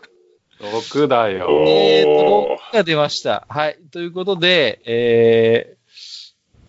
[0.59, 1.65] 6だよ。
[1.67, 3.45] えーと、6が出ました。
[3.49, 3.77] はい。
[3.91, 5.77] ということで、え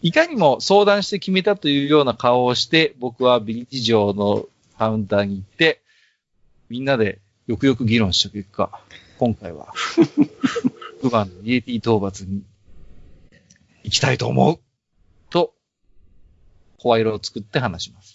[0.02, 4.46] ー、いかにも相談して決めたというような顔をして、僕はビリ事情の
[4.78, 5.80] カウンターに行って、
[6.68, 8.70] みんなでよくよく議論した結果、
[9.18, 9.72] 今回は、
[11.02, 12.42] 9番のイエティ討伐に
[13.84, 14.58] 行きたいと思う
[15.30, 15.54] と、
[16.78, 18.13] 声色を作って話します。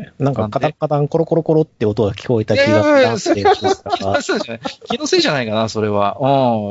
[0.00, 0.12] はい。
[0.18, 3.44] なんかカタンカタンコロコロコロって音が聞こえた気がしたってい
[4.40, 4.60] じゃない。
[4.84, 6.18] 気のせいじゃないかな、それは。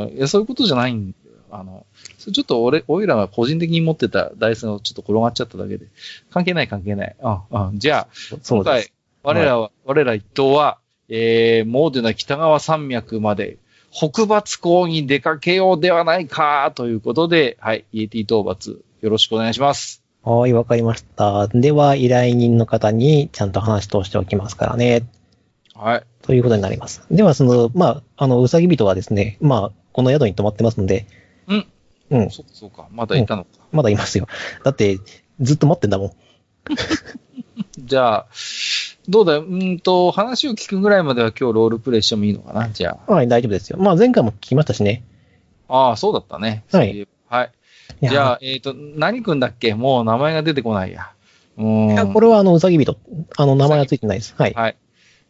[0.09, 0.17] うん。
[0.17, 1.35] いや、そういうことじゃないんだよ。
[1.51, 1.85] あの、
[2.17, 5.87] ちょっと俺、俺らが個人的に持ってたダイスがちょっと転がっちゃっただけで。
[6.31, 7.15] 関係ない関係ない。
[7.19, 7.79] うん、うん。
[7.79, 8.91] じゃあ、今回
[9.23, 10.77] 我らは、我ら一党は、
[11.09, 13.57] えー、モーデナ北川山脈まで、
[13.91, 19.98] 北伐港に出かけようではないか、ということで、はい、イエティ討伐、よろしくお願いします。
[20.29, 21.47] はい、わかりました。
[21.47, 25.09] では、依頼人の方にちゃんと話通しておきますからね。
[25.73, 26.03] はい。
[26.21, 27.01] ということになります。
[27.09, 31.07] では、その、まあ、あの、うさぎ人はですね、まあ、この宿に泊まってますので、
[31.47, 31.67] うん。
[32.11, 32.87] うん、そうか、そうか。
[32.91, 33.49] まだいたのか。
[33.71, 34.27] まだいますよ。
[34.63, 34.99] だって、
[35.41, 36.11] ずっと待ってんだもん。
[37.83, 38.27] じゃあ、
[39.07, 43.79] どうだよ、うーんと、話を聞くぐらいまでは今日ロールプレイしてもいいのかなじゃはい、大丈夫ですよ。
[43.79, 45.01] まあ、前回も聞きましたしね。
[45.67, 45.87] あ。
[45.87, 46.65] ああ、そうだったね。
[46.71, 47.07] はい。
[47.27, 47.51] はい。
[48.01, 49.73] いやじゃあ、えっ、と、何くんだっけ？
[49.73, 51.11] もう名前が出てこないや。
[51.57, 52.13] うーいやん。
[52.13, 52.97] これはあの、うさぎ人。
[53.37, 54.35] あの、名前はついてないです。
[54.37, 54.53] はい。
[54.53, 54.77] はい。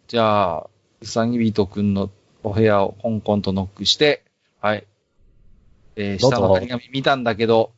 [0.07, 0.67] じゃあ、
[1.01, 2.09] うさぎびとくんの
[2.43, 4.23] お部屋をコンコンとノックして、
[4.61, 4.85] はい。
[5.95, 7.71] えー、下の張り紙見たんだけど、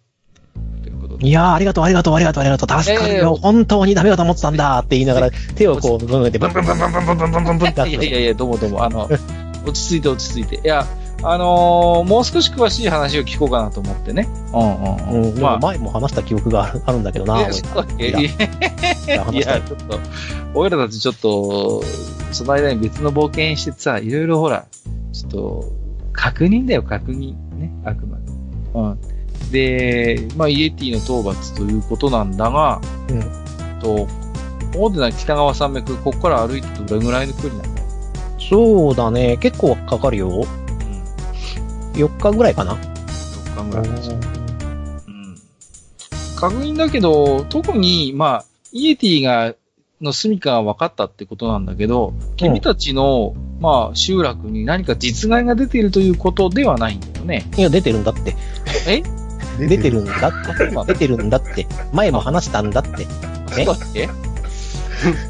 [1.20, 3.36] といやー、ありがとう、ありがとう、ありがとう、ありがとう、助かるええよ。
[3.36, 9.10] 本当にダメだと思ってたんだって言いながら、手をこう、ブンブンって、ブンブンブンブンブンブンブンブンってやっていやいやいや、どうもどうも、あの、
[9.66, 10.56] 落ち着いて落ち着いて。
[10.56, 10.86] いや、
[11.24, 14.28] あのーもう少し詳しい話を聞こうかなと思ってね。
[14.54, 15.38] うんうんううん。
[15.38, 17.46] ん、まあ、前も話した記憶があるあるんだけどな、いい
[18.04, 18.20] や
[19.08, 20.00] や、いやちょっと、
[20.54, 21.84] 俺らたちちょっと、
[22.32, 24.66] その間に別の冒険してさ、いろいろほら、
[25.14, 25.72] ちょっと、
[26.14, 27.36] 確認だよ、確認。
[27.56, 28.24] ね、あくまで。
[28.74, 28.82] う
[29.48, 29.52] ん。
[29.52, 34.08] で、まあ、イエティの討伐ということなんだが、うんと、
[34.76, 37.88] 大手な北川山脈、ここから歩いてどれぐらいの距離なんだよ。
[38.40, 39.38] そうだね。
[39.38, 40.46] 結構かかるよ。
[41.94, 42.02] うん。
[42.02, 42.76] 4日ぐらいかな。
[42.76, 44.16] 4日ぐらいですよ。
[45.08, 45.36] うん。
[46.36, 49.56] 確認だけど、特に、まあ、イエティが、
[50.02, 57.48] の住処が分かったってことなんだけど、君たちの、まあ、集落に何か実害が出ているということではないんだよね。
[57.56, 58.36] いや、出てるんだって。
[58.88, 59.04] え？
[59.60, 60.32] 出てるんだっ
[60.88, 60.94] て。
[60.94, 61.68] 出てるんだって。
[61.94, 63.06] 前も話したんだって。
[63.60, 63.64] え？
[63.66, 64.10] そうだっけ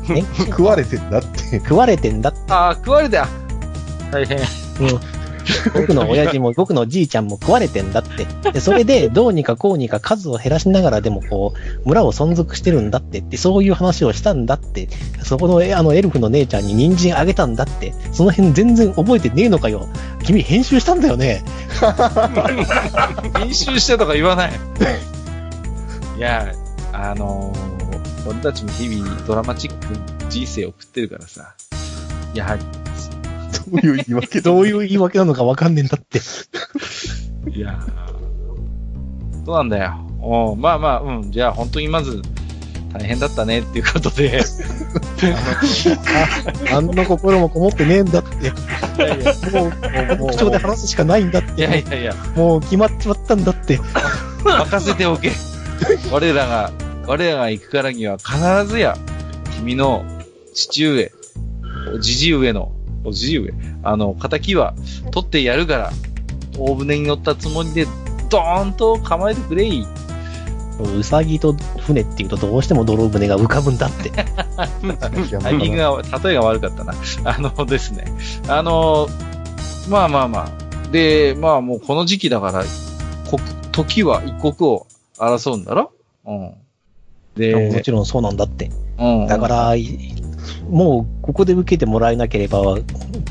[0.09, 0.23] え？
[0.45, 1.59] 食われてんだって。
[1.59, 2.39] 食われてんだって。
[2.47, 3.27] ああ、食われた。
[4.09, 4.37] 大変。
[5.73, 8.51] 僕の親父も僕のじいちゃんも食われてんだって。
[8.51, 14.87] で、それで どうにかこうにか数を減らしながらでもこう、村を存続してるんだってって、そういう話をしたんだって。
[15.23, 17.93] そこのえあのエルフの姉ちゃんに人参あげたんだって。
[18.11, 19.87] その辺全然覚えてねえのかよ。
[20.23, 21.43] 君編集したんだよね。
[23.37, 24.51] 編集してとか言わない。
[26.17, 26.53] いや、
[26.93, 27.71] あのー
[28.27, 31.55] 俺たちも日々ドラマチックな人生を送ってるからさ。
[32.33, 32.80] やはり。
[33.51, 36.19] どういう言い訳どういう言い訳なのかわかんねえんだって。
[37.49, 40.07] いやーそうなんだよ。
[40.21, 41.31] おうまあまあ、うん。
[41.31, 42.21] じゃあ本当にまず、
[42.93, 44.41] 大変だったねっていうことで。
[46.71, 48.51] あんな心もこもってねえんだって。
[49.51, 51.95] もう、この口調で話すしかないんだっいやいて。
[51.95, 53.79] やいや、もう決まっちまったんだって。
[54.43, 55.31] 任せておけ。
[56.11, 56.71] 我らが、
[57.07, 58.37] 我らが行くからには必
[58.67, 58.97] ずや、
[59.57, 60.05] 君の
[60.53, 61.11] 父上、
[61.95, 62.71] おじじ上の、
[63.03, 63.51] おじじ上、
[63.83, 64.73] あの、仇は
[65.11, 65.91] 取ってやるから、
[66.57, 67.87] 大船に乗ったつもりで、
[68.29, 69.85] ドーンと構えてくれい。
[70.97, 74.09] うさぎと船っていうとどうしても泥船が浮かぶんだって。
[74.09, 76.93] タイミングが、例えが悪かったな。
[77.25, 78.05] あのですね。
[78.47, 79.07] あの、
[79.89, 80.91] まあまあまあ。
[80.91, 82.63] で、まあもうこの時期だから、
[83.29, 83.41] 国、
[83.71, 84.87] 時は一国を
[85.17, 85.91] 争うんだろ？
[86.25, 86.33] うん。
[86.39, 86.55] も
[87.35, 88.71] で、ちろんそうなんだって。
[88.97, 89.27] うん。
[89.27, 89.85] だから、い
[90.69, 92.77] もうここで受けてもらえなければ、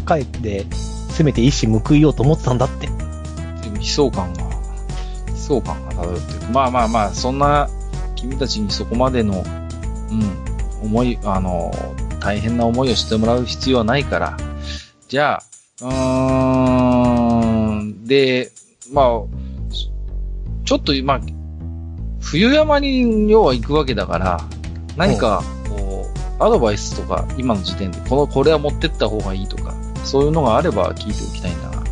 [0.06, 0.66] 帰って、
[1.10, 2.86] せめて一矢報いようと思ってたんだって。
[2.86, 2.92] で
[3.70, 4.42] も悲壮感が、
[5.28, 6.52] 悲壮感が漂ってる。
[6.52, 7.68] まあまあまあ、そんな、
[8.16, 9.44] 君たちにそこまでの、
[10.10, 11.72] うん、思い、あの、
[12.20, 14.36] 大変な思いをしてもらう必要はないから。
[15.08, 15.42] じゃ
[15.80, 18.52] あ、うーん、で、
[18.92, 19.06] まあ、
[20.64, 21.20] ちょっと、まあ、
[22.20, 24.40] 冬山に要は行くわけだから、
[24.96, 25.59] 何か、こう、
[26.40, 31.84] アドバイスとか、今の時点で、この、これは持ってった方がいいとか、そういうのがあれば聞いておきたいんだが。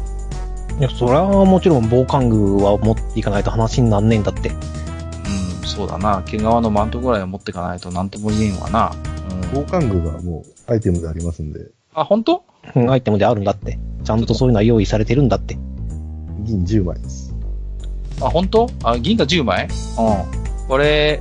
[0.79, 4.49] いや、それはもちろん防寒具は持っていかないと話になんねえんだって。
[4.49, 6.23] うん、そうだな。
[6.25, 8.93] 毛皮のマントぐらいは持ってかないとなんとも言えんわな。
[9.31, 11.61] うん、防寒具がもうアイテムでありますんで、
[11.93, 12.43] あ、本当？
[12.75, 13.79] うんアイテムであるんだって。
[14.05, 15.59] ちゃんとそういうのは用意されてるんだって。
[16.41, 17.35] 銀10枚です。
[18.23, 18.71] あ、本当？
[18.85, 19.65] あ、銀貨10枚？
[19.65, 20.69] うん。
[20.69, 21.21] これ、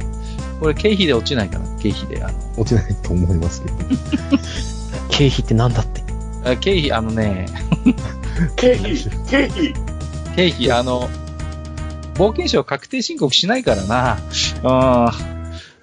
[0.60, 2.24] これ経費で落ちないかな経費で。
[2.24, 3.76] あの、落ちないと思いますけど。
[5.10, 6.04] 経費ってなんだって。
[6.46, 7.48] あ経費、あのね、
[8.56, 8.96] 経費、
[9.30, 9.74] 経費、
[10.36, 11.10] 経費、あの、
[12.16, 14.18] 冒険者を確定申告しないからな。
[14.64, 14.70] うん。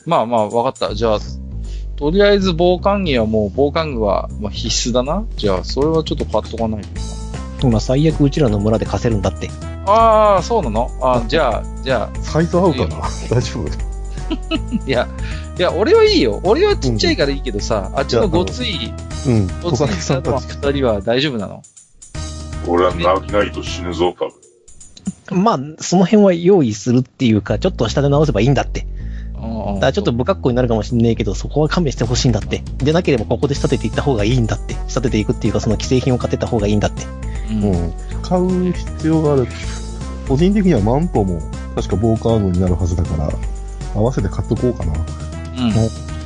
[0.06, 0.94] まあまあ、わかった。
[0.94, 1.18] じゃあ、
[1.96, 5.24] とりあえず防寒着はもう、防寒具はまあ必須だな。
[5.36, 7.00] じゃあ、それはちょっと買っとかないとな。
[7.62, 9.48] 今最悪うちらの村で貸せるんだって。
[9.86, 10.90] ああ、そうなの？
[11.02, 12.96] あじゃあ、じゃあ、サイズ合うかな？
[13.30, 13.93] 大丈夫？
[14.86, 15.08] いや、
[15.58, 16.40] いや、俺はいいよ。
[16.44, 18.92] 俺はちっちゃいからいいけどさ、あっちのごつい、
[19.26, 19.48] うん。
[19.62, 20.46] ごついさんたち。
[20.48, 21.62] 二人は大丈夫なの？
[22.66, 24.30] 俺はなないと死ぬぞ、多
[25.30, 25.42] 分。
[25.42, 28.86] まあ、その辺は用意するっていうか、ちょっと下で直せばいいんだって。
[29.36, 32.62] うんだからちょっと不格好になるかもしんねえけど、そこは勘弁してほしいんだって。
[32.78, 34.74] でなければここで仕立てていった方がいいんだって。
[34.74, 37.04] 仕立てていくっていうか、その既製品を買ってった方がいいんだって。
[37.50, 37.92] うんうん。
[38.22, 39.46] 買う必要がある。
[40.28, 41.40] 個人的にはマントも
[41.74, 43.30] 確か防寒具になるはずだから、
[43.94, 44.92] 合わせて買っとこうかな。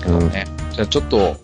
[0.07, 0.21] うん。
[0.21, 0.31] うん。
[0.31, 1.37] ね、じゃあちょっと、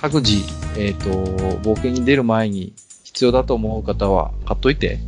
[0.00, 0.42] 各自、
[0.78, 2.72] えっ、と、冒険に出る前に
[3.04, 4.98] 必要だと思う方は買っといて。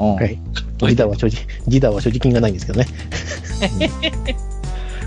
[0.00, 0.14] うん。
[0.14, 0.40] はい。
[0.78, 1.36] ギダは所持、
[1.66, 2.86] ギダは所持金がないんですけどね。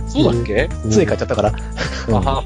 [0.08, 1.54] そうだっけ、杖買っちゃったから。
[2.10, 2.44] うんあ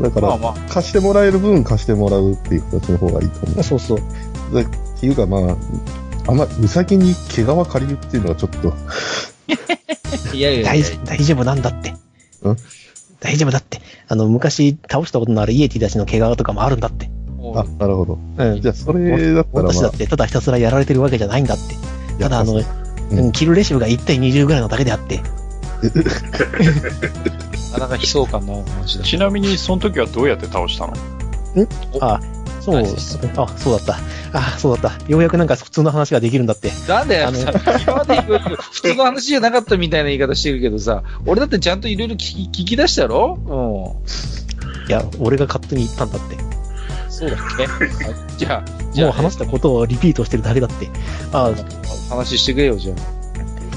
[0.00, 0.54] だから、まあまあ。
[0.68, 3.62] 貸してもらえる分貸してもらうっていう形の方がいいと思う。
[3.62, 4.00] そうそう。
[4.52, 4.66] でっ
[5.00, 5.56] ていうかまあ、
[6.26, 8.74] あんま、うさぎに毛皮借りるっていうのはちょっと、
[10.32, 11.90] いやいやいや大丈大丈夫なんだって。
[11.90, 11.96] ん？
[13.20, 13.80] 大丈夫だって。
[14.08, 17.08] あの、昔倒したことのあるイエティたちの毛皮とかもあるんだって。
[17.54, 18.18] あ、なるほど。
[18.36, 18.68] うんじ。
[18.68, 21.74] ゃあ、それだったらまあ私だっ、てただひたすらやられてるわけじゃないんだって。
[22.22, 25.20] ただあの、うんうんキルレシブが1対20ぐらいのだけであって。
[27.72, 29.10] なかなか悲壮感の話だし。
[29.10, 30.94] ちなみに、その時はどうやって倒したの？
[32.00, 32.20] あ、
[32.64, 32.82] そう、
[33.36, 33.98] あ、そうだった。
[34.32, 35.08] あ、そうだった。
[35.10, 36.72] ようやくなんか普通の話ができるんだって。
[36.88, 44.00] なんだよ、までいろいろ普通の話じゃなかったみたいな言い方してるけどさ、俺だってちゃんといろいろ聞き聞き出したろ？
[44.88, 46.36] いや、俺が勝手に言ったんだって。
[46.36, 47.10] うん。
[47.10, 47.68] そうだっけあ
[48.36, 50.88] じゃあ、じゃあ、もう話したことをリピートしてるだけだって。
[51.32, 51.52] あ、
[52.08, 52.94] 話してくれよ、じゃ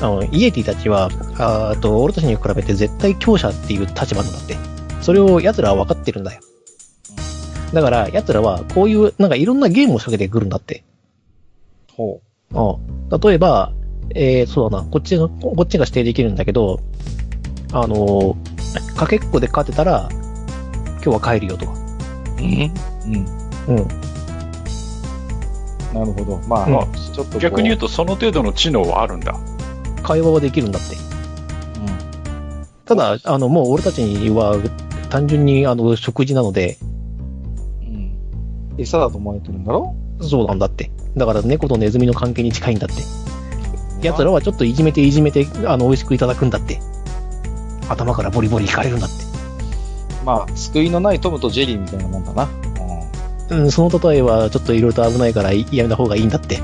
[0.02, 0.06] あ。
[0.06, 4.56] あの、イエティたちは、ああと、俺たちに比べて絶対強者っていう立場なんだって。
[5.02, 6.42] それを奴らは分かってるんだよ。
[7.74, 10.84] だから、奴らはこういう、なんかいろんなゲームを仕掛けてくるんだって。
[11.96, 12.22] ほ
[12.52, 13.20] うん。
[13.20, 13.74] 例えば、
[14.16, 16.80] えー、そうだな、こっちが、こっちが指定できるんだけど、
[17.74, 20.10] あのー、かけっこで勝てたら、
[21.04, 21.74] 今日は帰るよとか。
[21.74, 22.42] う。
[22.42, 22.72] うん
[23.68, 23.78] うん。
[23.78, 23.88] うん。
[25.94, 26.38] なるほど。
[26.48, 27.40] まあ、うんちょっと。
[27.40, 29.36] 逆に言うと、その程度の知能はあるんだ。
[30.04, 30.96] 会話はできるんだって。
[30.96, 31.00] う
[32.60, 32.68] ん。
[32.86, 34.56] ただ、あの、もう俺たちには、
[35.10, 36.87] 単純に、あの、食事なので、うん。
[38.78, 39.96] 餌だと思われてるんだろ？
[40.22, 40.92] そうなんだって。
[41.16, 42.96] だから猫とネズミの関係に近いんだって。
[44.08, 46.80] 奴らはちょっといじめていじめて、あの、美味しくいただくんだって。
[47.90, 49.16] 頭からボリボリいかれるんだって。
[50.26, 52.50] まあ、救いのないトムとジェリーみたいなもんだな。
[53.50, 53.60] うん。
[53.60, 56.60] うん、その例えはちょっといろいろと危ないからいやめた方がいいんだって。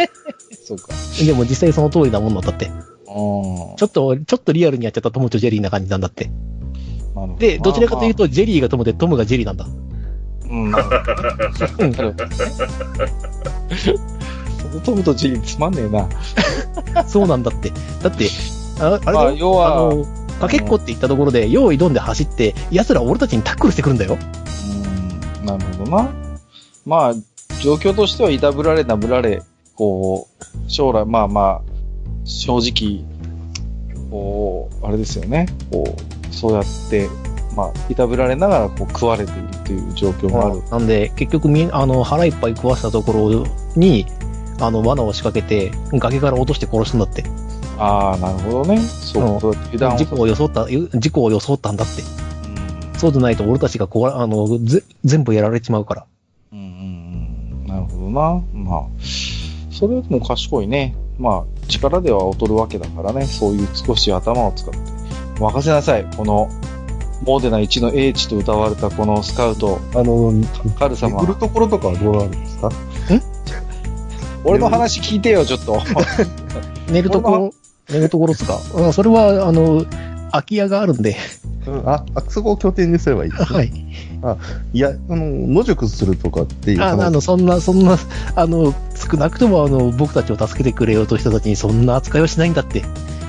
[0.64, 0.94] そうか。
[1.24, 2.66] でも実際その通りなもんだって。
[2.66, 3.76] うん。
[3.76, 6.26] ちょっと、ちょっとリアルにやっちゃったトムとジェリーな感じなんだって。
[6.26, 6.34] なる
[7.14, 9.66] ほどで、どちらかというと、ジェリーがトムでトムがジェリーなんだ。
[10.50, 11.84] うん、なるほど。
[11.84, 11.90] うん。
[11.92, 12.34] なるほどね。
[14.84, 17.04] トムとジェリーつまんねえな。
[17.04, 17.72] そうなんだって。
[18.02, 18.28] だって、
[18.80, 20.06] ああれまあだよ要はあの、
[20.40, 24.16] かけっこって言ったところで、用意どんで走って、奴ら俺たちにタックルしてくるんだよ。
[25.40, 26.08] うん、なるほどな。
[26.86, 27.14] まあ、
[27.62, 29.42] 状況としてはいたぶられなぶられ、
[29.74, 31.62] こう、将来、まあまあ、
[32.24, 33.04] 正直、
[34.10, 35.46] こう、あれですよね。
[35.70, 37.08] こう、そうやって、
[37.54, 40.62] まあ、いたぶられながらこう食われているという状況もある。
[40.70, 43.44] なんで、結局みん、あの、腹いっぱい食わせたところ
[43.76, 44.06] に、
[44.60, 47.24] あの、罠を仕掛けて、崖から落として殺すんだって。
[47.78, 48.78] ああ、なるほどね。
[48.78, 49.24] そう
[49.72, 52.02] 油事故を装った、事故を装ったんだって。
[52.02, 52.30] うん
[53.00, 56.06] そうでないと俺たちがこわ、あの、ぜ、全部やられちまうから。
[56.52, 56.64] うんうん
[57.62, 57.66] うん。
[57.66, 58.42] なるほどな。
[58.52, 58.82] まあ、
[59.70, 60.94] それも賢いね。
[61.18, 63.24] まあ、力では劣るわけだからね。
[63.24, 64.78] そういう少し頭を使って。
[65.40, 66.04] 任せなさい。
[66.14, 66.50] この、
[67.22, 70.32] モーデナ1の英知と歌われたこのスカウト、あの、
[70.78, 71.26] カル様巡。
[71.34, 72.70] るところとかはどうなるんですか？
[74.44, 75.80] 俺の話聞いてよ、ちょっと。
[76.90, 77.54] 寝るところ、
[77.90, 78.58] 寝るところっすか？
[78.74, 79.84] うんそれは、あの、
[80.32, 81.16] 空き家があるんで。
[81.66, 83.36] うんあ、あそこを拠点にすればいいね。
[83.36, 83.70] はい。
[84.72, 86.82] いや、あの、野宿するとかっていう。
[86.82, 87.98] ああの、そんな、そんな、
[88.34, 92.82] あの、少なくとも、あの、僕たちを助けてくれようとした人たちにそんな扱いはしないんだって。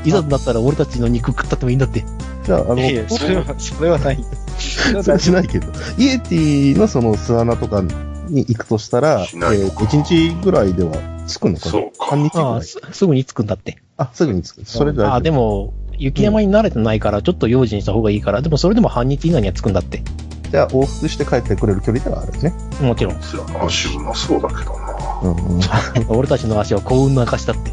[0.03, 2.03] いざとなったら俺たちの肉食ったってもいいんだって。
[2.43, 4.25] じゃあ、あの、いやいやそれは、それはない。
[4.57, 5.67] それはしないけど、
[5.97, 10.91] イエティのその巣穴とかに行くとしたら、えしないのか1日ぐらいでは
[11.27, 11.71] 着くのかな？
[11.71, 12.63] そうか半日ぐらい？
[12.63, 13.81] すすぐに着くんだって。
[13.97, 14.65] あ、すぐに着く。
[14.65, 20.03] それでああ、でも、雪山に慣れてないから、ちょっと用心した方がいいから、でもそれでも半日以内には着くんだって。
[20.49, 22.53] じゃあ往復して帰ってくれる距離ではあるね。
[22.81, 23.17] もちろん。
[23.63, 25.21] 足うまそうだけどな。
[25.23, 25.61] うんうん。
[26.17, 27.71] 俺たちの足は幸運の証だって。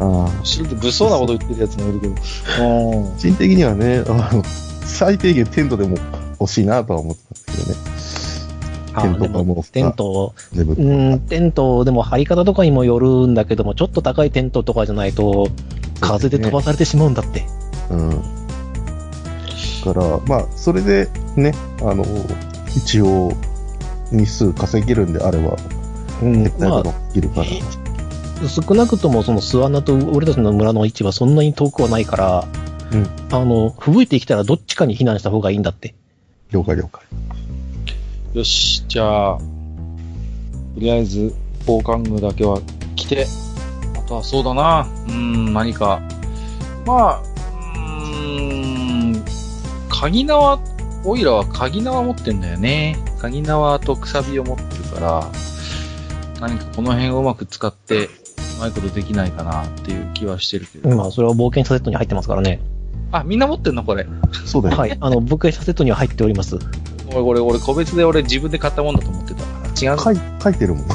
[0.00, 0.40] ああ。
[0.40, 2.12] 後ろで物騒なこと言ってるやつもいるけど。
[2.12, 3.12] うん。
[3.12, 4.42] 個人的にはね、あの、
[4.84, 5.96] 最低限テントでも
[6.40, 7.98] 欲しいなとは思ってたんですけどね。
[9.02, 10.34] テントかも、テント。
[10.54, 15.48] うん、テント、でも張り方とかにもよるんだけども、ちょっと高いテントとかじゃないと、
[16.00, 17.46] 風で飛ばされてしまうんだって。
[17.90, 18.10] うん。
[18.10, 22.04] だから、まあ、それでね、あの、
[22.76, 23.32] 一応、
[24.10, 25.56] 日数稼げるんであれば、
[26.22, 27.46] うん絶対まできるから。
[27.46, 27.87] あ、
[28.46, 32.44] 少なくともその巣穴と俺たちの村の位置はそんなに遠くはないから、
[32.92, 35.94] うんあの、吹雪いてきたらどっちかに避難した方がいいんだって。
[36.50, 37.02] 了解了解。
[38.34, 39.42] よし、じゃあ、と
[40.76, 41.34] りあえず、
[41.66, 42.60] 防寒具だけは
[42.96, 43.26] 着て、
[43.96, 46.00] あとはそうだな、うーん、何か。
[46.86, 49.24] まあ、うーん、
[49.88, 50.58] 鍵縄、
[51.04, 52.96] オイラは鍵縄持ってんだよね。
[53.18, 55.30] 鍵縄とくさびを持ってるから、
[56.40, 58.10] 何かこの辺をうまく使って、う
[58.58, 60.94] まいことできないかなっていう気はしてるけど。
[60.96, 62.60] まあ、それは冒険者セットに入ってますからね。
[63.12, 64.06] あ、みんな持ってんのこれ。
[64.44, 64.76] そうだよ。
[64.76, 64.96] はい。
[65.00, 66.58] あの、冒険者セットには入っております。
[67.10, 69.68] 俺、俺、俺、個別で俺自分で買ったもんだと思ってたから。
[69.68, 70.02] 違うの？
[70.02, 70.86] 書い書いてるもん。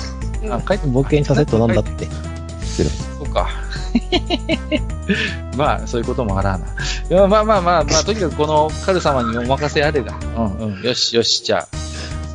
[0.51, 2.07] あ、書いて冒険者セットなんだって。
[2.63, 3.49] そうか。
[5.57, 6.65] まあ、そういうこともあらな。
[6.65, 10.15] いやまあまあまあまあ、とにかくこのカル様にお任せあれだ。
[10.35, 10.81] うんうん。
[10.81, 11.67] よしよし、じゃあ、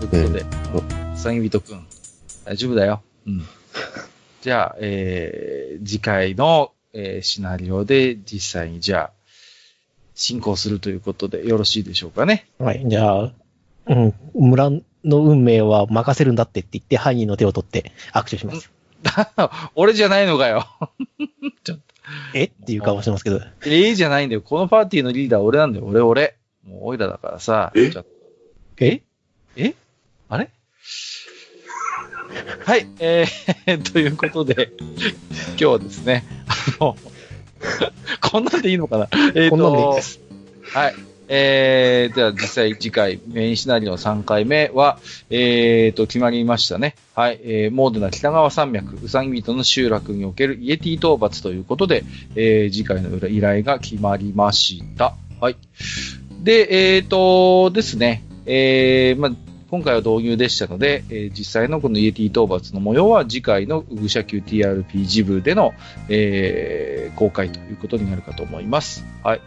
[0.01, 0.47] そういうことで。
[1.17, 1.85] サギビトくん、
[2.45, 3.03] 大丈夫だよ。
[3.27, 3.43] うん。
[4.41, 9.13] じゃあ、えー、次回の、えーシナリオで実際にじゃあ、
[10.15, 12.49] 進行するということでよろしいでしょうかね。
[12.59, 12.83] はい。
[12.87, 13.33] じゃあ、
[13.87, 14.71] うん、村、
[15.05, 18.71] の運命は任せるんだってって言って、ハイニーの手を取って握手します。
[19.75, 20.67] 俺じゃないのかよ。
[21.65, 21.83] ちょっと。
[22.35, 22.45] え？
[22.45, 23.41] っていう顔をしてますけど。
[23.67, 24.43] ええじゃないんだよ。
[24.43, 25.87] このパーティーのリーダー俺なんだよ。
[25.87, 26.37] 俺俺。
[26.65, 27.73] もうオイラだからさ。
[27.75, 27.93] え？
[28.81, 29.03] え？
[29.57, 29.75] え？
[30.29, 30.51] あれ？
[32.65, 36.25] はい、えー、 ということで、今日はですね、
[36.81, 36.97] あの、
[38.21, 39.09] こんなんでいいのかな？
[39.35, 40.21] えーこんなんでいいです。
[40.73, 40.95] はい。
[41.31, 44.99] えー、では実際次回メインシナリオの3回目は、
[45.29, 46.95] えーと、決まりましたね。
[47.15, 47.41] はい。
[47.43, 52.05] えー、モードな北川山脈、うさぎ人の集落におけるイエティ討伐ということで、
[52.35, 55.15] えー、次回の依頼が決まりました。
[55.41, 55.57] はい。
[56.43, 59.33] で、えーとですね、えー、まあ、
[59.71, 65.75] 今回は導入でしたので、えー実際のこのイエティ討伐の模様は次回のウグシャ QTRPG 部での、
[66.09, 69.05] えー公開ということになるかと思います。
[69.25, 69.41] はい。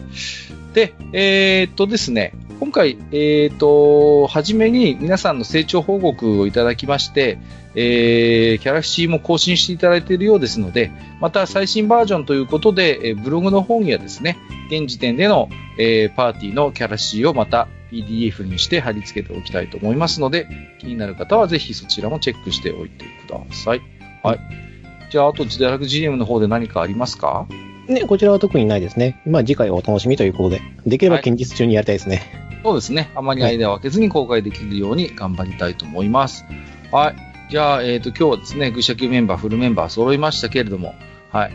[0.73, 7.39] で、えーっとですね、今回、えーっと、はじめに皆さんの成長報告をいただきまして、
[7.73, 14.37] えー、キャラクシーも更新していただいているようですので、また最新バージョンということで、えブログの方にはですね、
[14.69, 15.49] 現時点での、
[15.79, 20.47] えパーティーのキャラシーをまた PDF にして貼り付けておきたいと思いますので、
[20.79, 23.81] 気になる方はぜひそちらもチェックしておいてください。
[24.23, 24.39] はい。
[25.11, 27.47] じゃあ、あと、自堕落 GM の方で何かありますか？
[27.87, 29.21] ね、こちらは特にないですね。
[29.25, 32.21] まあ次回はお楽しみということで、できれば近日中にやりたいですね。
[32.63, 33.11] そうですね。
[33.15, 36.45] あまり間を空けずに公開できるように頑張りたいと思います。
[36.91, 37.15] はい。
[37.49, 40.95] じゃあ、えっ、と、今日はですね、愚者級メンバー、フルメンバー揃いましたけれども、
[41.31, 41.51] はい。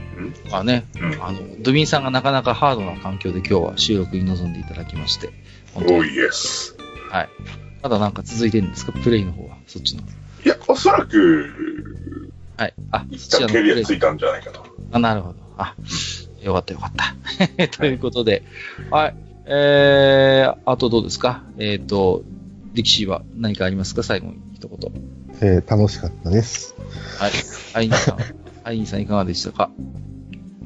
[0.51, 5.31] まあね、うんあの、ドゥミンさんがなかなかハードな環境で今日は収録に臨んでいただきまして、
[5.77, 6.77] 本当に、おいエス。
[7.11, 7.28] はい。
[7.82, 8.93] まだなんか続いてるんですか？
[8.93, 10.03] プレイの方は、そっちの。
[10.44, 12.74] いや、おそらく、はい。
[12.90, 14.65] あ、一旦キャリアついたんじゃないかと。
[14.93, 15.36] あ、なるほど。
[15.59, 15.74] あ、
[16.43, 17.78] よかったよかった。
[17.78, 18.43] ということで、
[18.90, 19.16] はい。
[19.47, 21.43] えー、あとどうですか？
[21.59, 22.24] えっ、と、
[22.73, 24.03] 力士は何かありますか？
[24.03, 24.78] 最後に一言。
[25.40, 26.74] えー楽しかったです。
[27.19, 27.32] はい。
[27.74, 28.19] アイニーさん。
[28.65, 29.70] アイニーさんいかがでしたか？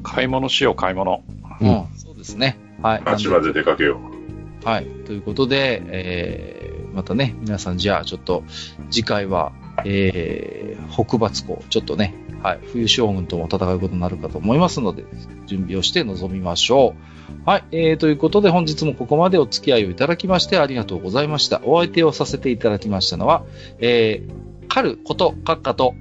[0.03, 1.23] 買い物しよう、買い物。
[1.61, 1.87] うんうん。
[1.99, 2.59] そうですね。
[2.83, 3.03] はい。
[3.05, 4.20] 街まで出かけよう。
[4.65, 4.87] はい。
[5.07, 8.45] ということで、えー、またね、皆さんじゃあちょっと、
[8.91, 9.53] 次回は、
[9.85, 15.05] えー、北伐湖、ちょっとね、はい、冬将軍とも戦うことになるかと思いますので、
[15.47, 17.49] 準備をして臨みましょう。
[17.49, 21.61] はい、えー、ということで本日もここまでお付き合いをいただきましてありがとうございました。
[21.65, 23.45] お相手をさせていただきましたのは、
[23.79, 25.95] えー、カルことカッカと、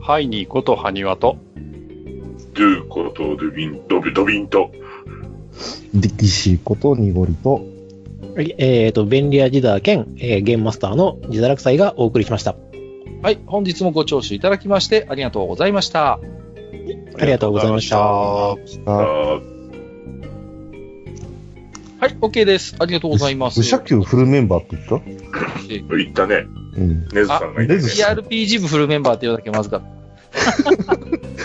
[0.00, 1.36] ハイニーことハニワと、
[2.54, 4.70] ドゥことドビン、ドビドビンと、
[5.94, 7.64] 力士こと濁りと、
[8.34, 12.56] はいえっ、と、便利屋ジダー兼、えーゲームマスターの自堕落祭がお送りしました。
[13.22, 16.14] はい、本日もご聴取いただきましてありがとうございました。
[16.14, 16.20] あ
[17.24, 17.98] りがとうございました。
[17.98, 19.40] は
[22.02, 22.76] い、OK です。
[22.78, 23.60] ありがとうございます。
[23.60, 24.96] 武者級フルメンバーって言った？
[25.70, 26.44] えー言ったね。
[26.76, 27.08] うん。
[27.08, 27.80] ネズさんがいたね。
[27.80, 29.86] TRPG 部フルメンバーって言うだけまずかった。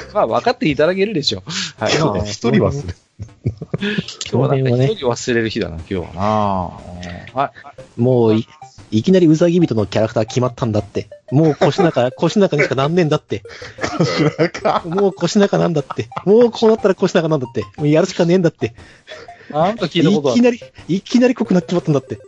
[0.13, 1.83] まあ、分かっていただけるでしょう。
[1.83, 2.21] はい。
[2.25, 2.93] 一人はする。
[4.29, 6.79] 日はね一人忘れる日だな、今日はな。
[7.31, 7.51] うんは
[7.97, 8.01] い。
[8.01, 8.47] もうい、
[8.91, 11.09] いきなりウサギ人のキャラクター決まったんだって。
[11.31, 13.43] もう腰中、 腰中にしかなんねえんだって。
[14.85, 16.09] もう腰中なんだって。
[16.25, 17.63] もうこうなったら腰中なんだって。
[17.77, 18.73] もうやるしかねえんだって。
[19.49, 20.31] なんか聞いたこと。
[20.31, 22.19] いきなり、いきなり濃くなっちまったんだって。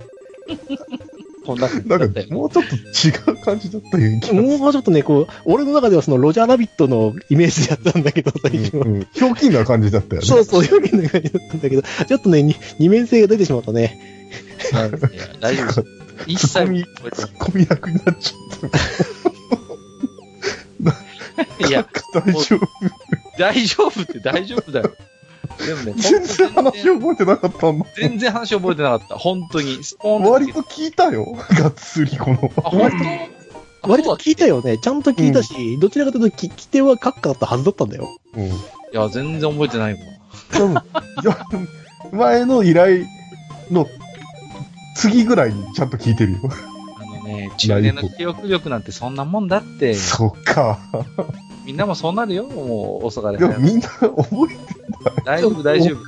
[1.45, 4.33] こんななんか、もうちょっと違う感じだったような気。
[4.33, 8.85] もうちょっとね、こう、俺の中ではそのロジャーラビットのイメージでやったんだけど、最初は。
[8.85, 10.27] うんうんひょうきんな感じだったよね。
[10.27, 13.99] そうそう、表現の感じだったんだけど、ちょっとね、に二面性が出てしまったね。
[14.71, 14.89] いや
[15.39, 15.85] 大丈夫。
[16.27, 18.37] 一切ツッコミ、覚えてツッコミ役になっちゃ
[20.83, 20.93] な
[21.65, 22.21] いいや、った。
[22.21, 22.67] 大丈夫。
[23.37, 24.95] 大丈夫って大丈夫だよ。
[25.65, 27.85] でもね、全然話本覚えてなかったんだ。
[27.95, 29.15] 当全然話覚えてなかった。
[29.17, 29.83] 本当に。
[29.83, 31.25] スポーンと割と聞いたよ。
[31.51, 32.51] がっつり、この。
[32.57, 32.91] あ、本
[33.83, 33.89] 当？
[33.89, 34.77] 割と聞いたよね。
[34.77, 38.09] ちゃんと聞いたし、どちらかというと聞き手はカッカだったはずだったんだよ。
[38.35, 38.45] うん。
[38.45, 38.51] い
[38.91, 40.03] や、全然覚えてないもん。
[40.51, 41.67] 多分、
[42.11, 43.05] 前の依頼
[43.71, 43.87] の
[44.95, 46.39] 次ぐらいにちゃんと聞いてるよ。
[46.99, 49.95] あのね、中年の記憶力なんてそんなもんだって。
[49.95, 50.79] そっか。
[51.65, 54.13] みんなもそうなるよ、もう、遅かれ早かれでもみんな覚
[54.51, 55.99] えて大丈夫、大丈夫。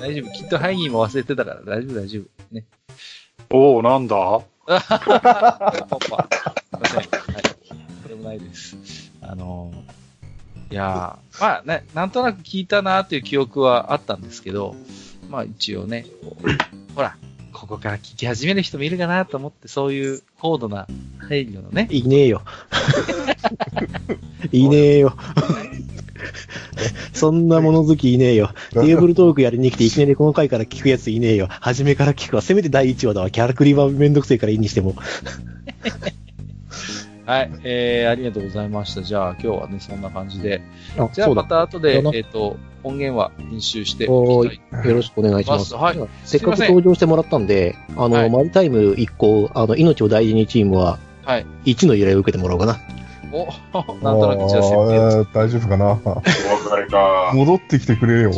[0.00, 0.32] 大丈夫。
[0.32, 2.54] きっとハイニーも忘れてたから、大丈夫、大丈夫。
[2.54, 2.64] ね。
[3.50, 4.16] おおなんだ？
[4.66, 4.88] パパ。
[4.88, 6.08] すい
[6.80, 6.98] ません。
[6.98, 7.06] はい。
[8.02, 9.10] これもないです。
[9.22, 14.76] あのー、いやー、まあね、なんとなく聞いたなーっていう記憶はあったんですけど、
[15.28, 16.06] まあ一応ね、
[16.94, 17.16] ほら、
[17.52, 20.86] ここから聞き始める人もいるかなと思って、そういう高度な
[21.18, 22.42] 配慮のね、いねえよ。
[24.52, 25.16] いねえよ。
[27.12, 28.52] そんな物好きいねえよ。
[28.72, 31.48] テーブルトークやりに来ていきなりこの回から聞くやついねえよ。
[31.50, 32.42] 初めから聞くわ。
[32.42, 33.30] せめて第1話だわ。
[33.30, 34.94] キャラクリはめんどくせえからいいにしても。
[37.26, 39.02] はい、えー、ありがとうございました。
[39.02, 40.62] じゃあ、今日はね、そんな感じで。
[40.98, 44.84] あじゃあ、また後で、えっ、と、音源は編集しておきたい。
[44.84, 44.88] い。
[44.88, 45.74] よろしくお願いします。
[45.74, 51.46] はいせっかく登場してもらったんで、あの、はいマリタイム1個、あの、命を大事にチームは、はい。
[51.66, 52.78] 1の依頼を受けてもらおうかな。
[53.32, 53.46] お、
[54.02, 55.86] なんとなくじゃあ、設定あー大丈夫かな？
[56.04, 57.32] お別れか。
[57.34, 58.32] 戻ってきてくれよ。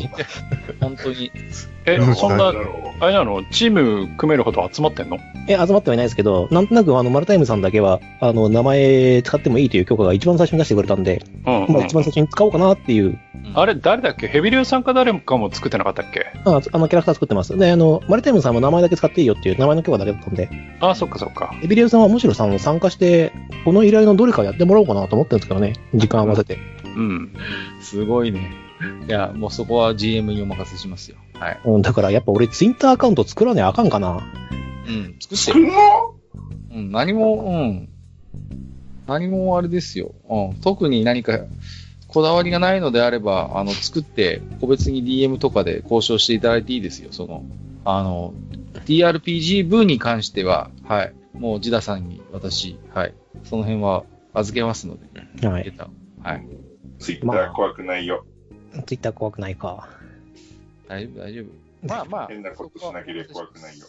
[0.81, 1.31] 本当に。
[1.85, 2.53] え、そんな
[3.01, 3.43] あれなの？
[3.51, 5.19] チーム組めるほど集まってんの？
[5.49, 13.19] え、集まってはいないですけど、なんとなくあの、マルタイムさんだけは、あの、名前使ってもいいという許可が一番最初に出してくれたんで、うん、まあ一番最初に使おうかなっていう、
[13.55, 14.29] あれ、誰だっけ？
[14.29, 16.27] ヘビリューさんか誰かも作ってなかったっけ？
[16.45, 17.59] ああの、キャラクター作ってます。
[17.59, 20.49] で、あの、マルタイムさんも名前だけ使っていいよっていう名前の許可だけだったんで、
[20.81, 21.53] あ、そっかそっか。
[21.63, 23.33] エビリオさんはむしろさん参加して、
[23.65, 26.59] この依頼のどれかやってもらおうかなと思ってるんですけどね、時間合わせて。
[26.85, 27.35] うん。
[27.81, 28.53] すごいね。
[29.09, 31.17] いや、もうそこは GM にお任せしますよ。
[31.39, 31.61] はい。
[31.65, 34.23] うん、だからやっぱ俺ツイッターアカウント作らねああかんかな。
[34.87, 35.17] うん。
[35.21, 35.67] 作ってよ。
[35.67, 36.15] の？
[36.75, 36.93] うん。
[36.93, 37.89] 何も、うん。
[39.07, 40.15] 何もあれですよ。
[40.29, 40.61] うん。
[40.61, 41.41] 特に何か、
[42.09, 47.09] こだわりがないのであれば、あの、作って、個別に DM とかで交渉していただいていいですよ。
[47.11, 47.45] その、
[47.85, 48.35] あの、
[48.87, 51.15] TRPG 部に関しては、はい。
[51.35, 53.15] もう、ジダさんに私、はい。
[53.45, 54.05] その辺は
[54.35, 55.75] 預けますので、はい。
[56.23, 56.47] はい。
[56.99, 58.25] ツイッター怖くないよ。
[58.87, 59.89] ツイッター怖くないか。
[60.89, 61.87] 大丈夫、大丈夫。
[61.87, 62.27] まあまあ。
[62.29, 63.87] 変なことしなければ怖くないよ。